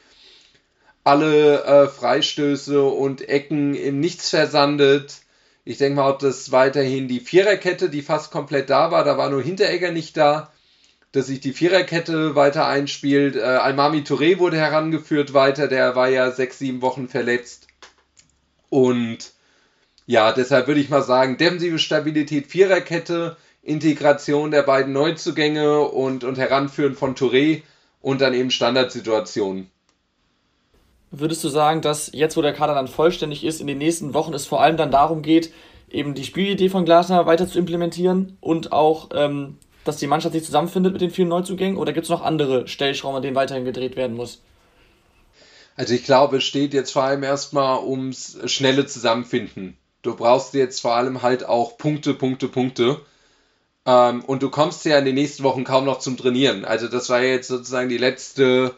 alle 1.05 1.63
äh, 1.63 1.87
Freistöße 1.87 2.83
und 2.83 3.29
Ecken 3.29 3.75
im 3.75 4.01
Nichts 4.01 4.31
versandet. 4.31 5.21
Ich 5.69 5.77
denke 5.77 5.97
mal, 5.97 6.09
ob 6.09 6.17
das 6.17 6.51
weiterhin 6.51 7.07
die 7.07 7.19
Viererkette, 7.19 7.91
die 7.91 8.01
fast 8.01 8.31
komplett 8.31 8.71
da 8.71 8.89
war, 8.89 9.03
da 9.03 9.19
war 9.19 9.29
nur 9.29 9.43
Hinteregger 9.43 9.91
nicht 9.91 10.17
da, 10.17 10.51
dass 11.11 11.27
sich 11.27 11.41
die 11.41 11.53
Viererkette 11.53 12.33
weiter 12.33 12.65
einspielt. 12.65 13.35
Äh, 13.35 13.41
Almami 13.41 13.99
Touré 13.99 14.39
wurde 14.39 14.57
herangeführt 14.57 15.35
weiter, 15.35 15.67
der 15.67 15.95
war 15.95 16.09
ja 16.09 16.31
sechs, 16.31 16.57
sieben 16.57 16.81
Wochen 16.81 17.07
verletzt. 17.07 17.67
Und 18.69 19.31
ja, 20.07 20.31
deshalb 20.31 20.65
würde 20.65 20.81
ich 20.81 20.89
mal 20.89 21.03
sagen, 21.03 21.37
defensive 21.37 21.77
Stabilität, 21.77 22.47
Viererkette, 22.47 23.37
Integration 23.61 24.49
der 24.49 24.63
beiden 24.63 24.91
Neuzugänge 24.91 25.81
und, 25.81 26.23
und 26.23 26.39
Heranführen 26.39 26.95
von 26.95 27.13
Touré 27.13 27.61
und 28.01 28.21
dann 28.21 28.33
eben 28.33 28.49
Standardsituationen. 28.49 29.69
Würdest 31.11 31.43
du 31.43 31.49
sagen, 31.49 31.81
dass 31.81 32.11
jetzt, 32.13 32.37
wo 32.37 32.41
der 32.41 32.53
Kader 32.53 32.75
dann 32.75 32.87
vollständig 32.87 33.43
ist, 33.43 33.61
in 33.61 33.67
den 33.67 33.79
nächsten 33.79 34.13
Wochen 34.13 34.33
es 34.33 34.45
vor 34.45 34.61
allem 34.61 34.77
dann 34.77 34.91
darum 34.91 35.21
geht, 35.21 35.51
eben 35.89 36.13
die 36.13 36.23
Spielidee 36.23 36.69
von 36.69 36.85
Glasner 36.85 37.25
weiter 37.25 37.47
zu 37.47 37.57
implementieren 37.57 38.37
und 38.41 38.71
auch, 38.71 39.09
ähm, 39.13 39.57
dass 39.85 39.97
die 39.97 40.07
Mannschaft 40.07 40.33
sich 40.33 40.43
zusammenfindet 40.43 40.93
mit 40.93 41.01
den 41.01 41.09
vielen 41.09 41.29
Neuzugängen? 41.29 41.77
Oder 41.77 41.93
gibt 41.93 42.03
es 42.05 42.09
noch 42.09 42.21
andere 42.21 42.67
Stellschrauben, 42.67 43.17
an 43.17 43.23
denen 43.23 43.35
weiterhin 43.35 43.65
gedreht 43.65 43.95
werden 43.95 44.15
muss? 44.15 44.41
Also 45.75 45.93
ich 45.93 46.03
glaube, 46.03 46.37
es 46.37 46.43
steht 46.43 46.73
jetzt 46.73 46.91
vor 46.91 47.03
allem 47.03 47.23
erstmal 47.23 47.83
ums 47.83 48.37
schnelle 48.45 48.85
Zusammenfinden. 48.85 49.77
Du 50.01 50.15
brauchst 50.15 50.53
jetzt 50.53 50.81
vor 50.81 50.95
allem 50.95 51.21
halt 51.21 51.45
auch 51.45 51.77
Punkte, 51.77 52.13
Punkte, 52.13 52.47
Punkte. 52.47 53.01
Ähm, 53.85 54.23
und 54.25 54.43
du 54.43 54.49
kommst 54.49 54.85
ja 54.85 54.99
in 54.99 55.05
den 55.05 55.15
nächsten 55.15 55.43
Wochen 55.43 55.63
kaum 55.63 55.85
noch 55.85 55.99
zum 55.99 56.17
Trainieren. 56.17 56.65
Also 56.65 56.87
das 56.87 57.09
war 57.09 57.21
jetzt 57.21 57.47
sozusagen 57.47 57.89
die 57.89 57.97
letzte, 57.97 58.75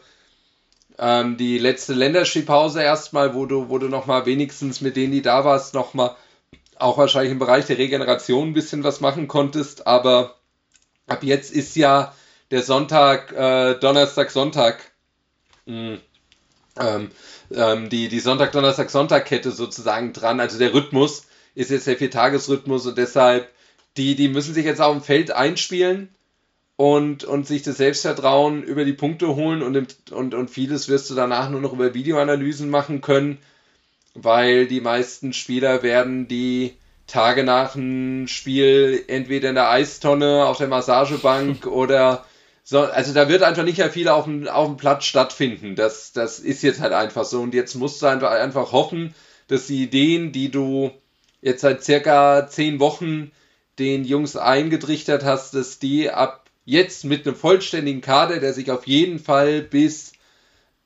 ähm, 0.98 1.36
die 1.36 1.58
letzte 1.58 1.94
Länderspielpause 1.94 2.82
erstmal, 2.82 3.34
wo 3.34 3.46
du, 3.46 3.68
wo 3.68 3.78
du 3.78 3.88
nochmal 3.88 4.26
wenigstens 4.26 4.80
mit 4.80 4.96
denen, 4.96 5.12
die 5.12 5.22
da 5.22 5.44
warst, 5.44 5.74
nochmal 5.74 6.16
auch 6.76 6.98
wahrscheinlich 6.98 7.32
im 7.32 7.38
Bereich 7.38 7.66
der 7.66 7.78
Regeneration 7.78 8.48
ein 8.48 8.54
bisschen 8.54 8.84
was 8.84 9.00
machen 9.00 9.28
konntest. 9.28 9.86
Aber 9.86 10.36
ab 11.06 11.22
jetzt 11.22 11.52
ist 11.52 11.76
ja 11.76 12.14
der 12.50 12.62
Sonntag, 12.62 13.32
äh, 13.32 13.74
Donnerstag, 13.78 14.30
Sonntag. 14.30 14.92
Mh, 15.66 15.74
hm, 15.74 16.00
ähm, 16.80 17.10
ähm, 17.54 17.90
die, 17.90 18.08
die 18.08 18.20
Sonntag, 18.20 18.52
Donnerstag, 18.52 18.90
Sonntag-Kette 18.90 19.50
sozusagen 19.50 20.12
dran. 20.12 20.40
Also 20.40 20.58
der 20.58 20.72
Rhythmus 20.72 21.26
ist 21.54 21.70
jetzt 21.70 21.86
der 21.86 21.98
Viertagesrhythmus 21.98 22.86
und 22.86 22.96
deshalb, 22.96 23.50
die, 23.96 24.14
die 24.16 24.28
müssen 24.28 24.54
sich 24.54 24.64
jetzt 24.64 24.80
auf 24.80 24.96
dem 24.96 25.02
Feld 25.02 25.30
einspielen 25.30 26.08
und, 26.76 27.24
und 27.24 27.46
sich 27.46 27.62
das 27.62 27.76
Selbstvertrauen 27.76 28.62
über 28.62 28.84
die 28.84 28.92
Punkte 28.92 29.34
holen 29.34 29.62
und, 29.62 30.10
und, 30.10 30.34
und 30.34 30.50
vieles 30.50 30.88
wirst 30.88 31.10
du 31.10 31.14
danach 31.14 31.50
nur 31.50 31.60
noch 31.60 31.72
über 31.72 31.94
Videoanalysen 31.94 32.70
machen 32.70 33.00
können, 33.00 33.38
weil 34.14 34.66
die 34.66 34.80
meisten 34.80 35.32
Spieler 35.32 35.82
werden 35.82 36.28
die 36.28 36.74
Tage 37.06 37.44
nach 37.44 37.72
dem 37.72 38.26
Spiel 38.26 39.04
entweder 39.06 39.50
in 39.50 39.54
der 39.54 39.70
Eistonne, 39.70 40.46
auf 40.46 40.58
der 40.58 40.68
Massagebank 40.68 41.66
oder 41.66 42.24
so, 42.64 42.80
also 42.80 43.12
da 43.12 43.28
wird 43.28 43.42
einfach 43.42 43.64
nicht 43.64 43.78
mehr 43.78 43.90
viel 43.90 44.08
auf 44.08 44.24
dem, 44.24 44.46
auf 44.46 44.68
dem 44.68 44.76
Platz 44.76 45.04
stattfinden. 45.04 45.74
Das, 45.74 46.12
das 46.12 46.38
ist 46.38 46.62
jetzt 46.62 46.80
halt 46.80 46.92
einfach 46.92 47.24
so. 47.24 47.40
Und 47.40 47.54
jetzt 47.54 47.74
musst 47.74 48.00
du 48.00 48.06
einfach, 48.06 48.30
einfach 48.30 48.72
hoffen, 48.72 49.14
dass 49.48 49.66
die 49.66 49.82
Ideen, 49.82 50.32
die 50.32 50.50
du 50.50 50.92
jetzt 51.40 51.62
seit 51.62 51.82
circa 51.82 52.46
zehn 52.48 52.78
Wochen 52.78 53.32
den 53.78 54.04
Jungs 54.04 54.36
eingetrichtert 54.36 55.24
hast, 55.24 55.54
dass 55.54 55.80
die 55.80 56.10
ab 56.10 56.41
jetzt 56.64 57.04
mit 57.04 57.26
einem 57.26 57.36
vollständigen 57.36 58.00
Kader, 58.00 58.40
der 58.40 58.52
sich 58.52 58.70
auf 58.70 58.86
jeden 58.86 59.18
Fall 59.18 59.62
bis 59.62 60.12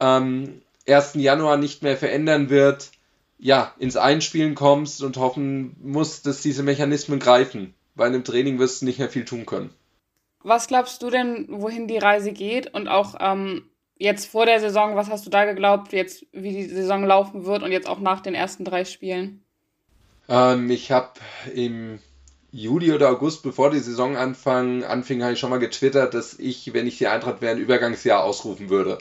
ähm, 0.01 0.63
1. 0.89 1.15
Januar 1.15 1.57
nicht 1.57 1.83
mehr 1.83 1.97
verändern 1.97 2.51
wird, 2.51 2.91
ja, 3.39 3.75
ins 3.79 3.97
Einspielen 3.97 4.55
kommst 4.55 5.03
und 5.03 5.17
hoffen 5.17 5.77
musst, 5.83 6.27
dass 6.27 6.43
diese 6.43 6.63
Mechanismen 6.63 7.19
greifen. 7.19 7.75
Weil 7.95 8.15
im 8.15 8.25
Training 8.25 8.59
wirst 8.59 8.83
du 8.83 8.87
nicht 8.87 8.99
mehr 8.99 9.09
viel 9.09 9.25
tun 9.25 9.47
können. 9.47 9.71
Was 10.43 10.69
glaubst 10.69 11.03
du 11.03 11.11
denn, 11.11 11.47
wohin 11.49 11.89
die 11.89 11.99
Reise 11.99 12.33
geht? 12.33 12.73
Und 12.73 12.89
auch 12.89 13.17
ähm, 13.21 13.69
jetzt 13.97 14.27
vor 14.27 14.47
der 14.47 14.61
Saison, 14.61 14.95
was 14.95 15.11
hast 15.11 15.27
du 15.27 15.31
da 15.31 15.45
geglaubt, 15.45 15.93
jetzt 15.93 16.25
wie 16.33 16.53
die 16.53 16.67
Saison 16.67 17.05
laufen 17.05 17.47
wird 17.47 17.63
und 17.63 17.73
jetzt 17.73 17.89
auch 17.89 18.01
nach 18.01 18.21
den 18.21 18.35
ersten 18.35 18.65
drei 18.65 18.85
Spielen? 18.85 19.43
Ähm, 20.29 20.71
ich 20.71 20.93
habe 20.93 21.15
im 21.55 21.99
Juli 22.53 22.93
oder 22.93 23.11
August, 23.11 23.43
bevor 23.43 23.71
die 23.71 23.81
Saison 23.81 24.17
anfang, 24.17 24.85
anfing, 24.85 25.23
habe 25.23 25.35
ich 25.35 25.39
schon 25.39 25.51
mal 25.51 25.59
getwittert, 25.59 26.15
dass 26.15 26.39
ich, 26.39 26.73
wenn 26.73 26.87
ich 26.87 26.99
die 26.99 27.07
Eintracht 27.07 27.41
wäre, 27.41 27.53
ein 27.53 27.61
Übergangsjahr 27.61 28.25
ausrufen 28.25 28.71
würde. 28.71 28.99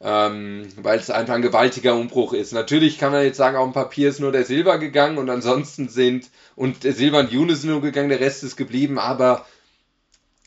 Ähm, 0.00 0.68
weil 0.76 0.98
es 0.98 1.10
einfach 1.10 1.34
ein 1.34 1.42
gewaltiger 1.42 1.94
Umbruch 1.94 2.32
ist. 2.32 2.52
Natürlich 2.52 2.98
kann 2.98 3.12
man 3.12 3.22
jetzt 3.22 3.36
sagen, 3.36 3.56
auf 3.56 3.68
dem 3.68 3.72
Papier 3.72 4.08
ist 4.08 4.18
nur 4.18 4.32
der 4.32 4.44
Silber 4.44 4.78
gegangen 4.78 5.18
und 5.18 5.30
ansonsten 5.30 5.88
sind, 5.88 6.28
und 6.56 6.82
der 6.82 6.92
Silber 6.92 7.20
und 7.20 7.30
Jule 7.30 7.54
sind 7.54 7.70
nur 7.70 7.80
gegangen, 7.80 8.08
der 8.08 8.18
Rest 8.18 8.42
ist 8.42 8.56
geblieben, 8.56 8.98
aber 8.98 9.46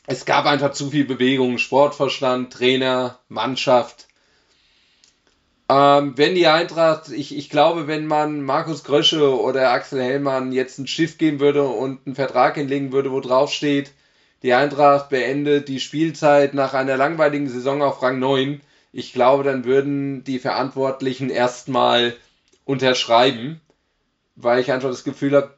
es 0.06 0.24
gab 0.24 0.46
einfach 0.46 0.72
zu 0.72 0.90
viel 0.90 1.04
Bewegung, 1.04 1.58
Sportverstand, 1.58 2.52
Trainer, 2.52 3.18
Mannschaft. 3.28 4.05
Ähm, 5.68 6.12
wenn 6.16 6.34
die 6.34 6.46
Eintracht, 6.46 7.08
ich, 7.08 7.36
ich 7.36 7.50
glaube, 7.50 7.88
wenn 7.88 8.06
man 8.06 8.42
Markus 8.42 8.84
Grösche 8.84 9.40
oder 9.40 9.72
Axel 9.72 10.00
Hellmann 10.00 10.52
jetzt 10.52 10.78
ein 10.78 10.86
Schiff 10.86 11.18
geben 11.18 11.40
würde 11.40 11.64
und 11.64 12.06
einen 12.06 12.14
Vertrag 12.14 12.54
hinlegen 12.54 12.92
würde, 12.92 13.10
wo 13.10 13.20
drauf 13.20 13.52
steht, 13.52 13.90
die 14.42 14.54
Eintracht 14.54 15.08
beendet 15.08 15.68
die 15.68 15.80
Spielzeit 15.80 16.54
nach 16.54 16.74
einer 16.74 16.96
langweiligen 16.96 17.48
Saison 17.48 17.82
auf 17.82 18.00
Rang 18.02 18.20
9, 18.20 18.60
ich 18.92 19.12
glaube, 19.12 19.42
dann 19.42 19.64
würden 19.64 20.24
die 20.24 20.38
Verantwortlichen 20.38 21.30
erstmal 21.30 22.16
unterschreiben, 22.64 23.60
weil 24.36 24.60
ich 24.60 24.72
einfach 24.72 24.88
das 24.88 25.04
Gefühl 25.04 25.36
habe, 25.36 25.54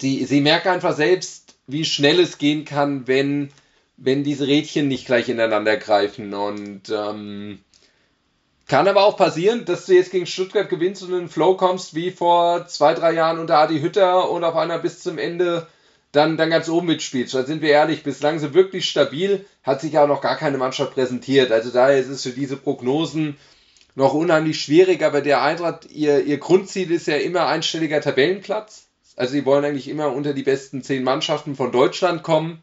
die, 0.00 0.24
sie 0.24 0.40
merken 0.40 0.68
einfach 0.68 0.94
selbst, 0.94 1.54
wie 1.66 1.84
schnell 1.84 2.20
es 2.20 2.38
gehen 2.38 2.64
kann, 2.64 3.06
wenn, 3.06 3.50
wenn 3.96 4.24
diese 4.24 4.46
Rädchen 4.46 4.88
nicht 4.88 5.06
gleich 5.06 5.28
ineinander 5.28 5.76
greifen. 5.76 6.34
Und 6.34 6.90
ähm, 6.90 7.60
kann 8.66 8.88
aber 8.88 9.04
auch 9.04 9.16
passieren, 9.16 9.64
dass 9.64 9.86
du 9.86 9.94
jetzt 9.94 10.10
gegen 10.10 10.26
Stuttgart 10.26 10.68
gewinnst 10.68 11.02
und 11.02 11.10
in 11.12 11.18
den 11.20 11.28
Flow 11.28 11.56
kommst, 11.56 11.94
wie 11.94 12.10
vor 12.10 12.66
zwei, 12.66 12.94
drei 12.94 13.12
Jahren 13.12 13.38
unter 13.38 13.58
Adi 13.58 13.80
Hütter 13.80 14.30
und 14.30 14.42
auf 14.44 14.56
einer 14.56 14.78
bis 14.78 15.02
zum 15.02 15.18
Ende 15.18 15.66
dann, 16.12 16.36
dann 16.36 16.50
ganz 16.50 16.68
oben 16.68 16.86
mitspielst. 16.86 17.34
Da 17.34 17.44
sind 17.44 17.60
wir 17.60 17.70
ehrlich, 17.70 18.04
bislang 18.04 18.38
so 18.38 18.54
wirklich 18.54 18.88
stabil, 18.88 19.44
hat 19.62 19.80
sich 19.80 19.92
ja 19.92 20.04
auch 20.04 20.08
noch 20.08 20.20
gar 20.20 20.36
keine 20.36 20.58
Mannschaft 20.58 20.94
präsentiert. 20.94 21.52
Also 21.52 21.70
daher 21.70 21.98
ist 21.98 22.08
es 22.08 22.22
für 22.22 22.30
diese 22.30 22.56
Prognosen 22.56 23.36
noch 23.96 24.14
unheimlich 24.14 24.60
schwierig, 24.60 25.02
aber 25.02 25.20
der 25.20 25.42
Eintracht, 25.42 25.90
ihr, 25.90 26.24
ihr 26.24 26.38
Grundziel 26.38 26.90
ist 26.90 27.06
ja 27.06 27.16
immer 27.16 27.46
einstelliger 27.46 28.00
Tabellenplatz. 28.00 28.86
Also 29.16 29.32
sie 29.32 29.44
wollen 29.44 29.64
eigentlich 29.64 29.88
immer 29.88 30.12
unter 30.12 30.34
die 30.34 30.42
besten 30.42 30.82
zehn 30.82 31.04
Mannschaften 31.04 31.54
von 31.54 31.70
Deutschland 31.70 32.22
kommen. 32.22 32.62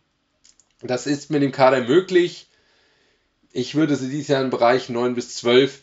Das 0.82 1.06
ist 1.06 1.30
mit 1.30 1.42
dem 1.42 1.52
Kader 1.52 1.82
möglich. 1.82 2.48
Ich 3.54 3.76
würde 3.76 3.96
sie 3.96 4.10
dieses 4.10 4.30
Jahr 4.30 4.42
im 4.42 4.50
Bereich 4.50 4.90
9 4.90 5.14
bis 5.14 5.36
12 5.36 5.81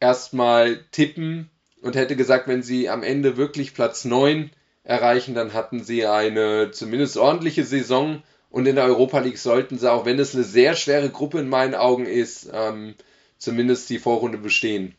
erstmal 0.00 0.78
tippen 0.92 1.50
und 1.82 1.96
hätte 1.96 2.16
gesagt, 2.16 2.48
wenn 2.48 2.62
sie 2.62 2.88
am 2.88 3.02
Ende 3.02 3.36
wirklich 3.36 3.74
Platz 3.74 4.04
9 4.04 4.50
erreichen, 4.84 5.34
dann 5.34 5.52
hatten 5.52 5.82
sie 5.82 6.06
eine 6.06 6.70
zumindest 6.70 7.16
ordentliche 7.16 7.64
Saison 7.64 8.22
und 8.50 8.66
in 8.66 8.76
der 8.76 8.84
Europa 8.84 9.18
League 9.18 9.38
sollten 9.38 9.78
sie, 9.78 9.90
auch 9.90 10.04
wenn 10.04 10.18
es 10.18 10.34
eine 10.34 10.44
sehr 10.44 10.74
schwere 10.74 11.10
Gruppe 11.10 11.40
in 11.40 11.48
meinen 11.48 11.74
Augen 11.74 12.06
ist, 12.06 12.50
ähm, 12.52 12.94
zumindest 13.38 13.90
die 13.90 13.98
Vorrunde 13.98 14.38
bestehen. 14.38 14.94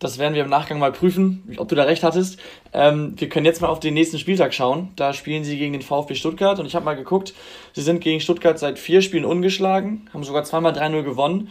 Das 0.00 0.18
werden 0.18 0.34
wir 0.34 0.42
im 0.42 0.50
Nachgang 0.50 0.78
mal 0.78 0.92
prüfen, 0.92 1.54
ob 1.56 1.68
du 1.68 1.76
da 1.76 1.84
recht 1.84 2.02
hattest. 2.02 2.38
Ähm, 2.72 3.14
wir 3.16 3.28
können 3.28 3.46
jetzt 3.46 3.60
mal 3.60 3.68
auf 3.68 3.80
den 3.80 3.94
nächsten 3.94 4.18
Spieltag 4.18 4.52
schauen. 4.52 4.92
Da 4.96 5.12
spielen 5.12 5.44
sie 5.44 5.56
gegen 5.56 5.72
den 5.72 5.82
VfB 5.82 6.14
Stuttgart 6.14 6.58
und 6.58 6.66
ich 6.66 6.74
habe 6.74 6.84
mal 6.84 6.96
geguckt, 6.96 7.32
sie 7.72 7.82
sind 7.82 8.00
gegen 8.00 8.20
Stuttgart 8.20 8.58
seit 8.58 8.78
vier 8.78 9.00
Spielen 9.00 9.24
ungeschlagen, 9.24 10.10
haben 10.12 10.24
sogar 10.24 10.44
zweimal 10.44 10.72
3-0 10.72 11.04
gewonnen 11.04 11.50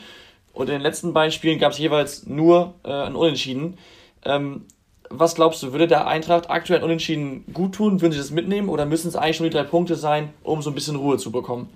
und 0.54 0.70
in 0.70 0.74
den 0.74 0.82
letzten 0.82 1.14
beiden 1.14 1.32
Spielen 1.32 1.60
gab 1.60 1.74
es 1.74 1.80
jeweils 1.80 2.26
nur 2.26 2.76
äh, 2.84 2.92
ein 2.92 3.16
Unentschieden. 3.16 3.78
Ähm, 4.24 4.66
was 5.10 5.36
glaubst 5.36 5.62
du, 5.62 5.72
würde 5.72 5.88
der 5.88 6.08
Eintracht 6.08 6.50
aktuell 6.50 6.84
unentschieden 6.84 7.46
gut 7.54 7.76
tun? 7.76 8.02
Würden 8.02 8.14
sie 8.14 8.20
das 8.20 8.32
mitnehmen 8.32 8.70
oder 8.70 8.86
müssen 8.86 9.08
es 9.08 9.16
eigentlich 9.16 9.38
schon 9.38 9.46
die 9.46 9.52
drei 9.52 9.64
Punkte 9.64 9.96
sein, 9.96 10.34
um 10.44 10.62
so 10.62 10.72
ein 10.72 10.76
bisschen 10.76 10.96
Ruhe 10.96 11.18
zu 11.18 11.32
bekommen? 11.32 11.70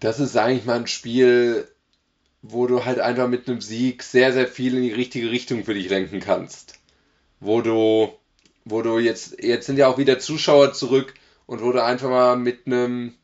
Das 0.00 0.20
ist 0.20 0.36
eigentlich 0.36 0.64
mal 0.64 0.80
ein 0.80 0.86
Spiel, 0.86 1.68
wo 2.42 2.66
du 2.66 2.84
halt 2.84 2.98
einfach 2.98 3.28
mit 3.28 3.48
einem 3.48 3.60
Sieg 3.60 4.02
sehr, 4.02 4.32
sehr 4.32 4.48
viel 4.48 4.76
in 4.76 4.82
die 4.82 4.92
richtige 4.92 5.30
Richtung 5.30 5.64
für 5.64 5.74
dich 5.74 5.88
lenken 5.88 6.20
kannst. 6.20 6.80
Wo 7.40 7.60
du, 7.60 8.12
wo 8.64 8.82
du 8.82 8.98
jetzt, 8.98 9.42
jetzt 9.42 9.66
sind 9.66 9.78
ja 9.78 9.88
auch 9.88 9.98
wieder 9.98 10.18
Zuschauer 10.18 10.72
zurück 10.72 11.14
und 11.46 11.62
wo 11.62 11.72
du 11.72 11.82
einfach 11.82 12.08
mal 12.08 12.36
mit 12.36 12.66
einem, 12.66 13.14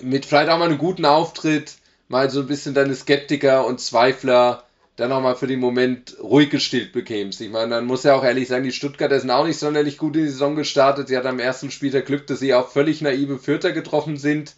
mit 0.00 0.24
vielleicht 0.24 0.48
auch 0.50 0.58
mal 0.58 0.68
einem 0.68 0.78
guten 0.78 1.04
Auftritt 1.04 1.76
mal 2.12 2.30
so 2.30 2.40
ein 2.40 2.46
bisschen 2.46 2.74
deine 2.74 2.94
Skeptiker 2.94 3.66
und 3.66 3.80
Zweifler 3.80 4.64
dann 4.96 5.10
auch 5.10 5.22
mal 5.22 5.34
für 5.34 5.46
den 5.46 5.60
Moment 5.60 6.14
ruhig 6.22 6.50
gestillt 6.50 6.92
bekämst. 6.92 7.40
Ich 7.40 7.50
meine, 7.50 7.70
dann 7.70 7.86
muss 7.86 8.04
ja 8.04 8.14
auch 8.14 8.22
ehrlich 8.22 8.48
sagen, 8.48 8.64
die 8.64 8.72
Stuttgarter 8.72 9.18
sind 9.18 9.30
auch 9.30 9.46
nicht 9.46 9.58
sonderlich 9.58 9.96
gut 9.96 10.14
in 10.16 10.24
die 10.24 10.28
Saison 10.28 10.54
gestartet. 10.54 11.08
Sie 11.08 11.16
hat 11.16 11.24
am 11.24 11.38
ersten 11.38 11.70
Spieltag 11.70 12.04
Glück, 12.04 12.26
dass 12.26 12.40
sie 12.40 12.52
auch 12.52 12.68
völlig 12.68 13.00
naive 13.00 13.38
Vierter 13.38 13.72
getroffen 13.72 14.18
sind. 14.18 14.54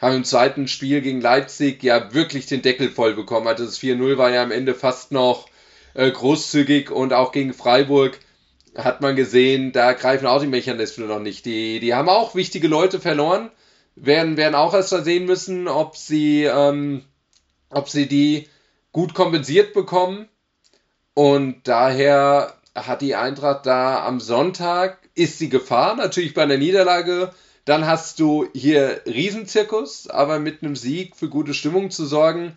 Haben 0.00 0.16
im 0.16 0.24
zweiten 0.24 0.68
Spiel 0.68 1.00
gegen 1.00 1.20
Leipzig 1.20 1.82
ja 1.82 2.14
wirklich 2.14 2.46
den 2.46 2.62
Deckel 2.62 2.88
voll 2.88 3.14
bekommen. 3.14 3.48
Also 3.48 3.64
das 3.64 3.80
4-0 3.80 4.16
war 4.16 4.30
ja 4.30 4.42
am 4.42 4.52
Ende 4.52 4.76
fast 4.76 5.10
noch 5.10 5.48
äh, 5.94 6.08
großzügig 6.08 6.92
und 6.92 7.12
auch 7.12 7.32
gegen 7.32 7.52
Freiburg 7.52 8.16
hat 8.76 9.00
man 9.00 9.16
gesehen, 9.16 9.72
da 9.72 9.92
greifen 9.92 10.28
auch 10.28 10.40
die 10.40 10.46
Mechanismen 10.46 11.08
noch 11.08 11.18
nicht. 11.18 11.44
Die, 11.44 11.80
die 11.80 11.94
haben 11.94 12.08
auch 12.08 12.36
wichtige 12.36 12.68
Leute 12.68 13.00
verloren, 13.00 13.50
werden, 14.02 14.36
werden 14.36 14.54
auch 14.54 14.74
erst 14.74 14.92
mal 14.92 15.04
sehen 15.04 15.26
müssen, 15.26 15.68
ob 15.68 15.96
sie, 15.96 16.44
ähm, 16.44 17.04
ob 17.70 17.88
sie 17.88 18.06
die 18.06 18.48
gut 18.92 19.14
kompensiert 19.14 19.72
bekommen. 19.72 20.28
Und 21.14 21.68
daher 21.68 22.54
hat 22.74 23.02
die 23.02 23.14
Eintracht 23.14 23.66
da 23.66 24.06
am 24.06 24.20
Sonntag, 24.20 24.98
ist 25.14 25.38
sie 25.38 25.48
Gefahr, 25.48 25.96
natürlich 25.96 26.34
bei 26.34 26.42
einer 26.42 26.56
Niederlage. 26.56 27.32
Dann 27.64 27.86
hast 27.86 28.20
du 28.20 28.48
hier 28.54 29.02
Riesenzirkus, 29.06 30.08
aber 30.08 30.38
mit 30.38 30.62
einem 30.62 30.76
Sieg 30.76 31.16
für 31.16 31.28
gute 31.28 31.54
Stimmung 31.54 31.90
zu 31.90 32.06
sorgen. 32.06 32.56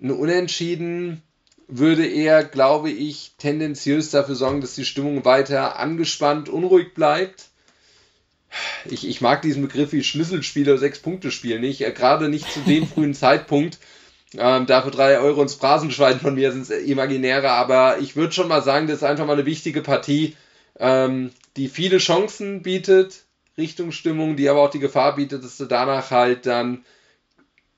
Ein 0.00 0.10
Unentschieden 0.10 1.22
würde 1.68 2.06
eher, 2.06 2.44
glaube 2.44 2.90
ich, 2.90 3.34
tendenziös 3.38 4.10
dafür 4.10 4.34
sorgen, 4.34 4.60
dass 4.60 4.74
die 4.74 4.84
Stimmung 4.84 5.24
weiter 5.24 5.78
angespannt, 5.78 6.48
unruhig 6.48 6.94
bleibt. 6.94 7.46
Ich, 8.84 9.06
ich 9.06 9.20
mag 9.20 9.42
diesen 9.42 9.62
Begriff 9.62 9.92
wie 9.92 10.02
Schlüsselspiel 10.02 10.68
oder 10.68 10.78
Sechs-Punkte-Spiel 10.78 11.60
nicht, 11.60 11.80
gerade 11.94 12.28
nicht 12.28 12.50
zu 12.50 12.60
dem 12.60 12.86
frühen 12.86 13.14
Zeitpunkt. 13.14 13.78
Ähm, 14.36 14.66
dafür 14.66 14.90
drei 14.90 15.18
Euro 15.18 15.42
ins 15.42 15.54
Phrasenschwein 15.54 16.20
von 16.20 16.34
mir 16.34 16.52
sind 16.52 16.68
imaginäre, 16.70 17.50
aber 17.50 17.98
ich 18.00 18.16
würde 18.16 18.32
schon 18.32 18.48
mal 18.48 18.62
sagen, 18.62 18.86
das 18.86 18.98
ist 18.98 19.02
einfach 19.04 19.26
mal 19.26 19.34
eine 19.34 19.46
wichtige 19.46 19.82
Partie, 19.82 20.36
ähm, 20.78 21.30
die 21.56 21.68
viele 21.68 21.98
Chancen 21.98 22.62
bietet, 22.62 23.24
Richtungsstimmung, 23.56 24.36
die 24.36 24.48
aber 24.48 24.62
auch 24.62 24.70
die 24.70 24.80
Gefahr 24.80 25.16
bietet, 25.16 25.44
dass 25.44 25.56
du 25.56 25.64
danach 25.64 26.10
halt 26.10 26.46
dann 26.46 26.84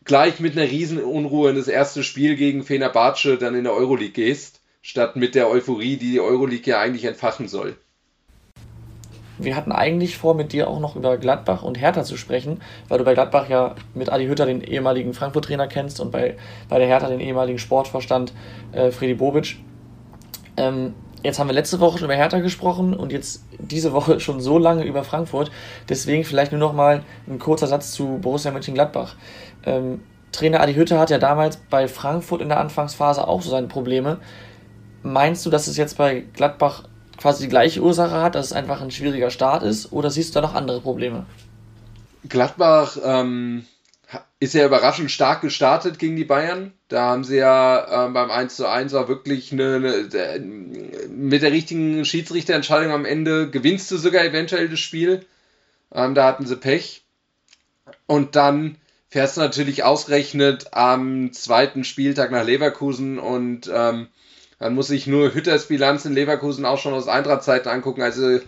gleich 0.04 0.40
mit 0.40 0.56
einer 0.56 0.68
Riesenunruhe 0.68 1.50
in 1.50 1.56
das 1.56 1.68
erste 1.68 2.02
Spiel 2.02 2.34
gegen 2.34 2.64
Fenerbahce 2.64 3.36
dann 3.36 3.54
in 3.54 3.64
der 3.64 3.74
Euroleague 3.74 4.12
gehst, 4.12 4.60
statt 4.80 5.16
mit 5.16 5.34
der 5.34 5.48
Euphorie, 5.50 5.96
die 5.96 6.12
die 6.12 6.20
Euroleague 6.20 6.72
ja 6.72 6.80
eigentlich 6.80 7.04
entfachen 7.04 7.46
soll. 7.46 7.76
Wir 9.38 9.54
hatten 9.56 9.72
eigentlich 9.72 10.18
vor, 10.18 10.34
mit 10.34 10.52
dir 10.52 10.68
auch 10.68 10.80
noch 10.80 10.96
über 10.96 11.16
Gladbach 11.16 11.62
und 11.62 11.80
Hertha 11.80 12.02
zu 12.02 12.16
sprechen, 12.16 12.60
weil 12.88 12.98
du 12.98 13.04
bei 13.04 13.14
Gladbach 13.14 13.48
ja 13.48 13.74
mit 13.94 14.10
Adi 14.10 14.26
Hütter 14.26 14.46
den 14.46 14.62
ehemaligen 14.62 15.14
Frankfurt-Trainer 15.14 15.68
kennst 15.68 16.00
und 16.00 16.10
bei, 16.10 16.36
bei 16.68 16.78
der 16.78 16.88
Hertha 16.88 17.08
den 17.08 17.20
ehemaligen 17.20 17.58
Sportvorstand 17.58 18.32
äh, 18.72 18.90
Freddy 18.90 19.14
Bobic. 19.14 19.56
Ähm, 20.56 20.94
jetzt 21.22 21.38
haben 21.38 21.48
wir 21.48 21.54
letzte 21.54 21.78
Woche 21.78 21.98
schon 21.98 22.06
über 22.06 22.16
Hertha 22.16 22.40
gesprochen 22.40 22.94
und 22.94 23.12
jetzt 23.12 23.44
diese 23.58 23.92
Woche 23.92 24.18
schon 24.20 24.40
so 24.40 24.58
lange 24.58 24.84
über 24.84 25.04
Frankfurt. 25.04 25.50
Deswegen 25.88 26.24
vielleicht 26.24 26.52
nur 26.52 26.60
noch 26.60 26.72
mal 26.72 27.02
ein 27.28 27.38
kurzer 27.38 27.68
Satz 27.68 27.92
zu 27.92 28.18
Borussia 28.20 28.50
Mönchengladbach. 28.50 29.14
Ähm, 29.64 30.00
Trainer 30.32 30.60
Adi 30.60 30.74
Hütter 30.74 30.98
hat 30.98 31.10
ja 31.10 31.18
damals 31.18 31.56
bei 31.56 31.88
Frankfurt 31.88 32.42
in 32.42 32.48
der 32.48 32.60
Anfangsphase 32.60 33.26
auch 33.26 33.40
so 33.40 33.50
seine 33.50 33.68
Probleme. 33.68 34.18
Meinst 35.02 35.46
du, 35.46 35.50
dass 35.50 35.68
es 35.68 35.76
jetzt 35.76 35.96
bei 35.96 36.24
Gladbach 36.34 36.84
quasi 37.18 37.44
die 37.44 37.50
gleiche 37.50 37.82
Ursache 37.82 38.22
hat, 38.22 38.34
dass 38.34 38.46
es 38.46 38.52
einfach 38.52 38.80
ein 38.80 38.90
schwieriger 38.90 39.30
Start 39.30 39.62
ist, 39.62 39.92
oder 39.92 40.10
siehst 40.10 40.30
du 40.30 40.40
da 40.40 40.46
noch 40.46 40.54
andere 40.54 40.80
Probleme? 40.80 41.26
Gladbach 42.28 42.96
ähm, 43.02 43.66
ist 44.40 44.54
ja 44.54 44.64
überraschend 44.64 45.10
stark 45.10 45.40
gestartet 45.40 45.98
gegen 45.98 46.16
die 46.16 46.24
Bayern. 46.24 46.72
Da 46.88 47.02
haben 47.02 47.24
sie 47.24 47.36
ja 47.36 48.06
ähm, 48.06 48.12
beim 48.12 48.30
1 48.30 48.56
zu 48.56 48.66
1 48.66 48.94
auch 48.94 49.08
wirklich 49.08 49.52
eine, 49.52 49.76
eine, 49.76 50.40
mit 51.08 51.42
der 51.42 51.52
richtigen 51.52 52.04
Schiedsrichterentscheidung 52.04 52.92
am 52.92 53.04
Ende 53.04 53.50
gewinnst 53.50 53.90
du 53.90 53.96
sogar 53.96 54.24
eventuell 54.24 54.68
das 54.68 54.80
Spiel. 54.80 55.26
Ähm, 55.92 56.14
da 56.14 56.26
hatten 56.26 56.46
sie 56.46 56.56
Pech. 56.56 57.02
Und 58.06 58.36
dann 58.36 58.76
fährst 59.08 59.36
du 59.36 59.40
natürlich 59.40 59.84
ausgerechnet 59.84 60.68
am 60.72 61.32
zweiten 61.32 61.84
Spieltag 61.84 62.30
nach 62.30 62.44
Leverkusen 62.44 63.18
und 63.18 63.70
ähm, 63.72 64.08
dann 64.58 64.74
muss 64.74 64.90
ich 64.90 65.06
nur 65.06 65.34
Hütters 65.34 65.66
Bilanz 65.66 66.04
in 66.04 66.14
Leverkusen 66.14 66.64
auch 66.64 66.78
schon 66.78 66.94
aus 66.94 67.08
Eintracht-Zeiten 67.08 67.68
angucken. 67.68 68.02
Also 68.02 68.40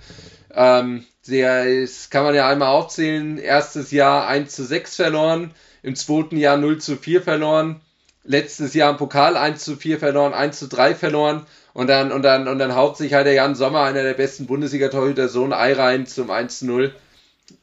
ähm, 0.53 1.05
das 1.27 2.11
kann 2.11 2.25
man 2.25 2.35
ja 2.35 2.49
einmal 2.49 2.69
aufzählen. 2.69 3.39
Erstes 3.39 3.91
Jahr 3.91 4.27
1 4.27 4.55
zu 4.55 4.65
6 4.65 4.97
verloren, 4.97 5.53
im 5.83 5.95
zweiten 5.95 6.37
Jahr 6.37 6.57
0 6.57 6.79
zu 6.79 6.97
4 6.97 7.23
verloren, 7.23 7.81
letztes 8.25 8.75
Jahr 8.75 8.91
im 8.91 8.97
Pokal 8.97 9.37
1 9.37 9.63
zu 9.65 9.77
4 9.77 9.99
verloren, 9.99 10.35
1 10.35 10.59
zu 10.59 10.67
3 10.69 10.95
verloren 10.95 11.47
und 11.73 11.87
dann, 11.87 12.11
und 12.11 12.23
dann, 12.23 12.49
und 12.49 12.59
dann 12.59 12.75
haut 12.75 12.97
sich 12.97 13.15
halt 13.15 13.27
der 13.27 13.35
Jan 13.35 13.55
Sommer, 13.55 13.83
einer 13.83 14.03
der 14.03 14.15
besten 14.15 14.47
Bundesliga-Torhüter, 14.47 15.29
so 15.29 15.45
ein 15.45 15.53
Ei 15.53 15.73
rein 15.75 16.07
zum 16.07 16.31
1 16.31 16.61
zu 16.61 16.67
0 16.67 16.95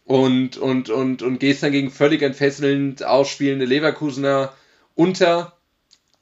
und, 0.06 0.58
und, 0.58 0.90
und, 0.90 1.22
und 1.22 1.40
gehst 1.40 1.64
dann 1.64 1.72
gegen 1.72 1.92
völlig 1.92 2.22
entfesselnd 2.22 3.04
ausspielende 3.04 3.66
Leverkusener 3.66 4.54
unter. 4.96 5.54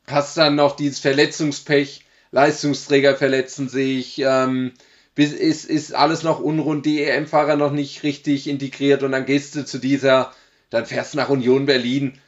Hast 0.07 0.37
dann 0.37 0.55
noch 0.55 0.75
dieses 0.75 0.99
Verletzungspech 0.99 2.04
Leistungsträger 2.35 3.15
verletzen 3.15 3.69
sich, 3.69 4.19
ähm, 4.19 4.73
ist, 5.15 5.69
ist 5.69 5.95
alles 5.95 6.23
noch 6.23 6.41
unrund, 6.41 6.85
die 6.85 7.01
EM-Fahrer 7.01 7.55
noch 7.55 7.71
nicht 7.71 8.03
richtig 8.03 8.49
integriert 8.49 9.03
und 9.03 9.13
dann 9.13 9.25
gehst 9.25 9.55
du 9.55 9.63
zu 9.63 9.77
dieser, 9.77 10.33
dann 10.69 10.85
fährst 10.85 11.13
du 11.13 11.17
nach 11.17 11.29
Union 11.29 11.65
Berlin, 11.65 12.19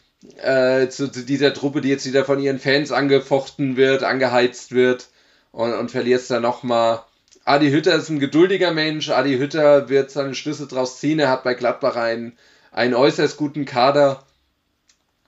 äh, 0.41 0.88
zu, 0.88 1.12
zu, 1.12 1.26
dieser 1.26 1.53
Truppe, 1.53 1.82
die 1.82 1.89
jetzt 1.89 2.05
wieder 2.05 2.24
von 2.24 2.39
ihren 2.39 2.58
Fans 2.58 2.93
angefochten 2.93 3.76
wird, 3.76 4.03
angeheizt 4.03 4.72
wird 4.72 5.10
und, 5.51 5.74
und 5.74 5.91
verlierst 5.91 6.32
dann 6.32 6.43
nochmal. 6.43 7.01
Adi 7.43 7.70
Hütter 7.70 7.95
ist 7.95 8.08
ein 8.08 8.20
geduldiger 8.20 8.72
Mensch, 8.72 9.10
Adi 9.10 9.38
Hütter 9.38 9.89
wird 9.89 10.10
seine 10.10 10.36
Schlüsse 10.36 10.68
draus 10.68 11.01
ziehen, 11.01 11.20
er 11.20 11.30
hat 11.30 11.43
bei 11.43 11.53
Gladbach 11.53 11.97
einen, 11.97 12.38
einen 12.72 12.93
äußerst 12.93 13.36
guten 13.36 13.66
Kader 13.66 14.24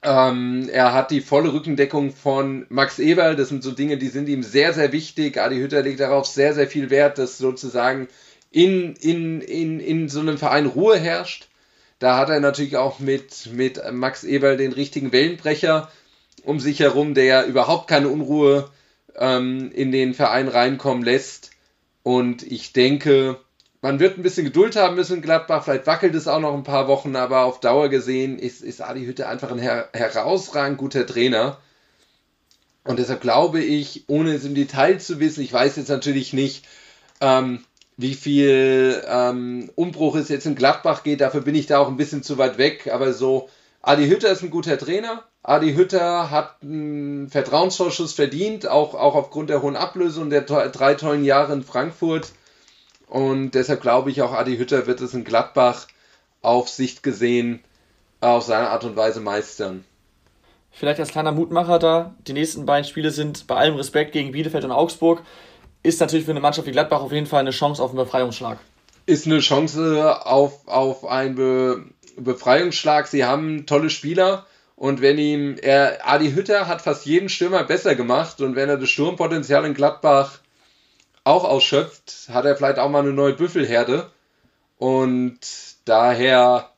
ähm, 0.02 0.70
er 0.72 0.94
hat 0.94 1.12
die 1.12 1.22
volle 1.22 1.54
Rückendeckung 1.54 2.12
von 2.12 2.66
Max 2.70 3.00
Eberl. 3.00 3.36
Das 3.36 3.50
sind 3.50 3.64
so 3.64 3.72
Dinge, 3.72 3.98
die 3.98 4.08
sind 4.08 4.30
ihm 4.30 4.44
sehr, 4.44 4.74
sehr 4.74 4.92
wichtig. 4.92 5.38
Adi 5.38 5.58
Hütter 5.58 5.82
legt 5.82 6.00
darauf 6.00 6.26
sehr, 6.26 6.54
sehr 6.54 6.68
viel 6.68 6.90
Wert, 6.90 7.18
dass 7.18 7.38
sozusagen 7.38 8.08
in, 8.52 8.96
in, 8.96 9.42
in, 9.42 9.80
in 9.80 10.10
so 10.10 10.22
einem 10.22 10.38
Verein 10.38 10.66
Ruhe 10.66 10.98
herrscht. 10.98 11.48
Da 12.00 12.18
hat 12.18 12.30
er 12.30 12.40
natürlich 12.40 12.78
auch 12.78 13.00
mit, 13.00 13.50
mit 13.54 13.82
Max 13.92 14.24
Eberl 14.24 14.56
den 14.56 14.72
richtigen 14.72 15.12
Wellenbrecher 15.12 15.92
um 16.44 16.62
sich 16.62 16.80
herum, 16.80 17.14
der 17.14 17.46
überhaupt 17.46 17.90
keine 17.90 18.08
Unruhe 18.08 18.70
ähm, 19.16 19.72
in 19.74 19.92
den 19.92 20.14
Verein 20.14 20.48
reinkommen 20.48 21.04
lässt. 21.04 21.52
Und 22.04 22.44
ich 22.44 22.72
denke, 22.72 23.38
man 23.82 24.00
wird 24.00 24.18
ein 24.18 24.24
bisschen 24.24 24.46
Geduld 24.46 24.76
haben 24.76 24.96
müssen 24.96 25.18
in 25.18 25.22
Gladbach, 25.22 25.64
vielleicht 25.64 25.88
wackelt 25.88 26.14
es 26.16 26.28
auch 26.28 26.40
noch 26.40 26.54
ein 26.54 26.64
paar 26.64 26.88
Wochen, 26.88 27.16
aber 27.16 27.44
auf 27.46 27.60
Dauer 27.60 27.90
gesehen 27.90 28.38
ist, 28.38 28.62
ist 28.62 28.82
Adi 28.82 29.06
Hütte 29.06 29.28
einfach 29.28 29.52
ein 29.52 29.60
her 29.60 29.90
herausragend 29.94 30.78
guter 30.78 31.06
Trainer. 31.06 31.58
Und 32.84 33.00
deshalb 33.00 33.22
glaube 33.22 33.62
ich, 33.62 34.06
ohne 34.08 34.34
es 34.34 34.46
im 34.46 34.56
Detail 34.56 35.00
zu 35.00 35.20
wissen, 35.20 35.44
ich 35.44 35.54
weiß 35.54 35.76
jetzt 35.78 35.90
natürlich 35.90 36.34
nicht, 36.34 36.66
ähm, 37.22 37.64
wie 37.98 38.16
viel 38.16 39.04
ähm, 39.08 39.70
Umbruch 39.76 40.16
es 40.16 40.30
jetzt 40.30 40.46
in 40.46 40.56
Gladbach 40.56 41.04
geht, 41.04 41.22
dafür 41.22 41.42
bin 41.42 41.56
ich 41.56 41.68
da 41.68 41.80
auch 41.80 41.88
ein 41.90 41.98
bisschen 41.98 42.24
zu 42.24 42.38
weit 42.38 42.58
weg, 42.58 42.90
aber 42.92 43.14
so, 43.14 43.50
Adi 43.82 44.08
Hütter 44.08 44.32
ist 44.32 44.44
ein 44.44 44.50
guter 44.50 44.78
Trainer. 44.78 45.24
Adi 45.42 45.74
Hütter 45.74 46.32
hat 46.32 46.58
einen 46.62 47.30
Vertrauensvorschuss 47.30 48.14
verdient, 48.14 48.68
auch, 48.68 48.94
auch 48.94 49.16
aufgrund 49.16 49.50
der 49.50 49.62
hohen 49.62 49.78
Ablösung 49.78 50.30
der 50.30 50.42
drei 50.42 50.96
tollen 50.96 51.24
Jahre 51.24 51.54
in 51.54 51.64
Frankfurt. 51.64 52.34
Und 53.10 53.52
deshalb 53.52 53.82
glaube 53.82 54.12
ich 54.12 54.22
auch, 54.22 54.34
Adi 54.34 54.58
Hütter 54.58 54.86
wird 54.86 55.02
es 55.02 55.16
in 55.16 55.24
Gladbach 55.24 55.88
auf 56.42 56.70
Sicht 56.70 57.04
gesehen 57.04 57.64
auf 58.22 58.44
seine 58.44 58.70
Art 58.70 58.84
und 58.84 58.96
Weise 58.96 59.20
meistern. 59.20 59.84
Vielleicht 60.72 61.00
als 61.00 61.10
kleiner 61.10 61.32
Mutmacher 61.32 61.80
da, 61.80 62.14
die 62.28 62.34
nächsten 62.34 62.66
beiden 62.66 62.86
Spiele 62.86 63.10
sind 63.10 63.48
bei 63.48 63.56
allem 63.56 63.76
Respekt 63.76 64.12
gegen 64.12 64.32
Bielefeld 64.32 64.64
und 64.64 64.72
Augsburg, 64.72 65.24
ist 65.82 66.00
natürlich 66.00 66.26
für 66.26 66.32
eine 66.32 66.40
Mannschaft 66.40 66.68
wie 66.68 66.72
Gladbach 66.72 67.02
auf 67.02 67.12
jeden 67.12 67.26
Fall 67.26 67.40
eine 67.40 67.52
Chance 67.52 67.82
auf 67.82 67.90
einen 67.90 67.98
Befreiungsschlag. 67.98 68.60
Ist 69.08 69.26
eine 69.26 69.40
Chance 69.40 70.26
auf, 70.26 70.68
auf 70.68 71.06
einen 71.06 71.36
Be 71.36 71.84
Befreiungsschlag. 72.18 73.08
Sie 73.08 73.24
haben 73.24 73.66
tolle 73.66 73.90
Spieler 73.90 74.46
und 74.76 75.02
wenn 75.02 75.18
ihm, 75.18 75.56
er, 75.62 76.00
Adi 76.08 76.32
Hütter 76.32 76.68
hat 76.68 76.82
fast 76.82 77.06
jeden 77.06 77.30
Stürmer 77.30 77.64
besser 77.64 77.96
gemacht 77.96 78.42
und 78.42 78.56
wenn 78.56 78.70
er 78.70 78.78
das 78.78 78.90
Sturmpotenzial 78.90 79.66
in 79.66 79.74
Gladbach 79.74 80.40
auch 81.30 81.44
ausschöpft, 81.44 82.30
hat 82.30 82.46
er 82.46 82.56
vielleicht 82.56 82.80
auch 82.80 82.90
mal 82.90 83.00
eine 83.00 83.14
neue 83.14 83.34
Büffelherde. 83.34 84.12
Und 84.78 85.40
daher 85.86 86.72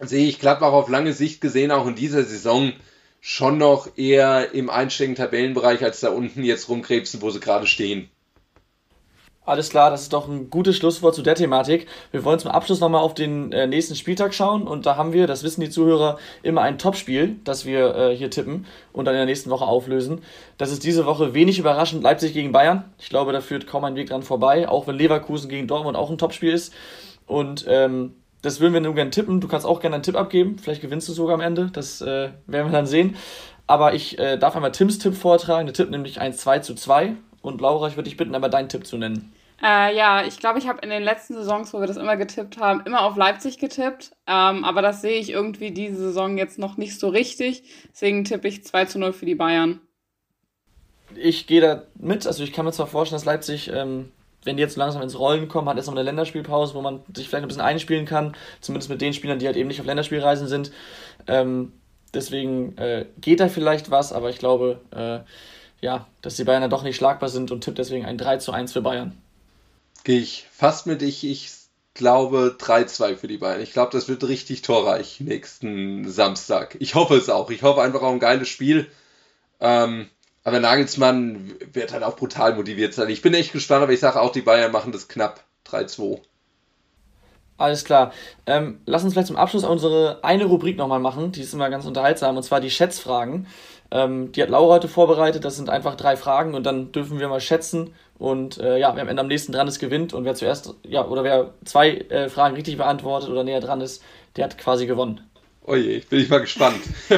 sehe 0.00 0.26
ich 0.26 0.38
Gladbach 0.38 0.72
auf 0.72 0.88
lange 0.88 1.12
Sicht 1.12 1.40
gesehen 1.40 1.70
auch 1.70 1.86
in 1.86 1.94
dieser 1.94 2.24
Saison 2.24 2.72
schon 3.20 3.58
noch 3.58 3.96
eher 3.96 4.52
im 4.52 4.70
einstelligen 4.70 5.16
Tabellenbereich 5.16 5.82
als 5.82 6.00
da 6.00 6.10
unten 6.10 6.44
jetzt 6.44 6.68
rumkrebsen, 6.68 7.22
wo 7.22 7.30
sie 7.30 7.40
gerade 7.40 7.66
stehen. 7.66 8.08
Alles 9.46 9.70
klar, 9.70 9.90
das 9.90 10.02
ist 10.02 10.12
doch 10.12 10.26
ein 10.26 10.50
gutes 10.50 10.76
Schlusswort 10.76 11.14
zu 11.14 11.22
der 11.22 11.36
Thematik. 11.36 11.86
Wir 12.10 12.24
wollen 12.24 12.40
zum 12.40 12.50
Abschluss 12.50 12.80
nochmal 12.80 13.00
auf 13.00 13.14
den 13.14 13.52
äh, 13.52 13.68
nächsten 13.68 13.94
Spieltag 13.94 14.34
schauen 14.34 14.66
und 14.66 14.86
da 14.86 14.96
haben 14.96 15.12
wir, 15.12 15.28
das 15.28 15.44
wissen 15.44 15.60
die 15.60 15.70
Zuhörer, 15.70 16.18
immer 16.42 16.62
ein 16.62 16.78
Topspiel, 16.78 17.36
das 17.44 17.64
wir 17.64 17.94
äh, 17.94 18.16
hier 18.16 18.28
tippen 18.28 18.66
und 18.92 19.04
dann 19.04 19.14
in 19.14 19.20
der 19.20 19.26
nächsten 19.26 19.48
Woche 19.50 19.64
auflösen. 19.64 20.22
Das 20.58 20.72
ist 20.72 20.82
diese 20.82 21.06
Woche 21.06 21.32
wenig 21.32 21.60
überraschend 21.60 22.02
Leipzig 22.02 22.32
gegen 22.32 22.50
Bayern. 22.50 22.86
Ich 22.98 23.08
glaube, 23.08 23.32
da 23.32 23.40
führt 23.40 23.68
kaum 23.68 23.84
ein 23.84 23.94
Weg 23.94 24.08
dran 24.08 24.24
vorbei, 24.24 24.68
auch 24.68 24.88
wenn 24.88 24.96
Leverkusen 24.96 25.48
gegen 25.48 25.68
Dortmund 25.68 25.96
auch 25.96 26.10
ein 26.10 26.18
Topspiel 26.18 26.52
ist. 26.52 26.74
Und 27.28 27.66
ähm, 27.68 28.16
das 28.42 28.58
würden 28.58 28.74
wir 28.74 28.80
nur 28.80 28.96
gerne 28.96 29.12
tippen. 29.12 29.40
Du 29.40 29.46
kannst 29.46 29.64
auch 29.64 29.78
gerne 29.78 29.94
einen 29.94 30.02
Tipp 30.02 30.16
abgeben. 30.16 30.58
Vielleicht 30.58 30.82
gewinnst 30.82 31.08
du 31.08 31.12
sogar 31.12 31.34
am 31.34 31.40
Ende. 31.40 31.70
Das 31.72 32.00
äh, 32.00 32.30
werden 32.48 32.66
wir 32.66 32.72
dann 32.72 32.86
sehen. 32.86 33.14
Aber 33.68 33.94
ich 33.94 34.18
äh, 34.18 34.38
darf 34.38 34.56
einmal 34.56 34.72
Tims 34.72 34.98
Tipp 34.98 35.14
vortragen. 35.14 35.66
Der 35.66 35.74
Tipp 35.74 35.90
nämlich 35.90 36.20
1 36.20 36.36
2 36.38 36.58
zu 36.60 36.74
2. 36.74 37.14
Und 37.46 37.60
Laura, 37.60 37.86
ich 37.86 37.94
würde 37.94 38.08
dich 38.08 38.16
bitten, 38.16 38.34
einmal 38.34 38.50
deinen 38.50 38.68
Tipp 38.68 38.84
zu 38.84 38.98
nennen. 38.98 39.32
Äh, 39.62 39.96
ja, 39.96 40.24
ich 40.26 40.40
glaube, 40.40 40.58
ich 40.58 40.66
habe 40.66 40.80
in 40.82 40.90
den 40.90 41.04
letzten 41.04 41.34
Saisons, 41.34 41.72
wo 41.72 41.78
wir 41.78 41.86
das 41.86 41.96
immer 41.96 42.16
getippt 42.16 42.58
haben, 42.58 42.82
immer 42.84 43.02
auf 43.02 43.16
Leipzig 43.16 43.58
getippt. 43.58 44.10
Ähm, 44.26 44.64
aber 44.64 44.82
das 44.82 45.00
sehe 45.00 45.20
ich 45.20 45.30
irgendwie 45.30 45.70
diese 45.70 45.96
Saison 45.96 46.38
jetzt 46.38 46.58
noch 46.58 46.76
nicht 46.76 46.98
so 46.98 47.08
richtig. 47.08 47.62
Deswegen 47.92 48.24
tippe 48.24 48.48
ich 48.48 48.64
2 48.64 48.86
zu 48.86 48.98
0 48.98 49.12
für 49.12 49.26
die 49.26 49.36
Bayern. 49.36 49.78
Ich 51.14 51.46
gehe 51.46 51.60
da 51.60 51.84
mit. 51.94 52.26
Also 52.26 52.42
ich 52.42 52.52
kann 52.52 52.64
mir 52.64 52.72
zwar 52.72 52.88
vorstellen, 52.88 53.20
dass 53.20 53.24
Leipzig, 53.24 53.70
ähm, 53.72 54.10
wenn 54.42 54.56
die 54.56 54.62
jetzt 54.62 54.76
langsam 54.76 55.02
ins 55.02 55.16
Rollen 55.16 55.46
kommen, 55.46 55.68
hat 55.68 55.76
jetzt 55.76 55.86
noch 55.86 55.94
eine 55.94 56.02
Länderspielpause, 56.02 56.74
wo 56.74 56.82
man 56.82 57.04
sich 57.14 57.28
vielleicht 57.28 57.44
ein 57.44 57.48
bisschen 57.48 57.62
einspielen 57.62 58.06
kann. 58.06 58.34
Zumindest 58.60 58.90
mit 58.90 59.00
den 59.00 59.14
Spielern, 59.14 59.38
die 59.38 59.46
halt 59.46 59.56
eben 59.56 59.68
nicht 59.68 59.80
auf 59.80 59.86
Länderspielreisen 59.86 60.48
sind. 60.48 60.72
Ähm, 61.28 61.74
deswegen 62.12 62.76
äh, 62.76 63.06
geht 63.20 63.38
da 63.38 63.48
vielleicht 63.48 63.92
was, 63.92 64.12
aber 64.12 64.30
ich 64.30 64.38
glaube, 64.38 64.80
äh, 64.90 65.20
ja, 65.86 66.04
dass 66.20 66.34
die 66.34 66.42
Bayern 66.42 66.62
dann 66.62 66.70
doch 66.70 66.82
nicht 66.82 66.96
schlagbar 66.96 67.28
sind 67.28 67.52
und 67.52 67.60
tippe 67.60 67.76
deswegen 67.76 68.04
ein 68.04 68.18
3 68.18 68.38
zu 68.38 68.50
1 68.50 68.72
für 68.72 68.82
Bayern. 68.82 69.16
Gehe 70.02 70.18
ich 70.18 70.44
fast 70.52 70.88
mit. 70.88 71.00
Ich, 71.00 71.24
ich 71.24 71.52
glaube 71.94 72.56
3-2 72.58 73.14
für 73.14 73.28
die 73.28 73.38
Bayern. 73.38 73.60
Ich 73.60 73.72
glaube, 73.72 73.92
das 73.92 74.08
wird 74.08 74.26
richtig 74.26 74.62
torreich 74.62 75.20
nächsten 75.20 76.10
Samstag. 76.10 76.76
Ich 76.80 76.96
hoffe 76.96 77.14
es 77.14 77.30
auch. 77.30 77.50
Ich 77.50 77.62
hoffe 77.62 77.82
einfach 77.82 78.02
auch 78.02 78.10
ein 78.10 78.18
geiles 78.18 78.48
Spiel. 78.48 78.88
Ähm, 79.60 80.10
aber 80.42 80.58
Nagelsmann 80.58 81.54
wird 81.72 81.92
halt 81.92 82.02
auch 82.02 82.16
brutal 82.16 82.56
motiviert 82.56 82.92
sein. 82.92 83.08
Ich 83.08 83.22
bin 83.22 83.32
echt 83.32 83.52
gespannt, 83.52 83.84
aber 83.84 83.92
ich 83.92 84.00
sage 84.00 84.20
auch, 84.20 84.32
die 84.32 84.42
Bayern 84.42 84.72
machen 84.72 84.90
das 84.90 85.06
knapp. 85.06 85.44
3-2. 85.68 86.20
Alles 87.58 87.84
klar. 87.84 88.12
Ähm, 88.46 88.80
lass 88.86 89.04
uns 89.04 89.14
vielleicht 89.14 89.28
zum 89.28 89.36
Abschluss 89.36 89.64
unsere 89.64 90.18
eine 90.22 90.46
Rubrik 90.46 90.76
nochmal 90.76 91.00
machen. 91.00 91.30
Die 91.30 91.42
ist 91.42 91.54
immer 91.54 91.70
ganz 91.70 91.86
unterhaltsam, 91.86 92.36
und 92.36 92.42
zwar 92.42 92.60
die 92.60 92.70
Schätzfragen. 92.70 93.46
Ähm, 93.90 94.32
die 94.32 94.42
hat 94.42 94.50
Laura 94.50 94.74
heute 94.74 94.88
vorbereitet. 94.88 95.44
Das 95.44 95.56
sind 95.56 95.70
einfach 95.70 95.94
drei 95.94 96.16
Fragen 96.16 96.54
und 96.54 96.64
dann 96.64 96.92
dürfen 96.92 97.18
wir 97.18 97.28
mal 97.28 97.40
schätzen. 97.40 97.94
Und 98.18 98.58
äh, 98.58 98.78
ja, 98.78 98.94
wer 98.94 99.02
am 99.02 99.08
Ende 99.08 99.20
am 99.20 99.28
nächsten 99.28 99.52
dran 99.52 99.68
ist, 99.68 99.78
gewinnt. 99.78 100.14
Und 100.14 100.24
wer 100.24 100.34
zuerst, 100.34 100.74
ja, 100.82 101.06
oder 101.06 101.24
wer 101.24 101.54
zwei 101.64 101.90
äh, 101.90 102.28
Fragen 102.28 102.54
richtig 102.54 102.76
beantwortet 102.76 103.28
oder 103.30 103.44
näher 103.44 103.60
dran 103.60 103.80
ist, 103.80 104.02
der 104.36 104.44
hat 104.44 104.58
quasi 104.58 104.86
gewonnen. 104.86 105.20
Oh 105.68 105.74
je, 105.74 105.98
bin 105.98 106.20
ich 106.20 106.28
mal 106.28 106.38
gespannt. 106.38 106.80
äh, 107.10 107.16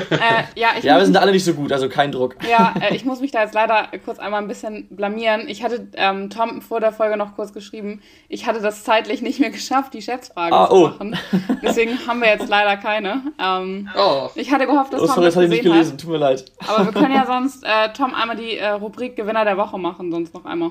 ja, 0.54 0.68
ich 0.78 0.84
ja 0.84 0.96
wir 0.96 1.04
sind 1.04 1.18
alle 1.18 1.32
nicht 1.32 1.44
so 1.44 1.52
gut, 1.52 1.70
also 1.70 1.90
kein 1.90 2.12
Druck. 2.12 2.36
Ja, 2.48 2.74
äh, 2.80 2.94
ich 2.94 3.04
muss 3.04 3.20
mich 3.20 3.30
da 3.30 3.42
jetzt 3.42 3.52
leider 3.52 3.88
kurz 4.04 4.18
einmal 4.18 4.40
ein 4.40 4.48
bisschen 4.48 4.88
blamieren. 4.88 5.48
Ich 5.48 5.62
hatte 5.62 5.86
ähm, 5.94 6.30
Tom 6.30 6.62
vor 6.62 6.80
der 6.80 6.92
Folge 6.92 7.18
noch 7.18 7.36
kurz 7.36 7.52
geschrieben, 7.52 8.00
ich 8.28 8.46
hatte 8.46 8.60
das 8.62 8.84
zeitlich 8.84 9.20
nicht 9.20 9.38
mehr 9.38 9.50
geschafft, 9.50 9.92
die 9.92 10.00
Schätzfragen 10.00 10.54
ah, 10.54 10.66
zu 10.66 10.74
oh. 10.74 10.88
machen. 10.88 11.18
Deswegen 11.62 12.06
haben 12.06 12.20
wir 12.20 12.28
jetzt 12.28 12.48
leider 12.48 12.78
keine. 12.78 13.22
Ähm, 13.38 13.90
oh. 13.94 14.30
Ich 14.34 14.50
hatte 14.50 14.66
gehofft, 14.66 14.94
dass 14.94 15.02
oh, 15.02 15.06
Tom 15.06 15.14
sorry, 15.16 15.26
das 15.26 15.36
hatte 15.36 15.44
ich 15.44 15.50
nicht 15.50 15.62
gelesen, 15.64 15.92
hat. 15.92 16.00
tut 16.00 16.10
mir 16.10 16.18
leid. 16.18 16.46
Aber 16.66 16.86
wir 16.86 16.92
können 16.92 17.14
ja 17.14 17.26
sonst 17.26 17.62
äh, 17.64 17.92
Tom 17.92 18.14
einmal 18.14 18.36
die 18.36 18.56
äh, 18.56 18.68
Rubrik 18.68 19.14
Gewinner 19.14 19.44
der 19.44 19.58
Woche 19.58 19.78
machen, 19.78 20.10
sonst 20.10 20.32
noch 20.32 20.46
einmal. 20.46 20.70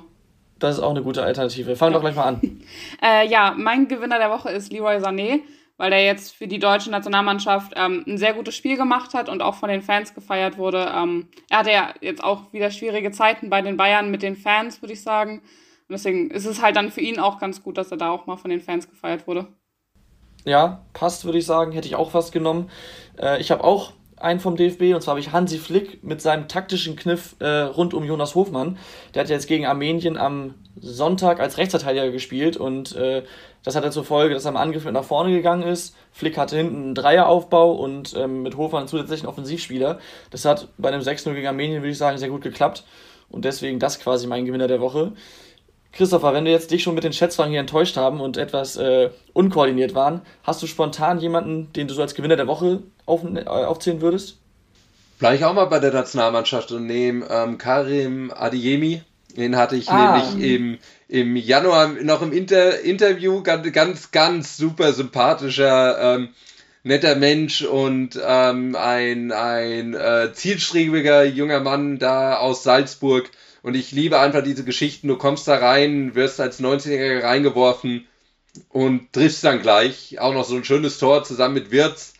Das 0.57 0.77
ist 0.77 0.81
auch 0.81 0.89
eine 0.89 1.03
gute 1.03 1.21
Alternative. 1.21 1.75
Fangen 1.75 1.91
ja. 1.91 1.99
doch 1.99 2.03
gleich 2.03 2.15
mal 2.15 2.23
an. 2.23 2.41
Äh, 2.99 3.27
ja, 3.27 3.53
mein 3.55 3.87
Gewinner 3.87 4.17
der 4.17 4.31
Woche 4.31 4.49
ist 4.49 4.71
Leroy 4.73 4.97
Sané 4.97 5.41
weil 5.77 5.93
er 5.93 6.03
jetzt 6.03 6.35
für 6.35 6.47
die 6.47 6.59
deutsche 6.59 6.89
Nationalmannschaft 6.89 7.73
ähm, 7.75 8.03
ein 8.07 8.17
sehr 8.17 8.33
gutes 8.33 8.55
Spiel 8.55 8.77
gemacht 8.77 9.13
hat 9.13 9.29
und 9.29 9.41
auch 9.41 9.55
von 9.55 9.69
den 9.69 9.81
Fans 9.81 10.13
gefeiert 10.13 10.57
wurde. 10.57 10.91
Ähm, 10.93 11.29
er 11.49 11.59
hatte 11.59 11.71
ja 11.71 11.93
jetzt 12.01 12.23
auch 12.23 12.51
wieder 12.51 12.71
schwierige 12.71 13.11
Zeiten 13.11 13.49
bei 13.49 13.61
den 13.61 13.77
Bayern 13.77 14.11
mit 14.11 14.23
den 14.23 14.35
Fans, 14.35 14.81
würde 14.81 14.93
ich 14.93 15.03
sagen. 15.03 15.39
Und 15.87 15.93
deswegen 15.93 16.31
ist 16.31 16.45
es 16.45 16.61
halt 16.61 16.75
dann 16.75 16.91
für 16.91 17.01
ihn 17.01 17.19
auch 17.19 17.39
ganz 17.39 17.63
gut, 17.63 17.77
dass 17.77 17.91
er 17.91 17.97
da 17.97 18.09
auch 18.09 18.25
mal 18.25 18.37
von 18.37 18.49
den 18.49 18.61
Fans 18.61 18.89
gefeiert 18.89 19.27
wurde. 19.27 19.47
Ja, 20.43 20.85
passt, 20.93 21.25
würde 21.25 21.37
ich 21.37 21.45
sagen. 21.45 21.71
Hätte 21.71 21.87
ich 21.87 21.95
auch 21.95 22.11
fast 22.11 22.31
genommen. 22.31 22.69
Äh, 23.17 23.39
ich 23.39 23.51
habe 23.51 23.63
auch 23.63 23.93
einen 24.17 24.39
vom 24.39 24.55
DFB 24.55 24.95
und 24.95 25.01
zwar 25.01 25.11
habe 25.11 25.19
ich 25.19 25.31
Hansi 25.31 25.59
Flick 25.59 26.03
mit 26.03 26.21
seinem 26.21 26.47
taktischen 26.47 26.95
Kniff 26.95 27.35
äh, 27.39 27.47
rund 27.47 27.93
um 27.93 28.03
Jonas 28.03 28.33
Hofmann. 28.33 28.77
Der 29.13 29.23
hat 29.23 29.29
jetzt 29.29 29.47
gegen 29.47 29.65
Armenien 29.65 30.17
am 30.17 30.55
Sonntag 30.81 31.39
als 31.39 31.57
Rechtsverteidiger 31.57 32.11
gespielt 32.11 32.57
und 32.57 32.95
äh, 32.95 33.23
das 33.63 33.75
hatte 33.75 33.91
zur 33.91 34.05
Folge, 34.05 34.33
dass 34.33 34.45
er 34.45 34.51
im 34.51 34.57
Angriff 34.57 34.85
mit 34.85 34.93
nach 34.93 35.03
vorne 35.03 35.31
gegangen 35.31 35.63
ist. 35.63 35.95
Flick 36.11 36.37
hatte 36.37 36.55
hinten 36.55 36.75
einen 36.75 36.95
Dreieraufbau 36.95 37.73
und 37.73 38.15
ähm, 38.15 38.43
mit 38.43 38.55
Hofer 38.57 38.77
einen 38.77 38.87
zusätzlichen 38.87 39.27
Offensivspieler. 39.27 39.99
Das 40.31 40.45
hat 40.45 40.69
bei 40.77 40.89
einem 40.89 41.01
6-0 41.01 41.33
gegen 41.33 41.47
Armenien, 41.47 41.81
würde 41.81 41.91
ich 41.91 41.97
sagen, 41.97 42.17
sehr 42.17 42.29
gut 42.29 42.41
geklappt. 42.41 42.83
Und 43.29 43.43
deswegen 43.43 43.79
das 43.79 43.99
quasi 43.99 44.25
mein 44.27 44.45
Gewinner 44.45 44.67
der 44.67 44.79
Woche. 44.79 45.11
Christopher, 45.91 46.33
wenn 46.33 46.45
wir 46.45 46.51
jetzt 46.51 46.71
dich 46.71 46.83
schon 46.83 46.95
mit 46.95 47.03
den 47.03 47.13
Schätzfragen 47.13 47.51
hier 47.51 47.59
enttäuscht 47.59 47.97
haben 47.97 48.21
und 48.21 48.37
etwas 48.37 48.77
äh, 48.77 49.09
unkoordiniert 49.33 49.95
waren, 49.95 50.21
hast 50.43 50.61
du 50.61 50.67
spontan 50.67 51.19
jemanden, 51.19 51.73
den 51.73 51.87
du 51.87 51.93
so 51.93 52.01
als 52.01 52.13
Gewinner 52.13 52.35
der 52.35 52.47
Woche 52.47 52.83
auf, 53.05 53.23
äh, 53.23 53.45
aufzählen 53.45 54.01
würdest? 54.01 54.37
Vielleicht 55.17 55.43
auch 55.43 55.53
mal 55.53 55.65
bei 55.65 55.79
der 55.79 55.91
Nationalmannschaft 55.91 56.71
und 56.71 56.85
nehme 56.85 57.25
ähm, 57.29 57.57
Karim 57.57 58.31
Adiemi. 58.31 59.01
Den 59.37 59.55
hatte 59.55 59.75
ich 59.75 59.89
ah. 59.89 60.17
nämlich 60.17 60.51
im, 60.51 60.77
im 61.07 61.35
Januar 61.35 61.87
noch 61.87 62.21
im 62.21 62.33
Inter 62.33 62.81
Interview 62.81 63.43
ganz, 63.43 63.71
ganz, 63.71 64.11
ganz 64.11 64.57
super 64.57 64.91
sympathischer, 64.93 66.15
ähm, 66.15 66.29
netter 66.83 67.15
Mensch 67.15 67.61
und 67.61 68.19
ähm, 68.21 68.75
ein, 68.75 69.31
ein 69.31 69.93
äh, 69.93 70.33
zielstrebiger 70.33 71.23
junger 71.23 71.59
Mann 71.59 71.99
da 71.99 72.37
aus 72.37 72.63
Salzburg. 72.63 73.29
Und 73.61 73.75
ich 73.75 73.91
liebe 73.91 74.19
einfach 74.19 74.43
diese 74.43 74.63
Geschichten. 74.63 75.07
Du 75.07 75.17
kommst 75.17 75.47
da 75.47 75.57
rein, 75.57 76.15
wirst 76.15 76.39
als 76.39 76.59
19-Jähriger 76.59 77.23
reingeworfen 77.23 78.07
und 78.69 79.13
triffst 79.13 79.43
dann 79.43 79.61
gleich. 79.61 80.19
Auch 80.19 80.33
noch 80.33 80.45
so 80.45 80.55
ein 80.55 80.63
schönes 80.63 80.97
Tor 80.97 81.23
zusammen 81.23 81.55
mit 81.55 81.71
Wirtz. 81.71 82.13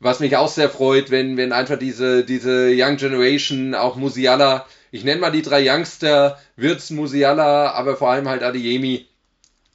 Was 0.00 0.20
mich 0.20 0.36
auch 0.36 0.48
sehr 0.48 0.70
freut, 0.70 1.10
wenn, 1.10 1.36
wenn 1.36 1.52
einfach 1.52 1.78
diese, 1.78 2.24
diese 2.24 2.70
Young 2.72 2.96
Generation, 2.96 3.74
auch 3.74 3.96
Musiala, 3.96 4.66
ich 4.92 5.04
nenne 5.04 5.20
mal 5.20 5.30
die 5.30 5.42
drei 5.42 5.68
Youngster, 5.68 6.38
Wirtz, 6.56 6.90
Musiala, 6.90 7.72
aber 7.72 7.96
vor 7.96 8.10
allem 8.10 8.28
halt 8.28 8.42
Adeyemi, 8.42 9.06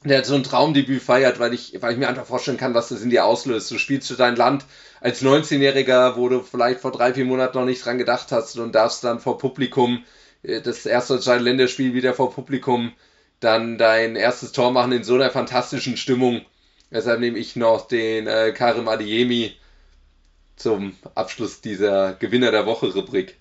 der 0.04 0.24
so 0.24 0.34
ein 0.34 0.42
Traumdebüt 0.42 1.02
feiert, 1.02 1.38
weil 1.38 1.54
ich, 1.54 1.76
weil 1.80 1.92
ich 1.92 1.98
mir 1.98 2.08
einfach 2.08 2.26
vorstellen 2.26 2.56
kann, 2.56 2.74
was 2.74 2.88
das 2.88 3.02
in 3.02 3.10
dir 3.10 3.24
auslöst. 3.24 3.70
Du 3.70 3.78
spielst 3.78 4.08
für 4.08 4.16
dein 4.16 4.36
Land 4.36 4.64
als 5.00 5.22
19-Jähriger, 5.22 6.16
wo 6.16 6.28
du 6.28 6.40
vielleicht 6.42 6.80
vor 6.80 6.92
drei, 6.92 7.12
vier 7.12 7.24
Monaten 7.24 7.58
noch 7.58 7.66
nicht 7.66 7.84
dran 7.84 7.98
gedacht 7.98 8.32
hast 8.32 8.58
und 8.58 8.74
darfst 8.74 9.04
dann 9.04 9.20
vor 9.20 9.38
Publikum 9.38 10.04
äh, 10.42 10.60
das 10.60 10.86
erste 10.86 11.16
Länderspiel 11.16 11.94
wieder 11.94 12.14
vor 12.14 12.32
Publikum 12.32 12.92
dann 13.40 13.76
dein 13.78 14.16
erstes 14.16 14.52
Tor 14.52 14.72
machen 14.72 14.92
in 14.92 15.04
so 15.04 15.14
einer 15.14 15.30
fantastischen 15.30 15.96
Stimmung. 15.96 16.42
Deshalb 16.90 17.20
nehme 17.20 17.38
ich 17.38 17.56
noch 17.56 17.88
den 17.88 18.26
äh, 18.26 18.52
Karim 18.52 18.88
Adiemi 18.88 19.52
zum 20.56 20.94
Abschluss 21.14 21.60
dieser 21.60 22.14
Gewinner 22.14 22.50
der 22.50 22.66
Woche 22.66 22.92
Rubrik. 22.92 23.36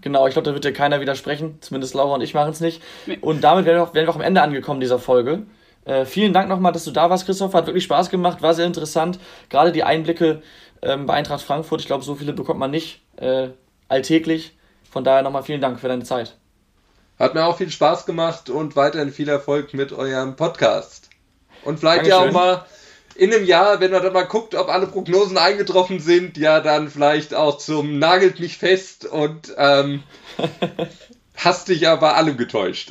Genau, 0.00 0.26
ich 0.26 0.32
glaube, 0.32 0.46
da 0.46 0.54
wird 0.54 0.64
dir 0.64 0.72
keiner 0.72 1.00
widersprechen. 1.00 1.58
Zumindest 1.60 1.94
Laura 1.94 2.14
und 2.14 2.20
ich 2.20 2.34
machen 2.34 2.50
es 2.50 2.60
nicht. 2.60 2.82
Und 3.20 3.42
damit 3.42 3.64
wären 3.64 3.76
wir, 3.76 3.82
auch, 3.84 3.94
wären 3.94 4.06
wir 4.06 4.10
auch 4.10 4.16
am 4.16 4.22
Ende 4.22 4.42
angekommen 4.42 4.80
dieser 4.80 4.98
Folge. 4.98 5.46
Äh, 5.84 6.04
vielen 6.04 6.32
Dank 6.32 6.48
nochmal, 6.48 6.72
dass 6.72 6.84
du 6.84 6.90
da 6.90 7.10
warst, 7.10 7.26
Christoph. 7.26 7.54
Hat 7.54 7.66
wirklich 7.66 7.84
Spaß 7.84 8.10
gemacht, 8.10 8.42
war 8.42 8.54
sehr 8.54 8.66
interessant. 8.66 9.18
Gerade 9.50 9.70
die 9.70 9.84
Einblicke 9.84 10.42
ähm, 10.82 11.06
bei 11.06 11.14
Eintracht 11.14 11.42
Frankfurt, 11.42 11.80
ich 11.80 11.86
glaube, 11.86 12.04
so 12.04 12.14
viele 12.14 12.32
bekommt 12.32 12.58
man 12.58 12.70
nicht 12.70 13.02
äh, 13.16 13.48
alltäglich. 13.88 14.56
Von 14.90 15.04
daher 15.04 15.22
nochmal 15.22 15.42
vielen 15.42 15.60
Dank 15.60 15.78
für 15.78 15.88
deine 15.88 16.04
Zeit. 16.04 16.36
Hat 17.18 17.34
mir 17.34 17.44
auch 17.44 17.56
viel 17.56 17.70
Spaß 17.70 18.06
gemacht 18.06 18.50
und 18.50 18.74
weiterhin 18.76 19.12
viel 19.12 19.28
Erfolg 19.28 19.74
mit 19.74 19.92
eurem 19.92 20.34
Podcast. 20.34 21.10
Und 21.64 21.78
vielleicht 21.78 22.06
Dankeschön. 22.06 22.22
ja 22.22 22.28
auch 22.28 22.32
mal 22.32 22.64
in 23.16 23.32
einem 23.32 23.44
Jahr, 23.44 23.80
wenn 23.80 23.90
man 23.90 24.02
dann 24.02 24.12
mal 24.12 24.22
guckt, 24.22 24.54
ob 24.54 24.68
alle 24.68 24.86
Prognosen 24.86 25.38
eingetroffen 25.38 26.00
sind, 26.00 26.36
ja 26.36 26.60
dann 26.60 26.88
vielleicht 26.88 27.34
auch 27.34 27.58
zum 27.58 27.98
Nagelt 27.98 28.40
mich 28.40 28.58
fest 28.58 29.06
und 29.06 29.54
ähm, 29.56 30.02
hast 31.36 31.68
dich 31.68 31.88
aber 31.88 32.16
allem 32.16 32.36
getäuscht. 32.36 32.90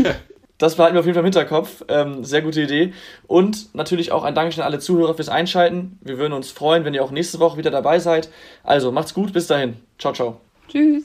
das 0.58 0.76
behalten 0.76 0.94
wir 0.94 1.00
auf 1.00 1.06
jeden 1.06 1.14
Fall 1.14 1.22
im 1.22 1.32
Hinterkopf. 1.32 1.84
Ähm, 1.88 2.24
sehr 2.24 2.42
gute 2.42 2.62
Idee. 2.62 2.92
Und 3.26 3.74
natürlich 3.74 4.12
auch 4.12 4.24
ein 4.24 4.34
Dankeschön 4.34 4.62
an 4.62 4.68
alle 4.68 4.80
Zuhörer 4.80 5.14
fürs 5.14 5.28
Einschalten. 5.28 5.98
Wir 6.02 6.18
würden 6.18 6.32
uns 6.32 6.50
freuen, 6.50 6.84
wenn 6.84 6.94
ihr 6.94 7.02
auch 7.02 7.10
nächste 7.10 7.40
Woche 7.40 7.58
wieder 7.58 7.70
dabei 7.70 7.98
seid. 7.98 8.28
Also 8.64 8.92
macht's 8.92 9.14
gut, 9.14 9.32
bis 9.32 9.46
dahin. 9.46 9.76
Ciao, 9.98 10.12
ciao. 10.12 10.40
Tschüss. 10.68 11.04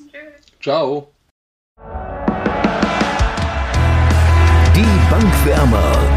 Ciao. 0.62 1.10
Bankwärmer. 5.10 6.17